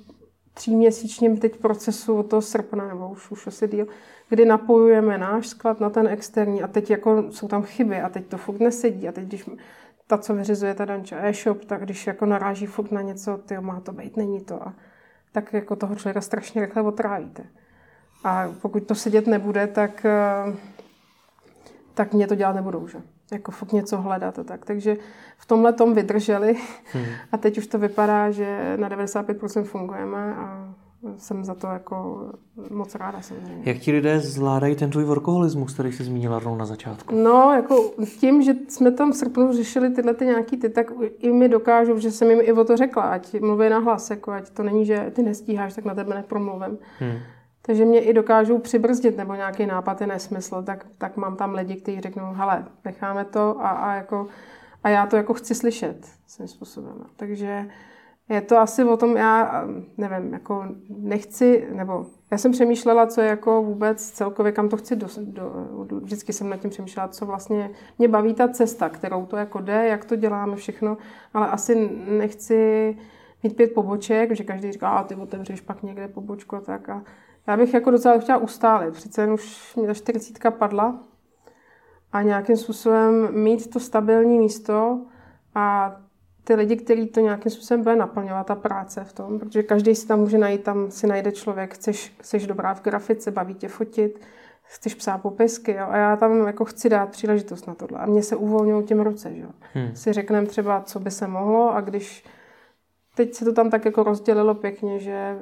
tříměsíčním 0.54 1.38
teď 1.38 1.56
procesu 1.56 2.18
od 2.18 2.22
toho 2.22 2.42
srpna, 2.42 2.88
nebo 2.88 3.08
už, 3.08 3.30
už 3.30 3.46
asi 3.46 3.68
díl, 3.68 3.86
kdy 4.28 4.44
napojujeme 4.44 5.18
náš 5.18 5.46
sklad 5.46 5.80
na 5.80 5.90
ten 5.90 6.06
externí 6.06 6.62
a 6.62 6.68
teď 6.68 6.90
jako 6.90 7.24
jsou 7.30 7.48
tam 7.48 7.62
chyby 7.62 8.00
a 8.00 8.08
teď 8.08 8.26
to 8.26 8.38
furt 8.38 8.60
nesedí 8.60 9.08
a 9.08 9.12
teď 9.12 9.24
když 9.24 9.50
ta, 10.06 10.18
co 10.18 10.34
vyřizuje 10.34 10.74
ta 10.74 10.84
Danča 10.84 11.16
e-shop, 11.16 11.64
tak 11.64 11.82
když 11.82 12.06
jako 12.06 12.26
naráží 12.26 12.66
furt 12.66 12.92
na 12.92 13.02
něco, 13.02 13.36
ty 13.36 13.60
má 13.60 13.80
to 13.80 13.92
být, 13.92 14.16
není 14.16 14.40
to 14.40 14.68
a 14.68 14.74
tak 15.32 15.52
jako 15.52 15.76
toho 15.76 15.94
člověka 15.94 16.20
strašně 16.20 16.60
rychle 16.60 16.82
otrávíte. 16.82 17.44
A 18.24 18.54
pokud 18.62 18.86
to 18.86 18.94
sedět 18.94 19.26
nebude, 19.26 19.66
tak, 19.66 20.04
eh, 20.04 20.56
tak 21.94 22.12
mě 22.12 22.26
to 22.26 22.34
dělat 22.34 22.52
nebudou, 22.52 22.88
že? 22.88 22.98
Jako 23.32 23.52
fakt 23.52 23.72
něco 23.72 23.96
hledat 23.96 24.38
a 24.38 24.44
tak. 24.44 24.64
Takže 24.64 24.96
v 25.38 25.46
tomhle 25.46 25.72
tom 25.72 25.94
vydrželi 25.94 26.56
hmm. 26.92 27.04
a 27.32 27.36
teď 27.36 27.58
už 27.58 27.66
to 27.66 27.78
vypadá, 27.78 28.30
že 28.30 28.76
na 28.76 28.88
95% 28.88 29.64
fungujeme 29.64 30.34
a 30.34 30.74
jsem 31.16 31.44
za 31.44 31.54
to 31.54 31.66
jako 31.66 32.26
moc 32.70 32.94
ráda 32.94 33.20
samozřejmě. 33.20 33.62
Jak 33.64 33.78
ti 33.78 33.92
lidé 33.92 34.20
zvládají 34.20 34.76
ten 34.76 34.90
tvůj 34.90 35.04
workoholismus, 35.04 35.74
který 35.74 35.92
jsi 35.92 36.04
zmínila 36.04 36.38
rovnou 36.38 36.56
na 36.56 36.66
začátku? 36.66 37.14
No, 37.14 37.52
jako 37.54 37.90
tím, 38.20 38.42
že 38.42 38.54
jsme 38.68 38.90
tam 38.90 39.12
v 39.12 39.16
srpnu 39.16 39.52
řešili 39.52 39.90
tyhle 39.90 40.14
ty 40.14 40.26
nějaký 40.26 40.56
ty, 40.56 40.68
tak 40.68 40.86
i 41.18 41.32
mi 41.32 41.48
dokážou, 41.48 41.98
že 41.98 42.10
jsem 42.10 42.30
jim 42.30 42.40
i 42.42 42.52
o 42.52 42.64
to 42.64 42.76
řekla, 42.76 43.02
ať 43.02 43.40
mluví 43.40 43.68
na 43.68 43.78
hlas, 43.78 44.10
jako 44.10 44.30
ať 44.30 44.50
to 44.50 44.62
není, 44.62 44.86
že 44.86 45.12
ty 45.14 45.22
nestíháš, 45.22 45.74
tak 45.74 45.84
na 45.84 45.94
tebe 45.94 46.14
nepromluvím. 46.14 46.78
Hmm. 46.98 47.18
Takže 47.66 47.84
mě 47.84 48.00
i 48.00 48.12
dokážou 48.12 48.58
přibrzdit, 48.58 49.16
nebo 49.16 49.34
nějaký 49.34 49.66
nápad 49.66 50.00
je 50.00 50.06
nesmysl, 50.06 50.62
tak, 50.62 50.86
tak 50.98 51.16
mám 51.16 51.36
tam 51.36 51.54
lidi, 51.54 51.76
kteří 51.76 52.00
řeknou, 52.00 52.32
hele, 52.32 52.64
necháme 52.84 53.24
to 53.24 53.56
a, 53.60 53.68
a, 53.68 53.94
jako, 53.94 54.26
a 54.82 54.88
já 54.88 55.06
to 55.06 55.16
jako 55.16 55.34
chci 55.34 55.54
slyšet 55.54 56.06
svým 56.26 56.48
způsobem. 56.48 57.04
Takže 57.16 57.70
je 58.28 58.40
to 58.40 58.58
asi 58.58 58.84
o 58.84 58.96
tom, 58.96 59.16
já 59.16 59.64
nevím, 59.96 60.32
jako 60.32 60.64
nechci, 60.88 61.68
nebo 61.72 62.06
já 62.30 62.38
jsem 62.38 62.52
přemýšlela, 62.52 63.06
co 63.06 63.20
je 63.20 63.26
jako 63.26 63.62
vůbec 63.62 64.10
celkově, 64.10 64.52
kam 64.52 64.68
to 64.68 64.76
chci 64.76 64.96
do, 64.96 65.06
do, 65.18 65.52
vždycky 66.00 66.32
jsem 66.32 66.48
nad 66.48 66.56
tím 66.56 66.70
přemýšlela, 66.70 67.08
co 67.08 67.26
vlastně 67.26 67.70
mě 67.98 68.08
baví 68.08 68.34
ta 68.34 68.48
cesta, 68.48 68.88
kterou 68.88 69.26
to 69.26 69.36
jako 69.36 69.60
jde, 69.60 69.88
jak 69.88 70.04
to 70.04 70.16
děláme 70.16 70.56
všechno, 70.56 70.96
ale 71.34 71.48
asi 71.48 71.90
nechci 72.08 72.96
mít 73.42 73.56
pět 73.56 73.74
poboček, 73.74 74.32
že 74.36 74.44
každý 74.44 74.72
říká, 74.72 74.88
a 74.88 75.04
ty 75.04 75.14
otevřeš 75.14 75.60
pak 75.60 75.82
někde 75.82 76.08
pobočku 76.08 76.56
a 76.56 76.60
tak 76.60 76.88
a 76.88 77.02
já 77.46 77.56
bych 77.56 77.74
jako 77.74 77.90
docela 77.90 78.18
chtěla 78.18 78.38
ustálit. 78.38 78.94
Přece 78.94 79.20
jen 79.20 79.32
už 79.32 79.76
mě 79.76 79.86
ta 79.86 79.94
40 79.94 80.50
padla 80.50 80.98
a 82.12 82.22
nějakým 82.22 82.56
způsobem 82.56 83.42
mít 83.42 83.70
to 83.70 83.80
stabilní 83.80 84.38
místo 84.38 85.00
a 85.54 85.96
ty 86.44 86.54
lidi, 86.54 86.76
kteří 86.76 87.06
to 87.06 87.20
nějakým 87.20 87.52
způsobem 87.52 87.82
bude 87.82 87.96
naplňovat, 87.96 88.46
ta 88.46 88.54
práce 88.54 89.04
v 89.04 89.12
tom, 89.12 89.38
protože 89.38 89.62
každý 89.62 89.94
si 89.94 90.06
tam 90.06 90.20
může 90.20 90.38
najít, 90.38 90.62
tam 90.62 90.90
si 90.90 91.06
najde 91.06 91.32
člověk, 91.32 91.74
chceš, 91.74 92.14
chceš 92.20 92.46
dobrá 92.46 92.74
v 92.74 92.82
grafice, 92.82 93.30
baví 93.30 93.54
tě 93.54 93.68
fotit, 93.68 94.26
chceš 94.62 94.94
psát 94.94 95.18
popisky 95.18 95.72
jo? 95.72 95.86
a 95.88 95.96
já 95.96 96.16
tam 96.16 96.46
jako 96.46 96.64
chci 96.64 96.88
dát 96.88 97.10
příležitost 97.10 97.66
na 97.66 97.74
tohle. 97.74 97.98
A 97.98 98.06
mě 98.06 98.22
se 98.22 98.36
uvolňují 98.36 98.84
těm 98.84 99.00
ruce, 99.00 99.34
že? 99.34 99.46
Hmm. 99.74 99.96
Si 99.96 100.12
řekneme 100.12 100.46
třeba, 100.46 100.80
co 100.80 101.00
by 101.00 101.10
se 101.10 101.26
mohlo 101.26 101.74
a 101.74 101.80
když 101.80 102.24
teď 103.14 103.34
se 103.34 103.44
to 103.44 103.52
tam 103.52 103.70
tak 103.70 103.84
jako 103.84 104.02
rozdělilo 104.02 104.54
pěkně, 104.54 104.98
že 104.98 105.38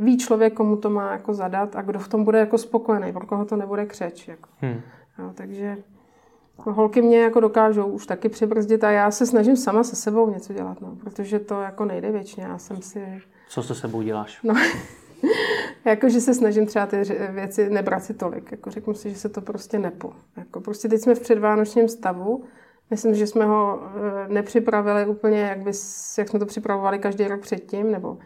ví 0.00 0.18
člověk, 0.18 0.54
komu 0.54 0.76
to 0.76 0.90
má 0.90 1.12
jako 1.12 1.34
zadat 1.34 1.76
a 1.76 1.82
kdo 1.82 1.98
v 1.98 2.08
tom 2.08 2.24
bude 2.24 2.38
jako 2.38 2.58
spokojený, 2.58 3.12
pro 3.12 3.26
koho 3.26 3.44
to 3.44 3.56
nebude 3.56 3.86
křeč. 3.86 4.28
Jako. 4.28 4.48
Hmm. 4.60 4.80
Jo, 5.18 5.30
takže 5.34 5.76
holky 6.56 7.02
mě 7.02 7.20
jako 7.20 7.40
dokážou 7.40 7.86
už 7.86 8.06
taky 8.06 8.28
přibrzdit 8.28 8.84
a 8.84 8.90
já 8.90 9.10
se 9.10 9.26
snažím 9.26 9.56
sama 9.56 9.84
se 9.84 9.96
sebou 9.96 10.30
něco 10.30 10.52
dělat, 10.52 10.80
no, 10.80 10.96
protože 11.00 11.38
to 11.38 11.60
jako 11.60 11.84
nejde 11.84 12.12
věčně. 12.12 12.42
Já 12.42 12.58
jsem 12.58 12.82
si... 12.82 13.22
Co 13.48 13.62
se 13.62 13.74
sebou 13.74 14.02
děláš? 14.02 14.38
No, 14.42 14.54
jako, 15.84 16.08
že 16.08 16.20
se 16.20 16.34
snažím 16.34 16.66
třeba 16.66 16.86
ty 16.86 17.02
věci 17.30 17.70
nebrat 17.70 18.04
si 18.04 18.14
tolik. 18.14 18.52
Jako 18.52 18.70
řeknu 18.70 18.94
si, 18.94 19.10
že 19.10 19.16
se 19.16 19.28
to 19.28 19.40
prostě 19.40 19.78
nepo. 19.78 20.12
Jako, 20.36 20.60
prostě 20.60 20.88
teď 20.88 21.00
jsme 21.00 21.14
v 21.14 21.20
předvánočním 21.20 21.88
stavu. 21.88 22.44
Myslím, 22.90 23.14
že 23.14 23.26
jsme 23.26 23.44
ho 23.44 23.80
e, 24.26 24.28
nepřipravili 24.28 25.06
úplně, 25.06 25.40
jak, 25.40 25.58
bys, 25.58 26.18
jak 26.18 26.28
jsme 26.28 26.38
to 26.38 26.46
připravovali 26.46 26.98
každý 26.98 27.28
rok 27.28 27.40
předtím, 27.40 27.90
nebo 27.90 28.18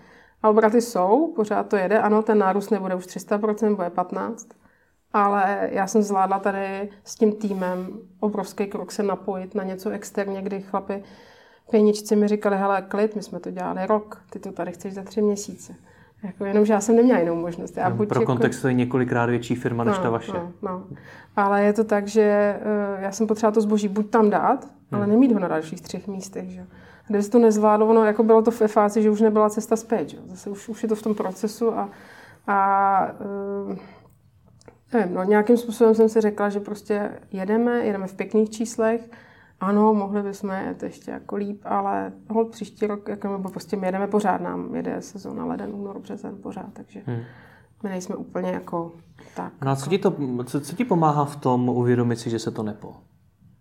a 0.44 0.48
obraty 0.48 0.80
jsou, 0.80 1.32
pořád 1.36 1.68
to 1.68 1.76
jede. 1.76 1.98
Ano, 1.98 2.22
ten 2.22 2.38
nárůst 2.38 2.70
nebude 2.70 2.94
už 2.94 3.06
300%, 3.06 3.76
bude 3.76 3.88
15%. 3.88 4.34
Ale 5.12 5.68
já 5.72 5.86
jsem 5.86 6.02
zvládla 6.02 6.38
tady 6.38 6.88
s 7.04 7.14
tím 7.14 7.32
týmem 7.32 7.88
obrovský 8.20 8.66
krok 8.66 8.92
se 8.92 9.02
napojit 9.02 9.54
na 9.54 9.64
něco 9.64 9.90
externě, 9.90 10.42
kdy 10.42 10.60
chlapi 10.60 11.02
pěničci 11.70 12.16
mi 12.16 12.28
říkali, 12.28 12.56
hele, 12.56 12.82
klid, 12.88 13.16
my 13.16 13.22
jsme 13.22 13.40
to 13.40 13.50
dělali 13.50 13.86
rok, 13.86 14.22
ty 14.30 14.38
to 14.38 14.52
tady 14.52 14.72
chceš 14.72 14.94
za 14.94 15.02
tři 15.02 15.22
měsíce. 15.22 15.74
Jako 16.22 16.44
jenom, 16.44 16.66
že 16.66 16.72
já 16.72 16.80
jsem 16.80 16.96
neměla 16.96 17.18
jinou 17.18 17.34
možnost. 17.34 17.76
Já 17.76 17.88
no, 17.88 17.96
buď 17.96 18.08
pro 18.08 18.20
jako... 18.20 18.32
kontext 18.32 18.62
to 18.62 18.68
je 18.68 18.74
několikrát 18.74 19.26
větší 19.26 19.54
firma 19.54 19.84
než 19.84 19.96
no, 19.96 20.02
ta 20.02 20.10
vaše. 20.10 20.32
No, 20.32 20.52
no. 20.62 20.84
Ale 21.36 21.64
je 21.64 21.72
to 21.72 21.84
tak, 21.84 22.08
že 22.08 22.56
uh, 22.96 23.02
já 23.02 23.12
jsem 23.12 23.26
potřebovala 23.26 23.54
to 23.54 23.60
zboží 23.60 23.88
buď 23.88 24.10
tam 24.10 24.30
dát, 24.30 24.64
hmm. 24.64 24.72
ale 24.92 25.06
nemít 25.06 25.32
ho 25.32 25.38
na 25.38 25.48
dalších 25.48 25.80
třech 25.80 26.08
místech. 26.08 26.50
Že? 26.50 26.66
Kde 27.08 27.22
se 27.22 27.30
to 27.30 27.38
nezvládlo, 27.38 27.86
ono 27.86 28.04
jako 28.04 28.22
bylo 28.22 28.42
to 28.42 28.50
ve 28.50 28.68
fázi, 28.68 29.02
že 29.02 29.10
už 29.10 29.20
nebyla 29.20 29.50
cesta 29.50 29.76
zpět, 29.76 30.08
že? 30.08 30.18
zase 30.26 30.50
už, 30.50 30.68
už 30.68 30.82
je 30.82 30.88
to 30.88 30.94
v 30.94 31.02
tom 31.02 31.14
procesu 31.14 31.72
a, 31.72 31.90
a 32.46 33.08
uh, 33.68 33.76
nevím, 34.92 35.14
no, 35.14 35.24
nějakým 35.24 35.56
způsobem 35.56 35.94
jsem 35.94 36.08
si 36.08 36.20
řekla, 36.20 36.48
že 36.48 36.60
prostě 36.60 37.10
jedeme, 37.32 37.84
jedeme 37.84 38.06
v 38.06 38.14
pěkných 38.14 38.50
číslech, 38.50 39.10
ano, 39.60 39.94
mohli 39.94 40.22
bychom 40.22 40.50
jet 40.50 40.82
ještě 40.82 41.10
jako 41.10 41.36
líp, 41.36 41.62
ale 41.64 42.12
hold 42.30 42.50
příští 42.50 42.86
rok, 42.86 43.08
jako, 43.08 43.28
nebo 43.28 43.48
prostě 43.48 43.76
my 43.76 43.86
jedeme 43.86 44.06
pořád, 44.06 44.40
nám 44.40 44.74
jede 44.74 45.02
sezóna 45.02 45.44
leden, 45.44 45.70
únor, 45.74 45.98
březen 45.98 46.36
pořád, 46.42 46.72
takže 46.72 47.02
hmm. 47.06 47.22
my 47.82 47.90
nejsme 47.90 48.16
úplně 48.16 48.50
jako 48.50 48.92
tak. 49.36 49.52
No 49.64 49.70
a 49.70 49.76
co 49.76 49.90
ti, 49.90 49.98
to, 49.98 50.16
co, 50.44 50.60
co 50.60 50.76
ti 50.76 50.84
pomáhá 50.84 51.24
v 51.24 51.36
tom 51.36 51.68
uvědomit 51.68 52.16
si, 52.16 52.30
že 52.30 52.38
se 52.38 52.50
to 52.50 52.62
nepo? 52.62 52.96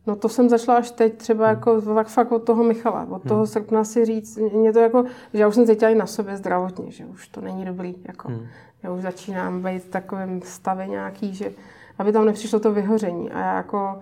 No 0.08 0.16
to 0.16 0.30
jsem 0.30 0.50
začala 0.50 0.78
až 0.78 0.92
teď, 0.92 1.18
třeba 1.18 1.46
hmm. 1.46 1.56
jako 1.56 1.82
fakt, 1.82 2.08
fakt 2.08 2.32
od 2.32 2.44
toho 2.44 2.64
Michala, 2.64 3.08
od 3.10 3.24
toho 3.24 3.40
hmm. 3.40 3.48
srpna 3.48 3.84
si 3.84 4.06
říct, 4.06 4.38
mě 4.38 4.74
to 4.74 4.80
jako, 4.80 5.04
že 5.34 5.40
já 5.40 5.48
už 5.48 5.56
jsem 5.56 5.66
cítila 5.66 5.92
i 5.92 5.96
na 5.96 6.08
sobě 6.08 6.38
zdravotně, 6.38 6.92
že 6.92 7.06
už 7.06 7.28
to 7.28 7.42
není 7.42 7.66
dobrý, 7.66 7.96
jako. 8.08 8.28
Hmm. 8.28 8.48
Já 8.84 8.92
už 8.92 9.02
začínám 9.02 9.64
být 9.64 9.80
v 9.80 9.90
takovém 9.90 10.42
stavě 10.42 10.88
nějaký, 10.88 11.36
že 11.36 11.52
aby 11.98 12.12
tam 12.12 12.26
nepřišlo 12.26 12.60
to 12.60 12.74
vyhoření. 12.74 13.32
A 13.32 13.40
já 13.40 13.56
jako 13.56 14.00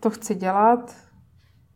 to 0.00 0.10
chci 0.10 0.34
dělat, 0.34 0.96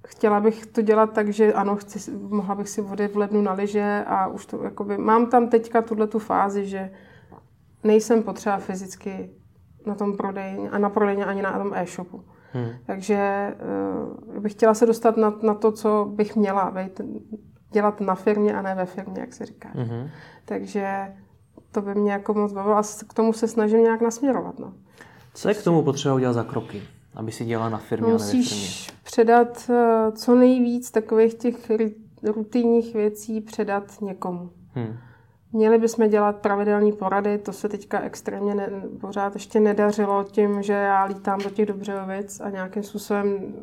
chtěla 0.06 0.40
bych 0.40 0.66
to 0.66 0.82
dělat 0.82 1.12
tak, 1.12 1.28
že 1.28 1.52
ano, 1.52 1.76
chci, 1.76 2.12
mohla 2.12 2.54
bych 2.54 2.68
si 2.68 2.80
vody 2.80 3.08
v 3.08 3.16
lednu 3.16 3.42
na 3.42 3.52
liže 3.52 4.04
a 4.06 4.26
už 4.26 4.46
to 4.46 4.62
jakoby, 4.62 4.98
mám 4.98 5.26
tam 5.26 5.48
teďka 5.48 5.82
tuhle 5.82 6.06
tu 6.06 6.18
fázi, 6.18 6.66
že 6.66 6.90
nejsem 7.84 8.22
potřeba 8.22 8.56
fyzicky 8.56 9.30
na 9.86 9.94
tom 9.94 10.16
prodeji 10.16 10.68
a 10.68 10.78
na 10.78 10.90
prodejně 10.90 11.24
ani 11.24 11.42
na 11.42 11.58
tom 11.58 11.74
e-shopu. 11.74 12.24
Hmm. 12.52 12.68
Takže 12.86 13.50
uh, 14.34 14.42
bych 14.42 14.52
chtěla 14.52 14.74
se 14.74 14.86
dostat 14.86 15.16
na, 15.16 15.38
na 15.42 15.54
to, 15.54 15.72
co 15.72 16.10
bych 16.14 16.36
měla 16.36 16.70
vejt, 16.70 17.00
dělat 17.72 18.00
na 18.00 18.14
firmě 18.14 18.54
a 18.54 18.62
ne 18.62 18.74
ve 18.74 18.86
firmě, 18.86 19.20
jak 19.20 19.32
se 19.32 19.46
říká. 19.46 19.68
Hmm. 19.74 20.08
Takže 20.44 21.14
to 21.72 21.82
by 21.82 21.94
mě 21.94 22.12
jako 22.12 22.34
moc 22.34 22.52
bavilo 22.52 22.76
a 22.76 22.82
k 23.08 23.14
tomu 23.14 23.32
se 23.32 23.48
snažím 23.48 23.82
nějak 23.82 24.00
nasměrovat. 24.00 24.58
No. 24.58 24.72
Co 25.34 25.48
je 25.48 25.54
k 25.54 25.62
tomu 25.62 25.82
potřeba 25.82 26.14
udělat 26.14 26.32
za 26.32 26.44
kroky, 26.44 26.82
aby 27.14 27.32
si 27.32 27.44
dělala 27.44 27.68
na 27.68 27.78
firmě 27.78 28.08
no, 28.08 28.14
a 28.14 28.18
ne 28.18 28.24
ve 28.24 28.42
firmě? 28.42 28.68
předat 29.02 29.70
eh, 29.70 30.12
co 30.12 30.34
nejvíc 30.34 30.90
takových 30.90 31.34
těch 31.34 31.70
rutinních 32.22 32.94
věcí 32.94 33.40
předat 33.40 34.00
někomu. 34.00 34.50
Hmm. 34.74 34.96
Měli 35.52 35.78
bychom 35.78 36.08
dělat 36.08 36.36
pravidelné 36.36 36.92
porady, 36.92 37.38
to 37.38 37.52
se 37.52 37.68
teďka 37.68 38.00
extrémně 38.00 38.54
ne, 38.54 38.70
pořád 39.00 39.34
ještě 39.34 39.60
nedařilo 39.60 40.24
tím, 40.24 40.62
že 40.62 40.72
já 40.72 41.04
lítám 41.04 41.40
do 41.40 41.50
těch 41.50 41.66
Dobřejovic 41.66 42.40
a 42.40 42.50
nějakým 42.50 42.82
způsobem 42.82 43.54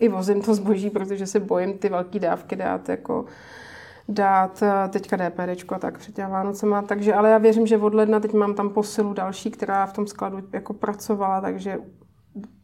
i 0.00 0.08
vozím 0.08 0.42
to 0.42 0.54
zboží, 0.54 0.90
protože 0.90 1.26
se 1.26 1.40
bojím 1.40 1.78
ty 1.78 1.88
velké 1.88 2.18
dávky 2.18 2.56
dát 2.56 2.88
jako 2.88 3.24
dát 4.08 4.62
eh, 4.62 4.88
teďka 4.88 5.16
DPD 5.16 5.72
a 5.72 5.78
tak 5.78 5.98
před 5.98 6.14
těma 6.14 6.28
Vánocema, 6.28 6.82
takže 6.82 7.14
ale 7.14 7.30
já 7.30 7.38
věřím, 7.38 7.66
že 7.66 7.78
od 7.78 7.94
ledna 7.94 8.20
teď 8.20 8.32
mám 8.32 8.54
tam 8.54 8.70
posilu 8.70 9.12
další, 9.12 9.50
která 9.50 9.86
v 9.86 9.92
tom 9.92 10.06
skladu 10.06 10.38
jako 10.52 10.72
pracovala, 10.72 11.40
takže 11.40 11.78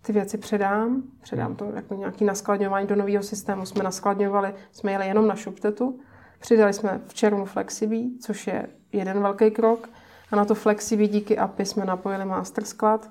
ty 0.02 0.12
věci 0.12 0.38
předám, 0.38 1.02
předám 1.22 1.56
to 1.56 1.64
jako 1.74 1.94
nějaký 1.94 2.24
naskladňování 2.24 2.86
do 2.86 2.96
nového 2.96 3.22
systému. 3.22 3.66
Jsme 3.66 3.84
naskladňovali, 3.84 4.54
jsme 4.72 4.92
jeli 4.92 5.06
jenom 5.06 5.26
na 5.26 5.34
šuptetu, 5.34 6.00
přidali 6.40 6.72
jsme 6.72 7.00
v 7.06 7.14
červnu 7.14 7.44
Flexibí, 7.44 8.18
což 8.20 8.46
je 8.46 8.66
jeden 8.92 9.22
velký 9.22 9.50
krok, 9.50 9.88
a 10.30 10.36
na 10.36 10.44
to 10.44 10.54
Flexibí 10.54 11.08
díky 11.08 11.38
API 11.38 11.64
jsme 11.64 11.84
napojili 11.84 12.24
master 12.24 12.64
sklad. 12.64 13.10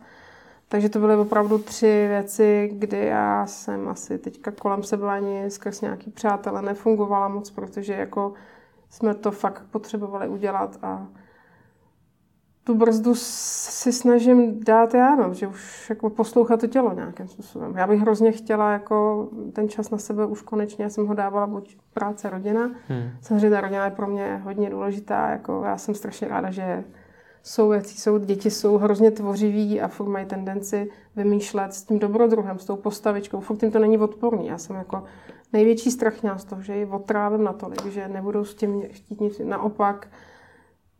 Takže 0.67 0.89
to 0.89 0.99
byly 0.99 1.15
opravdu 1.15 1.57
tři 1.57 2.05
věci, 2.07 2.69
kdy 2.73 3.05
já 3.05 3.45
jsem 3.47 3.87
asi 3.87 4.17
teďka 4.17 4.51
kolem 4.51 4.83
sebe 4.83 5.09
ani 5.09 5.51
skrz 5.51 5.81
nějaký 5.81 6.11
přátelé 6.11 6.61
nefungovala 6.61 7.27
moc, 7.27 7.51
protože 7.51 7.93
jako 7.93 8.33
jsme 8.89 9.13
to 9.13 9.31
fakt 9.31 9.63
potřebovali 9.71 10.27
udělat 10.27 10.77
a 10.81 11.07
tu 12.65 12.75
brzdu 12.75 13.15
si 13.15 13.91
snažím 13.91 14.63
dát 14.63 14.93
já, 14.93 15.15
no, 15.15 15.33
že 15.33 15.47
už 15.47 15.89
jako 15.89 16.09
poslouchat 16.09 16.59
to 16.59 16.67
tělo 16.67 16.93
nějakým 16.93 17.27
způsobem. 17.27 17.73
Já 17.77 17.87
bych 17.87 17.99
hrozně 17.99 18.31
chtěla 18.31 18.71
jako 18.71 19.27
ten 19.53 19.69
čas 19.69 19.89
na 19.89 19.97
sebe 19.97 20.25
už 20.25 20.41
konečně, 20.41 20.83
já 20.83 20.89
jsem 20.89 21.07
ho 21.07 21.13
dávala 21.13 21.47
buď 21.47 21.77
práce, 21.93 22.29
rodina. 22.29 22.71
Hmm. 22.87 23.09
Samozřejmě 23.21 23.49
ta 23.49 23.61
rodina 23.61 23.85
je 23.85 23.91
pro 23.91 24.07
mě 24.07 24.41
hodně 24.43 24.69
důležitá, 24.69 25.29
jako 25.29 25.63
já 25.65 25.77
jsem 25.77 25.95
strašně 25.95 26.27
ráda, 26.27 26.51
že 26.51 26.83
jsou 27.43 27.69
věci, 27.69 27.97
jsou, 27.97 28.17
děti 28.17 28.51
jsou 28.51 28.77
hrozně 28.77 29.11
tvořiví 29.11 29.81
a 29.81 29.87
furt 29.87 30.07
mají 30.07 30.25
tendenci 30.25 30.89
vymýšlet 31.15 31.73
s 31.73 31.83
tím 31.83 31.99
dobrodruhem, 31.99 32.59
s 32.59 32.65
tou 32.65 32.75
postavičkou. 32.75 33.39
Furt 33.39 33.63
jim 33.63 33.71
to 33.71 33.79
není 33.79 33.97
odporný. 33.97 34.47
Já 34.47 34.57
jsem 34.57 34.75
jako 34.75 35.03
největší 35.53 35.91
strach 35.91 36.21
měla 36.21 36.37
z 36.37 36.45
toho, 36.45 36.61
že 36.61 36.75
ji 36.75 36.85
otrávím 36.85 37.43
natolik, 37.43 37.85
že 37.85 38.07
nebudou 38.07 38.45
s 38.45 38.55
tím 38.55 38.83
chtít 38.91 39.21
nic. 39.21 39.41
Naopak, 39.43 40.07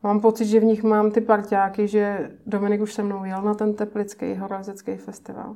mám 0.05 0.19
pocit, 0.19 0.45
že 0.45 0.59
v 0.59 0.63
nich 0.63 0.83
mám 0.83 1.11
ty 1.11 1.21
parťáky, 1.21 1.87
že 1.87 2.31
Dominik 2.45 2.81
už 2.81 2.93
se 2.93 3.03
mnou 3.03 3.23
jel 3.23 3.41
na 3.41 3.53
ten 3.53 3.73
teplický 3.73 4.35
horolezecký 4.35 4.95
festival. 4.95 5.55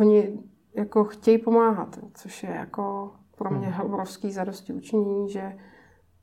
Oni 0.00 0.38
jako 0.74 1.04
chtějí 1.04 1.38
pomáhat, 1.38 1.98
což 2.14 2.42
je 2.42 2.50
jako 2.50 3.12
pro 3.38 3.50
mě 3.50 3.66
hmm. 3.66 3.86
obrovský 3.86 4.32
zadosti 4.32 4.72
učinění, 4.72 5.30
že, 5.30 5.56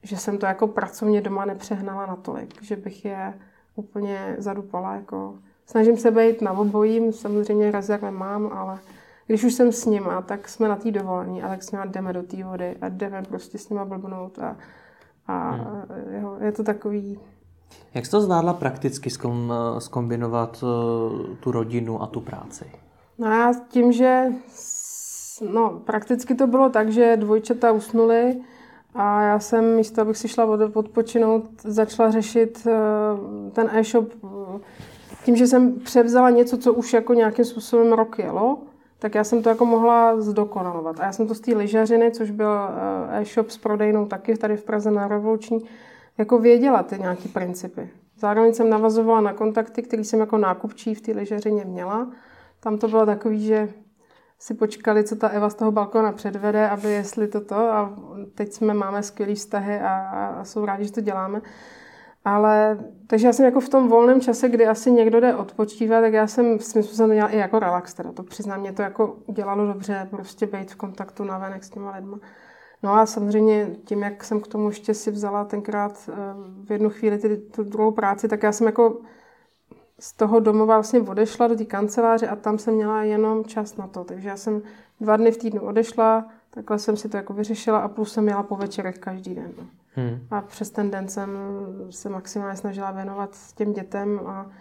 že 0.03 0.17
jsem 0.17 0.37
to 0.37 0.45
jako 0.45 0.67
pracovně 0.67 1.21
doma 1.21 1.45
nepřehnala 1.45 2.05
natolik, 2.05 2.63
že 2.63 2.75
bych 2.75 3.05
je 3.05 3.33
úplně 3.75 4.35
zadupala. 4.37 4.95
Jako. 4.95 5.35
Snažím 5.65 5.97
se 5.97 6.11
být 6.11 6.41
na 6.41 6.51
obojím, 6.51 7.13
samozřejmě 7.13 7.71
rezervy 7.71 8.11
mám, 8.11 8.49
ale 8.53 8.79
když 9.27 9.43
už 9.43 9.53
jsem 9.53 9.71
s 9.71 9.85
nima, 9.85 10.21
tak 10.21 10.49
jsme 10.49 10.67
na 10.67 10.75
té 10.75 10.91
dovolení 10.91 11.43
a 11.43 11.47
tak 11.47 11.63
s 11.63 11.71
nima 11.71 11.85
jdeme 11.85 12.13
do 12.13 12.23
té 12.23 12.43
vody 12.43 12.75
a 12.81 12.89
jdeme 12.89 13.21
prostě 13.21 13.57
s 13.57 13.69
nima 13.69 13.85
blbnout 13.85 14.39
a, 14.39 14.57
a 15.31 15.51
hmm. 15.51 16.21
jo, 16.21 16.37
je 16.41 16.51
to 16.51 16.63
takový... 16.63 17.19
Jak 17.93 18.05
jsi 18.05 18.11
to 18.11 18.21
zvládla 18.21 18.53
prakticky 18.53 19.09
zkombinovat 19.79 20.63
eh, 20.63 21.35
tu 21.39 21.51
rodinu 21.51 22.01
a 22.01 22.07
tu 22.07 22.19
práci? 22.19 22.65
No 23.17 23.31
já 23.31 23.53
tím, 23.69 23.91
že 23.91 24.25
no, 25.53 25.81
prakticky 25.85 26.35
to 26.35 26.47
bylo 26.47 26.69
tak, 26.69 26.91
že 26.91 27.17
dvojčata 27.17 27.71
usnuli, 27.71 28.41
a 28.95 29.21
já 29.21 29.39
jsem 29.39 29.75
místo, 29.75 30.01
abych 30.01 30.17
si 30.17 30.27
šla 30.27 30.45
odpočinout, 30.73 31.43
začala 31.63 32.11
řešit 32.11 32.67
eh, 32.67 33.51
ten 33.51 33.69
e-shop 33.73 34.13
eh, 34.23 34.59
tím, 35.25 35.35
že 35.35 35.47
jsem 35.47 35.79
převzala 35.79 36.29
něco, 36.29 36.57
co 36.57 36.73
už 36.73 36.93
jako 36.93 37.13
nějakým 37.13 37.45
způsobem 37.45 37.93
rok 37.93 38.19
jelo, 38.19 38.57
tak 39.01 39.15
já 39.15 39.23
jsem 39.23 39.43
to 39.43 39.49
jako 39.49 39.65
mohla 39.65 40.21
zdokonalovat. 40.21 40.99
A 40.99 41.05
já 41.05 41.11
jsem 41.11 41.27
to 41.27 41.35
z 41.35 41.39
té 41.39 41.55
lyžařiny, 41.55 42.11
což 42.11 42.31
byl 42.31 42.51
eh, 42.51 43.21
e-shop 43.21 43.49
s 43.49 43.57
prodejnou 43.57 44.05
taky 44.05 44.37
tady 44.37 44.57
v 44.57 44.63
Praze 44.63 44.91
na 44.91 45.07
Revoluční, 45.07 45.59
jako 46.17 46.39
věděla 46.39 46.83
ty 46.83 46.99
nějaký 46.99 47.29
principy. 47.29 47.89
Zároveň 48.17 48.53
jsem 48.53 48.69
navazovala 48.69 49.21
na 49.21 49.33
kontakty, 49.33 49.81
které 49.81 50.03
jsem 50.03 50.19
jako 50.19 50.37
nákupčí 50.37 50.95
v 50.95 51.01
té 51.01 51.11
lyžařině 51.11 51.65
měla. 51.65 52.11
Tam 52.59 52.77
to 52.77 52.87
bylo 52.87 53.05
takový, 53.05 53.45
že 53.45 53.69
si 54.39 54.53
počkali, 54.53 55.03
co 55.03 55.15
ta 55.15 55.27
Eva 55.27 55.49
z 55.49 55.55
toho 55.55 55.71
balkona 55.71 56.11
předvede, 56.11 56.69
aby 56.69 56.91
jestli 56.91 57.27
toto 57.27 57.55
a 57.55 57.97
teď 58.35 58.53
jsme 58.53 58.73
máme 58.73 59.03
skvělé 59.03 59.35
vztahy 59.35 59.79
a, 59.79 59.95
a 59.97 60.43
jsou 60.43 60.65
rádi, 60.65 60.85
že 60.85 60.91
to 60.91 61.01
děláme. 61.01 61.41
Ale, 62.25 62.79
takže 63.07 63.27
já 63.27 63.33
jsem 63.33 63.45
jako 63.45 63.59
v 63.59 63.69
tom 63.69 63.89
volném 63.89 64.21
čase, 64.21 64.49
kdy 64.49 64.67
asi 64.67 64.91
někdo 64.91 65.19
jde 65.19 65.35
odpočívat, 65.35 66.01
tak 66.01 66.13
já 66.13 66.27
jsem 66.27 66.59
svým 66.59 66.83
způsobem 66.83 67.09
to 67.09 67.13
dělala 67.13 67.33
i 67.33 67.37
jako 67.37 67.59
relax, 67.59 67.93
teda 67.93 68.11
to 68.11 68.23
přiznám, 68.23 68.59
mě 68.59 68.73
to 68.73 68.81
jako 68.81 69.17
dělalo 69.31 69.65
dobře, 69.65 70.07
prostě 70.11 70.45
být 70.45 70.71
v 70.71 70.75
kontaktu 70.75 71.23
na 71.23 71.37
venek 71.37 71.63
s 71.63 71.69
těma 71.69 71.95
lidma. 71.95 72.19
No 72.83 72.93
a 72.93 73.05
samozřejmě 73.05 73.75
tím, 73.85 74.01
jak 74.01 74.23
jsem 74.23 74.39
k 74.41 74.47
tomu 74.47 74.67
ještě 74.67 74.93
si 74.93 75.11
vzala 75.11 75.45
tenkrát 75.45 76.09
eh, 76.09 76.13
v 76.65 76.71
jednu 76.71 76.89
chvíli 76.89 77.17
ty, 77.17 77.37
tu 77.37 77.63
druhou 77.63 77.91
práci, 77.91 78.27
tak 78.27 78.43
já 78.43 78.51
jsem 78.51 78.67
jako 78.67 79.01
z 79.99 80.13
toho 80.13 80.39
domova 80.39 80.75
vlastně 80.75 81.01
odešla 81.01 81.47
do 81.47 81.55
té 81.55 81.65
kanceláře 81.65 82.27
a 82.27 82.35
tam 82.35 82.57
jsem 82.57 82.73
měla 82.73 83.03
jenom 83.03 83.45
čas 83.45 83.77
na 83.77 83.87
to. 83.87 84.03
Takže 84.03 84.29
já 84.29 84.37
jsem 84.37 84.61
dva 85.01 85.17
dny 85.17 85.31
v 85.31 85.37
týdnu 85.37 85.61
odešla, 85.61 86.27
takhle 86.53 86.79
jsem 86.79 86.97
si 86.97 87.09
to 87.09 87.17
jako 87.17 87.33
vyřešila 87.33 87.79
a 87.79 87.87
plus 87.87 88.13
jsem 88.13 88.23
měla 88.23 88.43
po 88.43 88.55
večerech 88.55 88.97
každý 88.97 89.35
den. 89.35 89.51
Hmm. 89.95 90.19
A 90.31 90.41
přes 90.41 90.69
ten 90.69 90.91
den 90.91 91.07
jsem 91.07 91.29
se 91.89 92.09
maximálně 92.09 92.57
snažila 92.57 92.91
věnovat 92.91 93.37
těm 93.55 93.73
dětem 93.73 94.21
a 94.25 94.51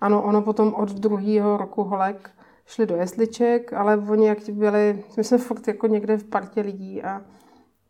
ano, 0.00 0.22
ono 0.22 0.42
potom 0.42 0.74
od 0.74 0.92
druhého 0.92 1.56
roku 1.56 1.84
holek 1.84 2.30
šli 2.66 2.86
do 2.86 2.96
jesliček, 2.96 3.72
ale 3.72 3.96
oni 3.96 4.26
jak 4.26 4.38
byli, 4.48 5.04
my 5.16 5.24
jsme 5.24 5.38
fakt 5.38 5.68
jako 5.68 5.86
někde 5.86 6.18
v 6.18 6.24
partě 6.24 6.60
lidí 6.60 7.02
a 7.02 7.22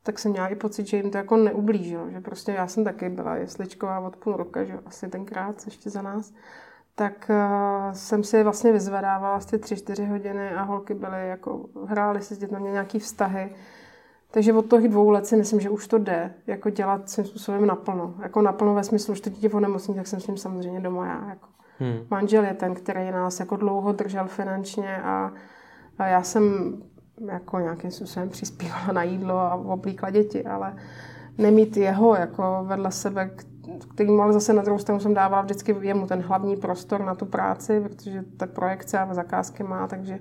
tak 0.02 0.18
jsem 0.18 0.30
měla 0.32 0.48
i 0.48 0.54
pocit, 0.54 0.86
že 0.86 0.96
jim 0.96 1.10
to 1.10 1.16
jako 1.16 1.36
neublížilo, 1.36 2.10
že 2.10 2.20
prostě 2.20 2.52
já 2.52 2.66
jsem 2.66 2.84
taky 2.84 3.08
byla 3.08 3.36
jesličková 3.36 4.00
od 4.00 4.16
půl 4.16 4.32
roka, 4.32 4.64
že 4.64 4.78
asi 4.86 5.08
tenkrát 5.08 5.62
ještě 5.64 5.90
za 5.90 6.02
nás 6.02 6.32
tak 6.98 7.30
uh, 7.30 7.92
jsem 7.92 8.24
si 8.24 8.42
vlastně 8.42 8.72
vyzvedávala 8.72 9.36
asi 9.36 9.58
tři, 9.58 9.76
čtyři 9.76 10.06
hodiny 10.06 10.50
a 10.50 10.62
holky 10.62 10.94
byly 10.94 11.28
jako, 11.28 11.64
hrály 11.86 12.22
si 12.22 12.34
s 12.34 12.38
dětmi, 12.38 12.58
měly 12.58 12.72
nějaký 12.72 12.98
vztahy. 12.98 13.50
Takže 14.30 14.52
od 14.52 14.66
toho 14.66 14.88
dvou 14.88 15.10
let 15.10 15.26
si 15.26 15.36
myslím, 15.36 15.60
že 15.60 15.70
už 15.70 15.88
to 15.88 15.98
jde, 15.98 16.34
jako 16.46 16.70
dělat 16.70 17.10
svým 17.10 17.26
způsobem 17.26 17.66
naplno. 17.66 18.14
Jako 18.22 18.42
naplno 18.42 18.74
ve 18.74 18.84
smyslu, 18.84 19.14
že 19.14 19.22
to 19.22 19.30
dítě 19.30 19.50
onemocní, 19.50 19.94
tak 19.94 20.06
jsem 20.06 20.20
s 20.20 20.26
ním 20.26 20.36
samozřejmě 20.36 20.80
doma 20.80 21.06
já. 21.06 21.28
Jako. 21.28 21.48
Hmm. 21.78 21.98
Manžel 22.10 22.44
je 22.44 22.54
ten, 22.54 22.74
který 22.74 23.10
nás 23.10 23.40
jako 23.40 23.56
dlouho 23.56 23.92
držel 23.92 24.26
finančně 24.26 25.02
a, 25.02 25.32
a 25.98 26.06
já 26.06 26.22
jsem 26.22 26.74
jako 27.26 27.58
nějakým 27.58 27.90
způsobem 27.90 28.28
přispívala 28.28 28.92
na 28.92 29.02
jídlo 29.02 29.38
a 29.38 29.54
oblíkla 29.54 30.10
děti, 30.10 30.44
ale 30.44 30.76
nemít 31.38 31.76
jeho 31.76 32.16
jako 32.16 32.60
vedle 32.62 32.92
sebe, 32.92 33.30
který 33.94 34.10
ale 34.20 34.32
zase 34.32 34.52
na 34.52 34.62
druhou 34.62 34.78
stranu 34.78 35.00
jsem 35.00 35.14
dávala 35.14 35.42
vždycky 35.42 35.76
jemu 35.80 36.06
ten 36.06 36.20
hlavní 36.20 36.56
prostor 36.56 37.04
na 37.04 37.14
tu 37.14 37.26
práci, 37.26 37.80
protože 37.80 38.24
ta 38.36 38.46
projekce 38.46 38.98
a 38.98 39.14
zakázky 39.14 39.62
má, 39.62 39.86
takže 39.86 40.18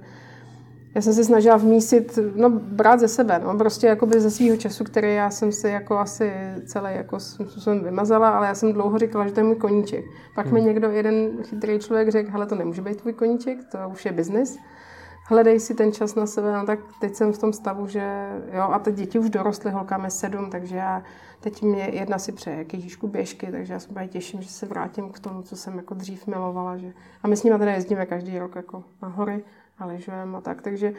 já 0.95 1.02
jsem 1.02 1.14
se 1.14 1.24
snažila 1.24 1.58
vmísit, 1.58 2.20
no 2.36 2.50
brát 2.50 3.00
ze 3.00 3.08
sebe, 3.08 3.41
no 3.43 3.58
prostě 3.58 3.88
jakoby 3.88 4.20
ze 4.20 4.32
svého 4.32 4.58
času, 4.58 4.84
který 4.84 5.16
já 5.16 5.30
jsem 5.30 5.52
si 5.52 5.68
jako 5.70 5.98
asi 5.98 6.32
celý 6.66 6.95
jako 6.95 7.20
jsem 7.20 7.84
vymazala, 7.84 8.30
ale 8.30 8.48
já 8.48 8.56
jsem 8.56 8.74
dlouho 8.74 8.98
říkala, 8.98 9.28
že 9.28 9.34
to 9.34 9.39
je 9.39 9.43
můj 9.43 9.56
koníček. 9.56 10.06
Pak 10.36 10.45
hmm. 10.45 10.54
mi 10.54 10.62
někdo, 10.62 10.89
jeden 10.89 11.43
chytrý 11.43 11.80
člověk 11.80 12.10
řekl, 12.10 12.32
hele 12.32 12.45
to 12.45 12.56
nemůže 12.56 12.82
být 12.82 13.02
tvůj 13.02 13.14
koníček, 13.14 13.58
to 13.72 13.78
už 13.91 14.06
je 14.06 14.12
biznis 14.12 14.60
hledej 15.28 15.60
si 15.60 15.76
ten 15.76 15.92
čas 15.92 16.16
na 16.16 16.26
sebe, 16.26 16.54
no 16.54 16.66
tak 16.66 16.80
teď 17.00 17.16
jsem 17.16 17.34
v 17.34 17.38
tom 17.38 17.54
stavu, 17.54 17.88
že 17.88 18.30
jo, 18.54 18.62
a 18.62 18.80
teď 18.80 18.96
děti 18.96 19.20
už 19.20 19.30
dorostly, 19.30 19.72
holkám 19.72 20.04
je 20.04 20.12
sedm, 20.12 20.50
takže 20.50 20.76
já, 20.76 21.04
teď 21.40 21.62
mě 21.62 21.90
jedna 21.94 22.20
si 22.20 22.32
přeje 22.32 22.66
kýžišku 22.66 23.08
běžky, 23.08 23.48
takže 23.52 23.74
já 23.74 23.80
se 23.80 23.90
úplně 23.90 24.08
těším, 24.08 24.42
že 24.42 24.50
se 24.50 24.66
vrátím 24.66 25.10
k 25.10 25.20
tomu, 25.20 25.42
co 25.42 25.56
jsem 25.56 25.78
jako 25.78 25.94
dřív 25.94 26.28
milovala, 26.28 26.78
že, 26.78 26.94
a 27.24 27.28
my 27.28 27.38
s 27.38 27.44
nimi 27.44 27.60
teda 27.60 27.72
jezdíme 27.72 28.06
každý 28.06 28.40
rok 28.40 28.56
jako 28.56 28.84
na 29.02 29.08
hory 29.08 29.44
a 29.80 29.86
lyžujeme 29.86 30.38
a 30.38 30.42
tak, 30.42 30.62
takže 30.62 30.94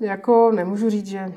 jako 0.00 0.50
nemůžu 0.54 0.90
říct, 0.90 1.06
že 1.06 1.32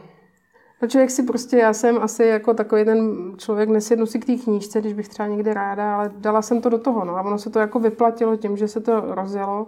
No 0.81 0.87
člověk 0.87 1.11
si 1.11 1.23
prostě, 1.23 1.57
já 1.57 1.73
jsem 1.73 1.97
asi 1.97 2.23
jako 2.23 2.53
takový 2.53 2.85
ten 2.85 3.31
člověk, 3.37 3.69
nesednu 3.69 4.05
si 4.05 4.19
k 4.19 4.25
té 4.25 4.35
knížce, 4.35 4.81
když 4.81 4.93
bych 4.93 5.07
třeba 5.07 5.27
někde 5.27 5.53
ráda, 5.53 5.95
ale 5.95 6.11
dala 6.17 6.41
jsem 6.41 6.61
to 6.61 6.69
do 6.69 6.77
toho, 6.77 7.05
no 7.05 7.15
a 7.15 7.21
ono 7.21 7.37
se 7.37 7.49
to 7.49 7.59
jako 7.59 7.79
vyplatilo 7.79 8.35
tím, 8.35 8.57
že 8.57 8.67
se 8.67 8.81
to 8.81 9.15
rozjelo 9.15 9.67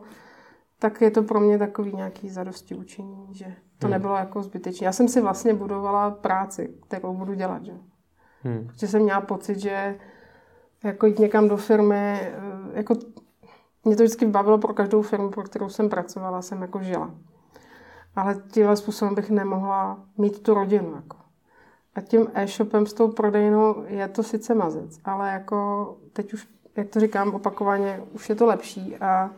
tak 0.79 1.01
je 1.01 1.11
to 1.11 1.23
pro 1.23 1.39
mě 1.39 1.57
takový 1.57 1.95
nějaký 1.95 2.29
zadosti 2.29 2.75
učení, 2.75 3.27
že 3.31 3.45
to 3.79 3.87
hmm. 3.87 3.91
nebylo 3.91 4.15
jako 4.15 4.43
zbytečné. 4.43 4.85
Já 4.85 4.91
jsem 4.91 5.07
si 5.07 5.21
vlastně 5.21 5.53
budovala 5.53 6.11
práci, 6.11 6.73
kterou 6.87 7.13
budu 7.13 7.33
dělat, 7.33 7.65
že? 7.65 7.73
Hmm. 8.43 8.67
Protože 8.67 8.87
jsem 8.87 9.01
měla 9.01 9.21
pocit, 9.21 9.59
že 9.59 9.95
jako 10.83 11.05
jít 11.05 11.19
někam 11.19 11.47
do 11.47 11.57
firmy, 11.57 12.19
eh, 12.21 12.31
jako 12.73 12.95
mě 13.83 13.95
to 13.95 14.03
vždycky 14.03 14.25
bavilo 14.25 14.57
pro 14.57 14.73
každou 14.73 15.01
firmu, 15.01 15.29
pro 15.29 15.43
kterou 15.43 15.69
jsem 15.69 15.89
pracovala, 15.89 16.41
jsem 16.41 16.61
jako 16.61 16.81
žila. 16.81 17.11
ale 18.15 18.41
tímhle 18.51 18.75
způsobem 18.75 19.15
bych 19.15 19.29
nemohla 19.29 19.99
mít 20.17 20.43
tu 20.43 20.53
rodinu. 20.53 20.95
Jako. 20.95 21.17
A 21.95 22.01
tím 22.01 22.27
e-shopem 22.33 22.85
s 22.85 22.93
tou 22.93 23.07
prodejnou 23.07 23.83
je 23.87 24.07
to 24.07 24.23
sice 24.23 24.55
mazec, 24.55 24.99
ale 25.05 25.29
jako 25.29 25.97
teď 26.13 26.33
už, 26.33 26.47
jak 26.75 26.89
to 26.89 26.99
říkám 26.99 27.35
opakovaně, 27.35 28.01
už 28.13 28.29
je 28.29 28.35
to 28.35 28.45
lepší 28.45 28.97
a 28.97 29.31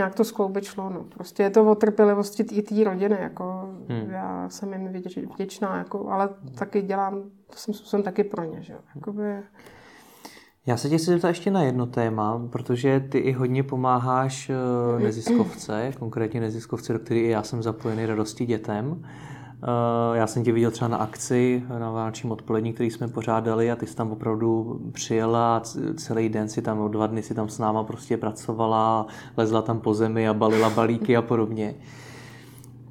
nějak 0.00 0.14
to 0.14 0.24
skloubit 0.24 0.64
šlo. 0.64 0.90
No. 0.90 1.04
Prostě 1.04 1.42
je 1.42 1.50
to 1.50 1.70
o 1.70 1.74
trpělivosti 1.74 2.42
i 2.42 2.62
té 2.62 2.84
rodiny. 2.84 3.18
Jako, 3.20 3.68
hmm. 3.88 4.10
Já 4.10 4.48
jsem 4.48 4.72
jim 4.72 5.02
vděčná, 5.34 5.76
jako, 5.76 6.08
ale 6.08 6.28
taky 6.58 6.82
dělám, 6.82 7.22
to 7.22 7.56
jsem 7.56 7.74
způsobem 7.74 8.04
taky 8.04 8.24
pro 8.24 8.44
ně. 8.44 8.62
Že? 8.62 8.74
Jakoby, 8.94 9.42
já 10.66 10.76
se 10.76 10.88
tě 10.88 10.98
chci 10.98 11.06
zeptat 11.06 11.28
ještě 11.28 11.50
na 11.50 11.62
jedno 11.62 11.86
téma, 11.86 12.48
protože 12.52 13.00
ty 13.00 13.18
i 13.18 13.32
hodně 13.32 13.62
pomáháš 13.62 14.50
eh, 14.50 15.02
neziskovce, 15.02 15.92
konkrétně 15.98 16.40
neziskovce, 16.40 16.92
do 16.92 17.00
i 17.10 17.28
já 17.28 17.42
jsem 17.42 17.62
zapojený 17.62 18.06
radosti 18.06 18.46
dětem. 18.46 19.06
Eh, 19.62 20.18
já 20.18 20.26
jsem 20.26 20.44
tě 20.44 20.52
viděl 20.52 20.70
třeba 20.70 20.88
na 20.88 20.96
akci 20.96 21.62
na 21.78 21.90
vánočním 21.90 22.32
odpolední, 22.32 22.72
který 22.72 22.90
jsme 22.90 23.08
pořádali 23.08 23.70
a 23.70 23.76
ty 23.76 23.86
jsi 23.86 23.96
tam 23.96 24.12
opravdu 24.12 24.80
přijela 24.92 25.62
celý 25.96 26.28
den 26.28 26.48
si 26.48 26.62
tam, 26.62 26.90
dva 26.90 27.06
dny 27.06 27.22
si 27.22 27.34
tam 27.34 27.48
s 27.48 27.58
náma 27.58 27.84
prostě 27.84 28.16
pracovala, 28.16 29.06
lezla 29.36 29.62
tam 29.62 29.80
po 29.80 29.94
zemi 29.94 30.28
a 30.28 30.34
balila 30.34 30.70
balíky 30.70 31.16
a 31.16 31.22
podobně. 31.22 31.74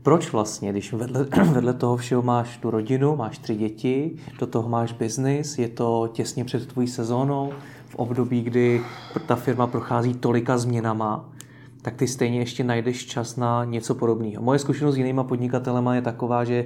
Proč 0.03 0.31
vlastně, 0.31 0.71
když 0.71 0.93
vedle, 0.93 1.27
vedle 1.51 1.73
toho 1.73 1.97
všeho 1.97 2.21
máš 2.21 2.57
tu 2.57 2.71
rodinu, 2.71 3.15
máš 3.15 3.37
tři 3.37 3.55
děti, 3.55 4.15
do 4.39 4.47
toho 4.47 4.69
máš 4.69 4.93
biznis, 4.93 5.57
je 5.57 5.67
to 5.67 6.09
těsně 6.13 6.45
před 6.45 6.67
tvojí 6.67 6.87
sezónou, 6.87 7.51
v 7.85 7.95
období, 7.95 8.41
kdy 8.41 8.81
ta 9.27 9.35
firma 9.35 9.67
prochází 9.67 10.13
tolika 10.13 10.57
změnama, 10.57 11.29
tak 11.89 11.97
ty 11.97 12.07
stejně 12.07 12.39
ještě 12.39 12.63
najdeš 12.63 13.05
čas 13.05 13.35
na 13.35 13.65
něco 13.65 13.95
podobného. 13.95 14.43
Moje 14.43 14.59
zkušenost 14.59 14.95
s 14.95 14.97
jinýma 14.97 15.23
podnikatelema 15.23 15.95
je 15.95 16.01
taková, 16.01 16.43
že 16.43 16.65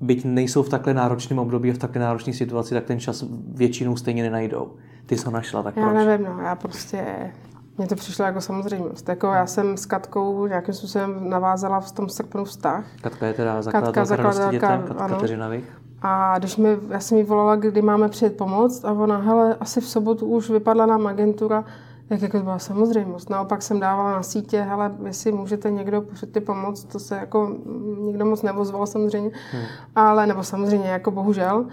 byť 0.00 0.24
nejsou 0.24 0.62
v 0.62 0.68
takhle 0.68 0.94
náročném 0.94 1.38
období 1.38 1.70
a 1.70 1.74
v 1.74 1.78
takhle 1.78 2.00
náročné 2.00 2.32
situaci, 2.32 2.74
tak 2.74 2.84
ten 2.84 3.00
čas 3.00 3.24
většinou 3.54 3.96
stejně 3.96 4.22
nenajdou. 4.22 4.72
Ty 5.06 5.16
jsi 5.16 5.24
ho 5.24 5.32
našla, 5.32 5.62
tak 5.62 5.76
já 5.76 5.82
proč? 5.82 5.94
Nevím, 5.94 6.26
no, 6.26 6.42
já 6.42 6.54
prostě 6.54 7.04
mně 7.78 7.86
to 7.86 7.94
přišlo 7.94 8.24
jako 8.24 8.40
samozřejmost. 8.40 9.08
Jako 9.08 9.26
já 9.26 9.46
jsem 9.46 9.76
s 9.76 9.86
Katkou 9.86 10.46
nějakým 10.46 10.74
způsobem 10.74 11.30
navázala 11.30 11.80
v 11.80 11.92
tom 11.92 12.08
srpnu 12.08 12.44
vztah. 12.44 12.84
Katka 13.00 13.26
je 13.26 13.34
teda 13.34 13.62
zakladatelka 13.62 14.04
zakladatelka, 14.04 14.50
dětem, 14.50 14.82
Katka 14.88 15.08
Kateřina 15.08 15.50
A 16.02 16.38
když 16.38 16.56
mi, 16.56 16.76
já 16.88 17.00
jsem 17.00 17.18
jí 17.18 17.24
volala, 17.24 17.56
kdy 17.56 17.82
máme 17.82 18.08
přijet 18.08 18.36
pomoct 18.36 18.84
a 18.84 18.92
ona, 18.92 19.16
hele, 19.16 19.56
asi 19.60 19.80
v 19.80 19.88
sobotu 19.88 20.26
už 20.26 20.50
vypadla 20.50 20.86
nám 20.86 21.06
agentura, 21.06 21.64
jak 22.10 22.22
jako 22.22 22.38
to 22.38 22.44
byla 22.44 22.58
samozřejmost. 22.58 23.30
Naopak 23.30 23.62
jsem 23.62 23.80
dávala 23.80 24.12
na 24.12 24.22
sítě, 24.22 24.60
hele, 24.60 24.94
jestli 25.04 25.32
můžete 25.32 25.70
někdo 25.70 26.04
ty 26.32 26.40
pomoct, 26.40 26.84
to 26.84 26.98
se 26.98 27.16
jako 27.16 27.56
nikdo 28.00 28.24
moc 28.24 28.42
nevozval 28.42 28.86
samozřejmě, 28.86 29.30
hmm. 29.52 29.62
ale, 29.96 30.26
nebo 30.26 30.42
samozřejmě, 30.42 30.88
jako 30.88 31.10
bohužel, 31.10 31.66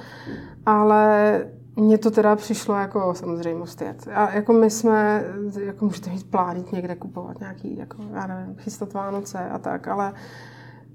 ale 0.65 1.41
mně 1.75 1.97
to 1.97 2.11
teda 2.11 2.35
přišlo 2.35 2.75
jako 2.75 3.13
samozřejmost 3.13 3.81
jet. 3.81 4.07
A 4.13 4.33
jako 4.33 4.53
my 4.53 4.69
jsme, 4.69 5.23
jako 5.59 5.85
můžete 5.85 6.09
mít 6.09 6.29
plánit 6.29 6.71
někde 6.71 6.95
kupovat 6.95 7.39
nějaký, 7.39 7.77
jako, 7.77 7.97
já 8.13 8.27
nevím, 8.27 8.55
chystat 8.55 8.93
Vánoce 8.93 9.49
a 9.49 9.59
tak, 9.59 9.87
ale 9.87 10.13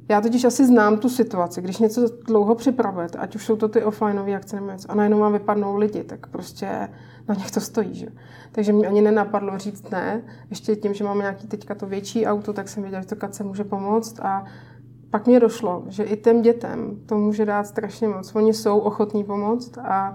já 0.09 0.20
totiž 0.20 0.45
asi 0.45 0.66
znám 0.66 0.99
tu 0.99 1.09
situaci, 1.09 1.62
když 1.62 1.78
něco 1.78 2.09
dlouho 2.26 2.55
připravujete, 2.55 3.18
ať 3.18 3.36
už 3.36 3.45
jsou 3.45 3.57
to 3.57 3.68
ty 3.68 3.84
offlineové 3.84 4.34
akce 4.34 4.57
nebo 4.57 4.70
něco, 4.70 4.91
a 4.91 4.95
najednou 4.95 5.18
vám 5.18 5.32
vypadnou 5.32 5.76
lidi, 5.76 6.05
tak 6.05 6.26
prostě 6.26 6.88
na 7.28 7.34
nich 7.34 7.50
to 7.50 7.60
stojí. 7.60 7.94
Že? 7.94 8.06
Takže 8.52 8.72
mě 8.72 8.88
ani 8.88 9.00
nenapadlo 9.00 9.58
říct 9.58 9.90
ne. 9.90 10.22
Ještě 10.50 10.76
tím, 10.76 10.94
že 10.94 11.04
máme 11.04 11.20
nějaký 11.20 11.46
teďka 11.46 11.74
to 11.74 11.86
větší 11.86 12.26
auto, 12.26 12.52
tak 12.52 12.68
jsem 12.68 12.82
věděla, 12.82 13.02
že 13.02 13.08
to 13.08 13.16
Katce 13.16 13.44
může 13.44 13.64
pomoct 13.64 14.20
a 14.20 14.44
pak 15.10 15.26
mě 15.26 15.40
došlo, 15.40 15.82
že 15.88 16.02
i 16.02 16.16
těm 16.16 16.42
dětem 16.42 16.98
to 17.06 17.18
může 17.18 17.44
dát 17.44 17.66
strašně 17.66 18.08
moc. 18.08 18.34
Oni 18.34 18.54
jsou 18.54 18.78
ochotní 18.78 19.24
pomoct 19.24 19.78
a 19.78 20.14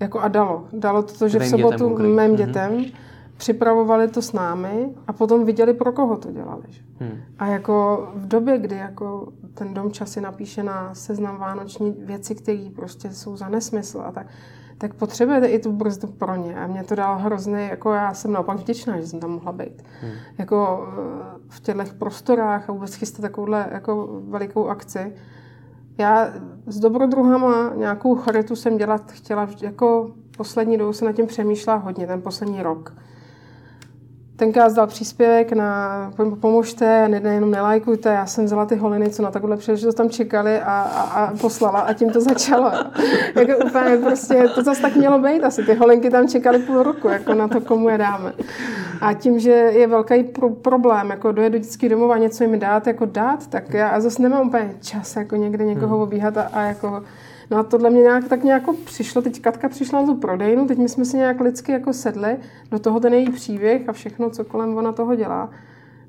jako 0.00 0.20
a 0.20 0.28
dalo. 0.28 0.64
Dalo 0.72 1.02
to, 1.02 1.28
že 1.28 1.38
v 1.38 1.46
sobotu 1.46 1.88
dětem 1.88 2.06
mým 2.06 2.16
mhm. 2.16 2.36
dětem 2.36 2.72
mm-hmm. 2.72 2.94
připravovali 3.36 4.08
to 4.08 4.22
s 4.22 4.32
námi 4.32 4.94
a 5.06 5.12
potom 5.12 5.44
viděli, 5.44 5.74
pro 5.74 5.92
koho 5.92 6.16
to 6.16 6.32
dělali. 6.32 6.62
Že? 6.68 6.82
Hmm. 7.00 7.20
A 7.38 7.46
jako 7.46 8.08
v 8.14 8.28
době, 8.28 8.58
kdy 8.58 8.76
jako 8.76 9.32
ten 9.54 9.74
dom 9.74 9.90
časy 9.90 10.20
napíše 10.20 10.62
na 10.62 10.94
seznam 10.94 11.38
vánoční 11.38 11.90
věci, 11.90 12.34
které 12.34 12.68
prostě 12.76 13.10
jsou 13.10 13.36
za 13.36 13.48
nesmysl 13.48 14.02
a 14.06 14.12
tak, 14.12 14.26
tak 14.80 14.94
potřebujete 14.94 15.46
i 15.46 15.58
tu 15.58 15.72
brzdu 15.72 16.08
pro 16.08 16.34
ně. 16.34 16.56
A 16.56 16.66
mě 16.66 16.84
to 16.84 16.94
dalo 16.94 17.18
hrozně, 17.18 17.60
jako 17.60 17.92
já 17.92 18.14
jsem 18.14 18.32
naopak 18.32 18.58
vděčná, 18.58 19.00
že 19.00 19.06
jsem 19.06 19.20
tam 19.20 19.30
mohla 19.30 19.52
být. 19.52 19.82
Hmm. 20.00 20.12
Jako 20.38 20.88
eh, 20.88 21.38
v 21.48 21.60
těchto 21.60 21.94
prostorách 21.98 22.70
a 22.70 22.72
vůbec 22.72 22.94
chystat 22.94 23.22
takovouhle 23.22 23.68
jako 23.72 24.20
velikou 24.28 24.68
akci, 24.68 25.12
já 25.98 26.28
s 26.66 26.80
dobrodruhama 26.80 27.72
nějakou 27.74 28.14
charitu 28.14 28.56
jsem 28.56 28.76
dělat 28.76 29.12
chtěla, 29.12 29.48
jako 29.60 30.10
poslední 30.36 30.78
dobu 30.78 30.92
jsem 30.92 31.06
nad 31.06 31.12
tím 31.12 31.26
přemýšlela 31.26 31.78
hodně, 31.78 32.06
ten 32.06 32.22
poslední 32.22 32.62
rok. 32.62 32.94
Tenkrát 34.40 34.72
dal 34.72 34.86
příspěvek 34.86 35.52
na 35.52 36.12
pomožte, 36.40 37.08
nejenom 37.08 37.50
nelajkujte, 37.50 38.08
já 38.08 38.26
jsem 38.26 38.44
vzala 38.44 38.66
ty 38.66 38.76
holiny, 38.76 39.10
co 39.10 39.22
na 39.22 39.30
takhle 39.30 39.56
příležitost 39.56 39.94
tam 39.94 40.10
čekali 40.10 40.60
a, 40.60 40.80
a, 40.80 41.02
a, 41.02 41.36
poslala 41.36 41.80
a 41.80 41.92
tím 41.92 42.10
to 42.10 42.20
začalo. 42.20 42.72
jako 43.34 43.64
úplně 43.66 43.96
prostě, 43.96 44.48
to 44.54 44.62
zase 44.62 44.82
tak 44.82 44.96
mělo 44.96 45.18
být 45.18 45.44
asi, 45.44 45.62
ty 45.62 45.74
holinky 45.74 46.10
tam 46.10 46.28
čekali 46.28 46.58
půl 46.58 46.82
roku, 46.82 47.08
jako 47.08 47.34
na 47.34 47.48
to, 47.48 47.60
komu 47.60 47.88
je 47.88 47.98
dáme. 47.98 48.32
A 49.00 49.12
tím, 49.12 49.38
že 49.38 49.50
je 49.50 49.86
velký 49.86 50.22
pro, 50.22 50.50
problém, 50.50 51.10
jako 51.10 51.32
dojet 51.32 51.50
do 51.50 51.58
dětský 51.58 51.88
domov 51.88 52.10
a 52.10 52.18
něco 52.18 52.44
jim 52.44 52.58
dát, 52.58 52.86
jako 52.86 53.04
dát, 53.04 53.46
tak 53.46 53.74
já 53.74 54.00
zase 54.00 54.22
nemám 54.22 54.48
úplně 54.48 54.74
čas, 54.80 55.16
jako 55.16 55.36
někde 55.36 55.64
někoho 55.64 55.94
hmm. 55.94 56.02
obíhat 56.02 56.36
a, 56.36 56.42
a 56.42 56.60
jako 56.62 57.02
No 57.50 57.58
a 57.58 57.62
tohle 57.62 57.90
mě 57.90 58.00
nějak 58.00 58.28
tak 58.28 58.44
nějak 58.44 58.62
přišlo, 58.84 59.22
teď 59.22 59.40
Katka 59.40 59.68
přišla 59.68 60.00
na 60.00 60.06
tu 60.06 60.14
prodejnu, 60.14 60.66
teď 60.66 60.78
my 60.78 60.88
jsme 60.88 61.04
si 61.04 61.16
nějak 61.16 61.40
lidsky 61.40 61.72
jako 61.72 61.92
sedli, 61.92 62.36
do 62.70 62.78
toho 62.78 63.00
ten 63.00 63.14
její 63.14 63.30
příběh 63.30 63.88
a 63.88 63.92
všechno, 63.92 64.30
co 64.30 64.44
kolem 64.44 64.76
ona 64.76 64.92
toho 64.92 65.14
dělá. 65.14 65.50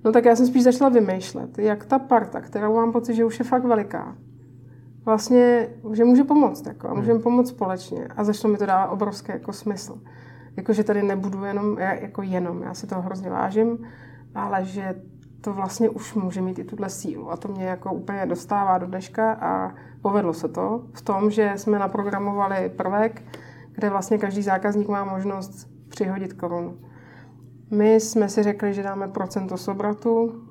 No 0.04 0.12
tak 0.12 0.26
já 0.26 0.36
jsem 0.36 0.48
spíš 0.48 0.64
začala 0.64 0.90
vymýšlet, 0.90 1.58
jak 1.58 1.86
ta 1.86 2.00
parta, 2.00 2.42
kterou 2.42 2.76
mám 2.76 2.92
pocit, 2.92 3.16
že 3.16 3.26
už 3.26 3.40
je 3.40 3.46
fakt 3.46 3.64
veliká, 3.64 4.16
vlastně, 5.06 5.68
že 5.94 6.06
může 6.06 6.24
pomoct, 6.24 6.68
jako, 6.68 6.90
a 6.90 6.94
můžeme 6.94 7.14
hmm. 7.14 7.24
pomoct 7.24 7.50
společně. 7.50 8.08
A 8.16 8.24
začalo 8.24 8.52
mi 8.52 8.58
to 8.58 8.66
dávat 8.66 8.88
obrovský 8.88 9.32
jako 9.32 9.54
smysl. 9.54 10.02
Jako, 10.58 10.74
že 10.74 10.84
tady 10.84 11.04
nebudu 11.04 11.44
jenom, 11.44 11.78
jako 11.78 12.22
jenom, 12.22 12.62
já 12.62 12.74
si 12.74 12.88
toho 12.88 13.02
hrozně 13.02 13.30
vážím, 13.30 13.88
ale 14.36 14.66
že 14.66 14.96
to 15.42 15.54
vlastně 15.54 15.90
už 15.90 16.14
může 16.14 16.42
mít 16.42 16.60
i 16.60 16.64
tuhle 16.64 16.90
sílu. 16.90 17.32
A 17.32 17.38
to 17.38 17.48
mě 17.48 17.66
jako 17.66 17.94
úplně 17.94 18.26
dostává 18.26 18.78
do 18.78 18.88
dneška 18.88 19.34
a 19.34 19.74
povedlo 20.02 20.34
se 20.34 20.48
to 20.48 20.82
v 20.94 21.02
tom, 21.02 21.32
že 21.32 21.54
jsme 21.56 21.80
naprogramovali 21.80 22.72
prvek, 22.76 23.24
kde 23.72 23.90
vlastně 23.90 24.18
každý 24.18 24.42
zákazník 24.42 24.88
má 24.88 25.04
možnost 25.04 25.68
přihodit 25.90 26.34
korunu. 26.34 26.78
My 27.72 27.94
jsme 27.94 28.30
si 28.30 28.44
řekli, 28.44 28.74
že 28.74 28.84
dáme 28.84 29.08
procento 29.08 29.58
sobratu, 29.58 30.42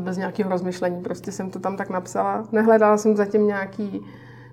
bez 0.00 0.16
nějakého 0.16 0.50
rozmyšlení, 0.50 1.02
prostě 1.02 1.32
jsem 1.32 1.50
to 1.50 1.58
tam 1.58 1.76
tak 1.76 1.90
napsala. 1.90 2.44
Nehledala 2.52 2.96
jsem 2.96 3.16
zatím 3.16 3.46
nějaký 3.46 4.00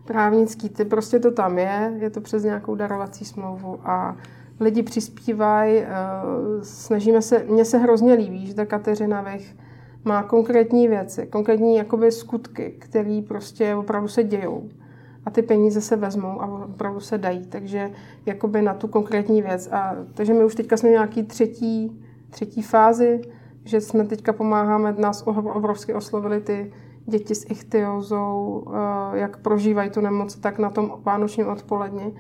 právnický 0.06 0.70
typ, 0.70 0.90
prostě 0.90 1.20
to 1.20 1.32
tam 1.32 1.60
je, 1.60 1.94
je 1.98 2.10
to 2.10 2.22
přes 2.22 2.44
nějakou 2.44 2.76
darovací 2.76 3.26
smlouvu 3.26 3.80
a 3.84 4.16
lidi 4.62 4.84
přispívají, 4.84 5.78
eh, 5.78 5.88
snažíme 6.62 7.22
se, 7.22 7.46
mně 7.50 7.66
se 7.66 7.78
hrozně 7.78 8.14
líbí, 8.14 8.48
že 8.48 8.56
ta 8.56 8.66
Kateřina 8.66 9.22
Vech 9.22 9.56
má 10.04 10.24
konkrétní 10.24 10.88
věci, 10.88 11.28
konkrétní 11.28 11.76
jakoby 11.76 12.12
skutky, 12.12 12.76
které 12.80 13.22
prostě 13.28 13.76
opravdu 13.76 14.08
se 14.08 14.24
dějou. 14.24 14.70
A 15.26 15.32
ty 15.32 15.42
peníze 15.42 15.82
se 15.82 15.96
vezmou 15.96 16.42
a 16.42 16.66
opravdu 16.66 17.00
se 17.00 17.18
dají. 17.18 17.46
Takže 17.46 17.92
jakoby 18.26 18.62
na 18.62 18.74
tu 18.74 18.88
konkrétní 18.88 19.42
věc. 19.42 19.70
A, 19.72 19.96
takže 20.14 20.34
my 20.34 20.46
už 20.46 20.56
teďka 20.56 20.78
jsme 20.78 20.90
nějaký 20.90 21.24
třetí, 21.24 22.02
třetí 22.30 22.62
fázi, 22.62 23.22
že 23.66 23.82
jsme 23.82 24.06
teďka 24.06 24.34
pomáháme, 24.34 24.96
nás 24.98 25.24
obrovsky 25.28 25.94
oslovili 25.94 26.42
ty 26.42 26.74
děti 27.06 27.36
s 27.36 27.46
ichtyozou, 27.50 28.66
eh, 28.68 29.20
jak 29.20 29.38
prožívají 29.38 29.90
tu 29.90 30.02
nemoc, 30.02 30.36
tak 30.36 30.60
na 30.60 30.70
tom 30.70 30.94
vánočním 31.04 31.48
odpoledni 31.48 32.14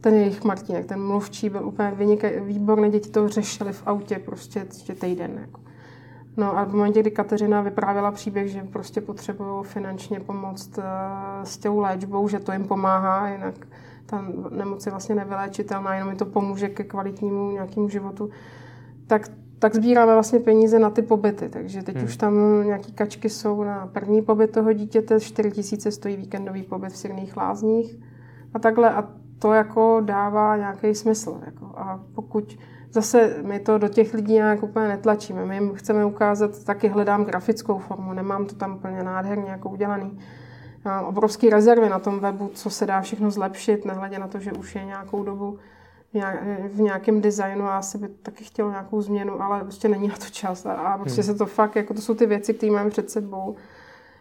ten 0.00 0.14
jejich 0.14 0.44
Martinek, 0.44 0.86
ten 0.86 1.06
mluvčí 1.06 1.50
byl 1.50 1.66
úplně 1.66 1.90
vynikaj, 1.90 2.40
výborný, 2.40 2.90
děti 2.90 3.10
to 3.10 3.28
řešili 3.28 3.72
v 3.72 3.86
autě 3.86 4.18
prostě 4.18 4.66
ještě 4.68 4.94
týden. 4.94 5.38
Jako. 5.40 5.60
No 6.36 6.58
a 6.58 6.64
v 6.64 6.74
momentě, 6.74 7.00
kdy 7.00 7.10
Kateřina 7.10 7.60
vyprávěla 7.60 8.10
příběh, 8.10 8.48
že 8.48 8.62
prostě 8.62 9.00
potřebují 9.00 9.64
finančně 9.64 10.20
pomoct 10.20 10.78
uh, 10.78 10.84
s 11.44 11.56
tou 11.56 11.78
léčbou, 11.78 12.28
že 12.28 12.40
to 12.40 12.52
jim 12.52 12.64
pomáhá, 12.64 13.28
jinak 13.28 13.54
ta 14.06 14.24
nemoc 14.50 14.86
je 14.86 14.90
vlastně 14.90 15.14
nevyléčitelná, 15.14 15.94
jenom 15.94 16.08
mi 16.08 16.16
to 16.16 16.24
pomůže 16.24 16.68
ke 16.68 16.84
kvalitnímu 16.84 17.50
nějakému 17.50 17.88
životu, 17.88 18.30
tak 19.06 19.30
tak 19.58 19.74
sbíráme 19.74 20.12
vlastně 20.12 20.38
peníze 20.38 20.78
na 20.78 20.90
ty 20.90 21.02
pobyty. 21.02 21.48
Takže 21.48 21.82
teď 21.82 21.96
hmm. 21.96 22.04
už 22.04 22.16
tam 22.16 22.34
nějaký 22.64 22.92
kačky 22.92 23.28
jsou 23.28 23.64
na 23.64 23.86
první 23.86 24.22
pobyt 24.22 24.50
toho 24.50 24.72
dítěte, 24.72 25.20
4 25.20 25.50
tisíce 25.50 25.90
stojí 25.90 26.16
víkendový 26.16 26.62
pobyt 26.62 26.92
v 26.92 26.96
Sirných 26.96 27.36
lázních 27.36 27.98
a 28.54 28.58
takhle. 28.58 28.90
A 28.90 29.08
to 29.38 29.52
jako 29.52 30.00
dává 30.04 30.56
nějaký 30.56 30.94
smysl. 30.94 31.40
Jako. 31.46 31.66
A 31.76 32.00
pokud 32.14 32.58
zase 32.92 33.36
my 33.42 33.60
to 33.60 33.78
do 33.78 33.88
těch 33.88 34.14
lidí 34.14 34.32
nějak 34.32 34.62
úplně 34.62 34.88
netlačíme. 34.88 35.44
My 35.44 35.54
jim 35.54 35.74
chceme 35.74 36.04
ukázat, 36.04 36.64
taky 36.64 36.88
hledám 36.88 37.24
grafickou 37.24 37.78
formu, 37.78 38.12
nemám 38.12 38.46
to 38.46 38.54
tam 38.54 38.74
úplně 38.74 39.02
nádherně 39.02 39.50
jako 39.50 39.68
udělaný. 39.70 40.18
Mám 40.84 41.04
obrovské 41.04 41.50
rezervy 41.50 41.88
na 41.88 41.98
tom 41.98 42.20
webu, 42.20 42.50
co 42.54 42.70
se 42.70 42.86
dá 42.86 43.00
všechno 43.00 43.30
zlepšit, 43.30 43.84
nehledě 43.84 44.18
na 44.18 44.28
to, 44.28 44.40
že 44.40 44.52
už 44.52 44.74
je 44.74 44.84
nějakou 44.84 45.24
dobu 45.24 45.58
v 46.72 46.80
nějakém 46.80 47.20
designu 47.20 47.64
a 47.64 47.78
asi 47.78 47.98
by 47.98 48.08
taky 48.08 48.44
chtělo 48.44 48.70
nějakou 48.70 49.02
změnu, 49.02 49.42
ale 49.42 49.60
prostě 49.60 49.88
není 49.88 50.08
na 50.08 50.14
to 50.14 50.24
čas 50.30 50.66
a, 50.66 50.72
a 50.72 50.98
prostě 50.98 51.22
hmm. 51.22 51.32
se 51.32 51.38
to 51.38 51.46
fakt, 51.46 51.76
jako 51.76 51.94
to 51.94 52.00
jsou 52.00 52.14
ty 52.14 52.26
věci, 52.26 52.54
které 52.54 52.72
máme 52.72 52.90
před 52.90 53.10
sebou. 53.10 53.56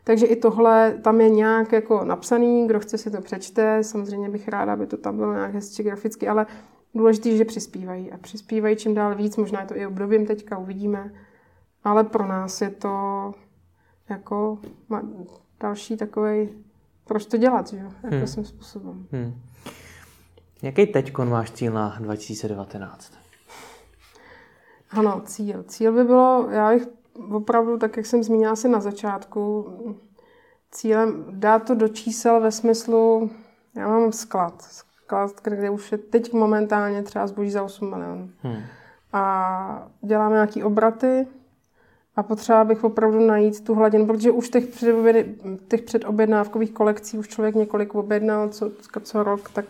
Takže 0.08 0.26
i 0.26 0.36
tohle 0.36 0.98
tam 1.02 1.22
je 1.22 1.30
nějak 1.30 1.72
jako 1.72 2.06
napsaný, 2.06 2.68
kdo 2.68 2.80
chce 2.80 2.98
si 2.98 3.12
to 3.12 3.22
přečte, 3.22 3.84
samozřejmě 3.84 4.30
bych 4.30 4.48
ráda, 4.48 4.74
aby 4.74 4.88
to 4.88 4.98
tam 4.98 5.18
bylo 5.18 5.34
nějak 5.34 5.54
hezčí 5.54 5.84
graficky, 5.84 6.28
ale 6.28 6.46
důležité, 6.96 7.38
že 7.38 7.46
přispívají 7.46 8.12
a 8.12 8.18
přispívají 8.18 8.76
čím 8.76 8.94
dál 8.94 9.16
víc, 9.16 9.38
možná 9.38 9.62
je 9.62 9.68
to 9.68 9.78
i 9.78 9.88
obdobím 9.88 10.26
teďka, 10.26 10.58
uvidíme, 10.58 11.12
ale 11.84 12.04
pro 12.04 12.28
nás 12.28 12.62
je 12.62 12.70
to 12.70 13.34
jako 14.10 14.60
další 15.60 15.98
takový, 15.98 16.50
proč 17.06 17.26
to 17.26 17.38
dělat, 17.38 17.68
že 17.70 17.78
jo, 17.78 17.92
jako 18.04 18.16
hmm. 18.16 18.28
svým 18.28 18.46
způsobem. 18.46 19.08
Hmm. 19.12 19.34
Jaký 20.62 20.86
teď 20.86 21.18
máš 21.18 21.52
cíl 21.52 21.74
na 21.74 21.98
2019? 22.00 23.14
Ano, 24.92 25.22
cíl. 25.26 25.64
Cíl 25.64 25.94
by 25.94 26.04
bylo, 26.04 26.48
já 26.52 26.70
bych 26.74 26.88
opravdu, 27.32 27.78
tak 27.78 27.98
jak 27.98 28.06
jsem 28.06 28.24
zmínila 28.24 28.52
asi 28.52 28.70
na 28.70 28.80
začátku, 28.80 29.68
cílem 30.72 31.26
dát 31.30 31.60
to 31.60 31.76
do 31.76 31.88
čísel 31.88 32.42
ve 32.42 32.52
smyslu, 32.52 33.30
já 33.76 33.88
mám 33.88 34.12
sklad, 34.12 34.62
sklad, 34.62 35.32
kde 35.44 35.70
už 35.70 35.92
je 35.92 35.98
teď 35.98 36.34
momentálně 36.34 37.04
třeba 37.04 37.28
zboží 37.28 37.52
za 37.52 37.64
8 37.64 37.90
milionů. 37.90 38.30
Hmm. 38.42 38.62
A 39.14 39.88
děláme 40.02 40.34
nějaký 40.34 40.64
obraty 40.64 41.28
a 42.16 42.24
potřeba 42.24 42.64
bych 42.64 42.84
opravdu 42.84 43.20
najít 43.20 43.64
tu 43.64 43.74
hladinu, 43.74 44.06
protože 44.06 44.32
už 44.32 44.50
těch, 44.50 44.68
předoběd, 44.68 45.28
těch 45.68 45.82
předobjednávkových 45.82 46.72
kolekcí 46.72 47.18
už 47.18 47.28
člověk 47.28 47.56
několik 47.56 47.96
objednal 47.96 48.50
co, 48.50 48.72
co 49.02 49.24
rok, 49.24 49.50
tak 49.50 49.66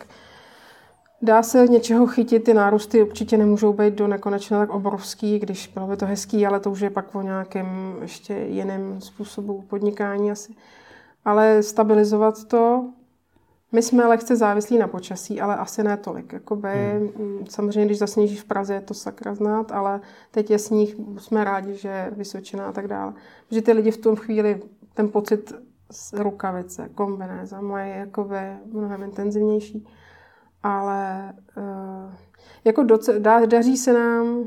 Dá 1.21 1.43
se 1.43 1.67
něčeho 1.67 2.07
chytit, 2.07 2.43
ty 2.43 2.53
nárůsty 2.53 3.03
určitě 3.03 3.37
nemůžou 3.37 3.73
být 3.73 3.93
do 3.93 4.07
nekonečna 4.07 4.59
tak 4.59 4.69
obrovský, 4.69 5.39
když 5.39 5.67
bylo 5.67 5.87
by 5.87 5.97
to 5.97 6.05
hezký, 6.05 6.45
ale 6.45 6.59
to 6.59 6.71
už 6.71 6.79
je 6.79 6.89
pak 6.89 7.15
o 7.15 7.21
nějakém 7.21 7.95
ještě 8.01 8.33
jiném 8.33 9.01
způsobu 9.01 9.61
podnikání 9.61 10.31
asi. 10.31 10.55
Ale 11.25 11.63
stabilizovat 11.63 12.43
to, 12.43 12.89
my 13.71 13.81
jsme 13.81 14.07
lehce 14.07 14.35
závislí 14.35 14.77
na 14.77 14.87
počasí, 14.87 15.41
ale 15.41 15.55
asi 15.55 15.83
ne 15.83 15.97
tolik. 15.97 16.33
Jakoby, 16.33 16.69
hmm. 17.17 17.45
Samozřejmě, 17.49 17.85
když 17.85 17.97
zasněží 17.97 18.35
v 18.35 18.45
Praze, 18.45 18.73
je 18.73 18.81
to 18.81 18.93
sakra 18.93 19.35
znát, 19.35 19.71
ale 19.71 20.01
teď 20.31 20.51
je 20.51 20.59
sníh, 20.59 20.95
jsme 21.17 21.43
rádi, 21.43 21.75
že 21.75 21.87
je 21.87 22.11
Vysočina 22.15 22.67
a 22.67 22.71
tak 22.71 22.87
dále. 22.87 23.13
Protože 23.47 23.61
ty 23.61 23.71
lidi 23.71 23.91
v 23.91 23.97
tom 23.97 24.15
chvíli 24.15 24.61
ten 24.93 25.09
pocit 25.09 25.53
z 25.91 26.13
rukavice, 26.13 26.89
kombinéza 26.95 27.61
mají 27.61 27.91
jakoby 27.91 28.39
mnohem 28.71 29.03
intenzivnější 29.03 29.87
ale 30.65 31.33
uh, 31.57 32.13
jako 32.63 32.83
doce, 32.83 33.19
dá, 33.19 33.45
daří 33.45 33.77
se 33.77 33.93
nám, 33.93 34.43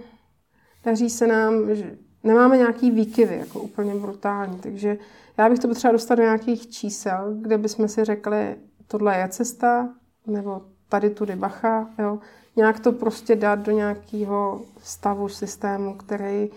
daří 0.84 1.10
se 1.10 1.26
nám, 1.26 1.74
že 1.74 1.96
nemáme 2.22 2.56
nějaký 2.56 2.90
výkyvy, 2.90 3.36
jako 3.38 3.60
úplně 3.60 3.94
brutální, 3.94 4.58
takže 4.58 4.98
já 5.36 5.48
bych 5.48 5.58
to 5.58 5.68
potřeba 5.68 5.92
dostat 5.92 6.14
do 6.14 6.22
nějakých 6.22 6.70
čísel, 6.70 7.34
kde 7.40 7.58
bychom 7.58 7.88
si 7.88 8.04
řekli, 8.04 8.56
tohle 8.86 9.18
je 9.18 9.28
cesta, 9.28 9.88
nebo 10.26 10.62
tady 10.88 11.10
tudy 11.10 11.36
bacha, 11.36 11.90
jo. 11.98 12.18
Nějak 12.56 12.80
to 12.80 12.92
prostě 12.92 13.36
dát 13.36 13.58
do 13.58 13.72
nějakého 13.72 14.62
stavu 14.82 15.28
systému, 15.28 15.94
který 15.94 16.50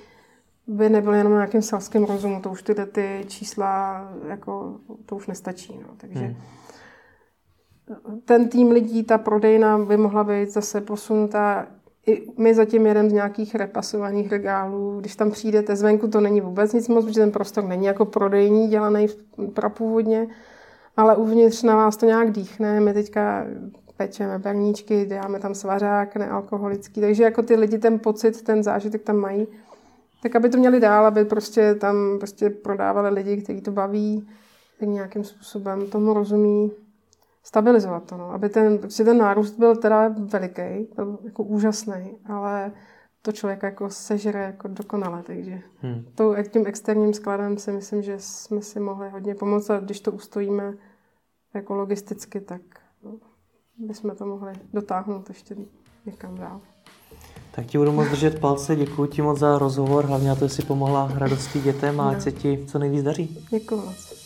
by 0.67 0.89
nebyl 0.89 1.13
jenom 1.13 1.33
na 1.33 1.39
nějakém 1.39 1.61
selském 1.61 2.03
rozumu, 2.03 2.41
to 2.41 2.49
už 2.49 2.63
tyhle 2.63 2.85
ty 2.85 3.25
čísla, 3.27 4.01
jako, 4.27 4.75
to 5.05 5.15
už 5.15 5.27
nestačí, 5.27 5.79
no. 5.81 5.93
takže 5.97 6.25
hmm 6.25 6.35
ten 8.25 8.49
tým 8.49 8.71
lidí, 8.71 9.03
ta 9.03 9.17
prodejna 9.17 9.77
by 9.77 9.97
mohla 9.97 10.23
být 10.23 10.49
zase 10.49 10.81
posunutá. 10.81 11.67
I 12.07 12.27
my 12.37 12.53
zatím 12.53 12.85
jedeme 12.85 13.09
z 13.09 13.13
nějakých 13.13 13.55
repasovaných 13.55 14.31
regálů. 14.31 14.99
Když 14.99 15.15
tam 15.15 15.31
přijdete 15.31 15.75
zvenku, 15.75 16.07
to 16.07 16.21
není 16.21 16.41
vůbec 16.41 16.73
nic 16.73 16.87
moc, 16.87 17.05
protože 17.05 17.19
ten 17.19 17.31
prostor 17.31 17.63
není 17.63 17.85
jako 17.85 18.05
prodejní, 18.05 18.67
dělaný 18.67 19.07
prapůvodně, 19.53 20.27
ale 20.97 21.15
uvnitř 21.15 21.63
na 21.63 21.75
vás 21.75 21.97
to 21.97 22.05
nějak 22.05 22.31
dýchne. 22.31 22.79
My 22.79 22.93
teďka 22.93 23.45
pečeme 23.97 24.39
perníčky, 24.39 25.05
děláme 25.05 25.39
tam 25.39 25.55
svařák 25.55 26.15
nealkoholický, 26.15 27.01
takže 27.01 27.23
jako 27.23 27.41
ty 27.41 27.55
lidi 27.55 27.77
ten 27.77 27.99
pocit, 27.99 28.41
ten 28.41 28.63
zážitek 28.63 29.03
tam 29.03 29.15
mají. 29.15 29.47
Tak 30.23 30.35
aby 30.35 30.49
to 30.49 30.57
měli 30.57 30.79
dál, 30.79 31.05
aby 31.05 31.25
prostě 31.25 31.75
tam 31.75 31.95
prostě 32.19 32.49
prodávali 32.49 33.09
lidi, 33.09 33.41
kteří 33.41 33.61
to 33.61 33.71
baví, 33.71 34.27
tak 34.79 34.89
nějakým 34.89 35.23
způsobem 35.23 35.87
tomu 35.87 36.13
rozumí 36.13 36.71
stabilizovat 37.43 38.03
to, 38.03 38.17
no. 38.17 38.31
aby 38.31 38.49
ten, 38.49 38.77
protože 38.77 39.03
ten 39.03 39.17
nárůst 39.17 39.51
byl 39.51 39.75
teda 39.75 40.07
veliký, 40.07 40.87
byl 40.95 41.19
jako 41.23 41.43
úžasný, 41.43 42.17
ale 42.25 42.71
to 43.21 43.31
člověka 43.31 43.67
jako 43.67 43.89
sežere 43.89 44.43
jako 44.43 44.67
dokonale, 44.67 45.23
takže 45.23 45.61
hmm. 45.81 46.05
to, 46.15 46.35
tím 46.51 46.67
externím 46.67 47.13
skladem 47.13 47.57
si 47.57 47.71
myslím, 47.71 48.01
že 48.01 48.15
jsme 48.17 48.61
si 48.61 48.79
mohli 48.79 49.09
hodně 49.09 49.35
pomoct 49.35 49.69
a 49.69 49.79
když 49.79 49.99
to 49.99 50.11
ustojíme 50.11 50.73
jako 51.53 51.75
logisticky, 51.75 52.41
tak 52.41 52.61
no, 53.03 53.11
bychom 53.77 54.15
to 54.15 54.25
mohli 54.25 54.53
dotáhnout 54.73 55.29
ještě 55.29 55.55
někam 56.05 56.35
dál. 56.35 56.61
Tak 57.51 57.65
ti 57.65 57.77
budu 57.77 57.91
moc 57.91 58.07
držet 58.07 58.39
palce, 58.39 58.75
děkuji 58.75 59.05
ti 59.05 59.21
moc 59.21 59.39
za 59.39 59.57
rozhovor, 59.57 60.05
hlavně 60.05 60.31
a 60.31 60.35
to, 60.35 60.47
že 60.47 60.53
jsi 60.53 60.61
pomohla 60.61 61.11
radosti 61.15 61.61
dětem 61.61 62.01
a 62.01 62.09
ať 62.09 62.21
se 62.21 62.31
ti 62.31 62.65
co 62.67 62.79
nejvíc 62.79 63.03
daří. 63.03 63.47
Děkuji 63.49 63.75
moc. 63.75 64.20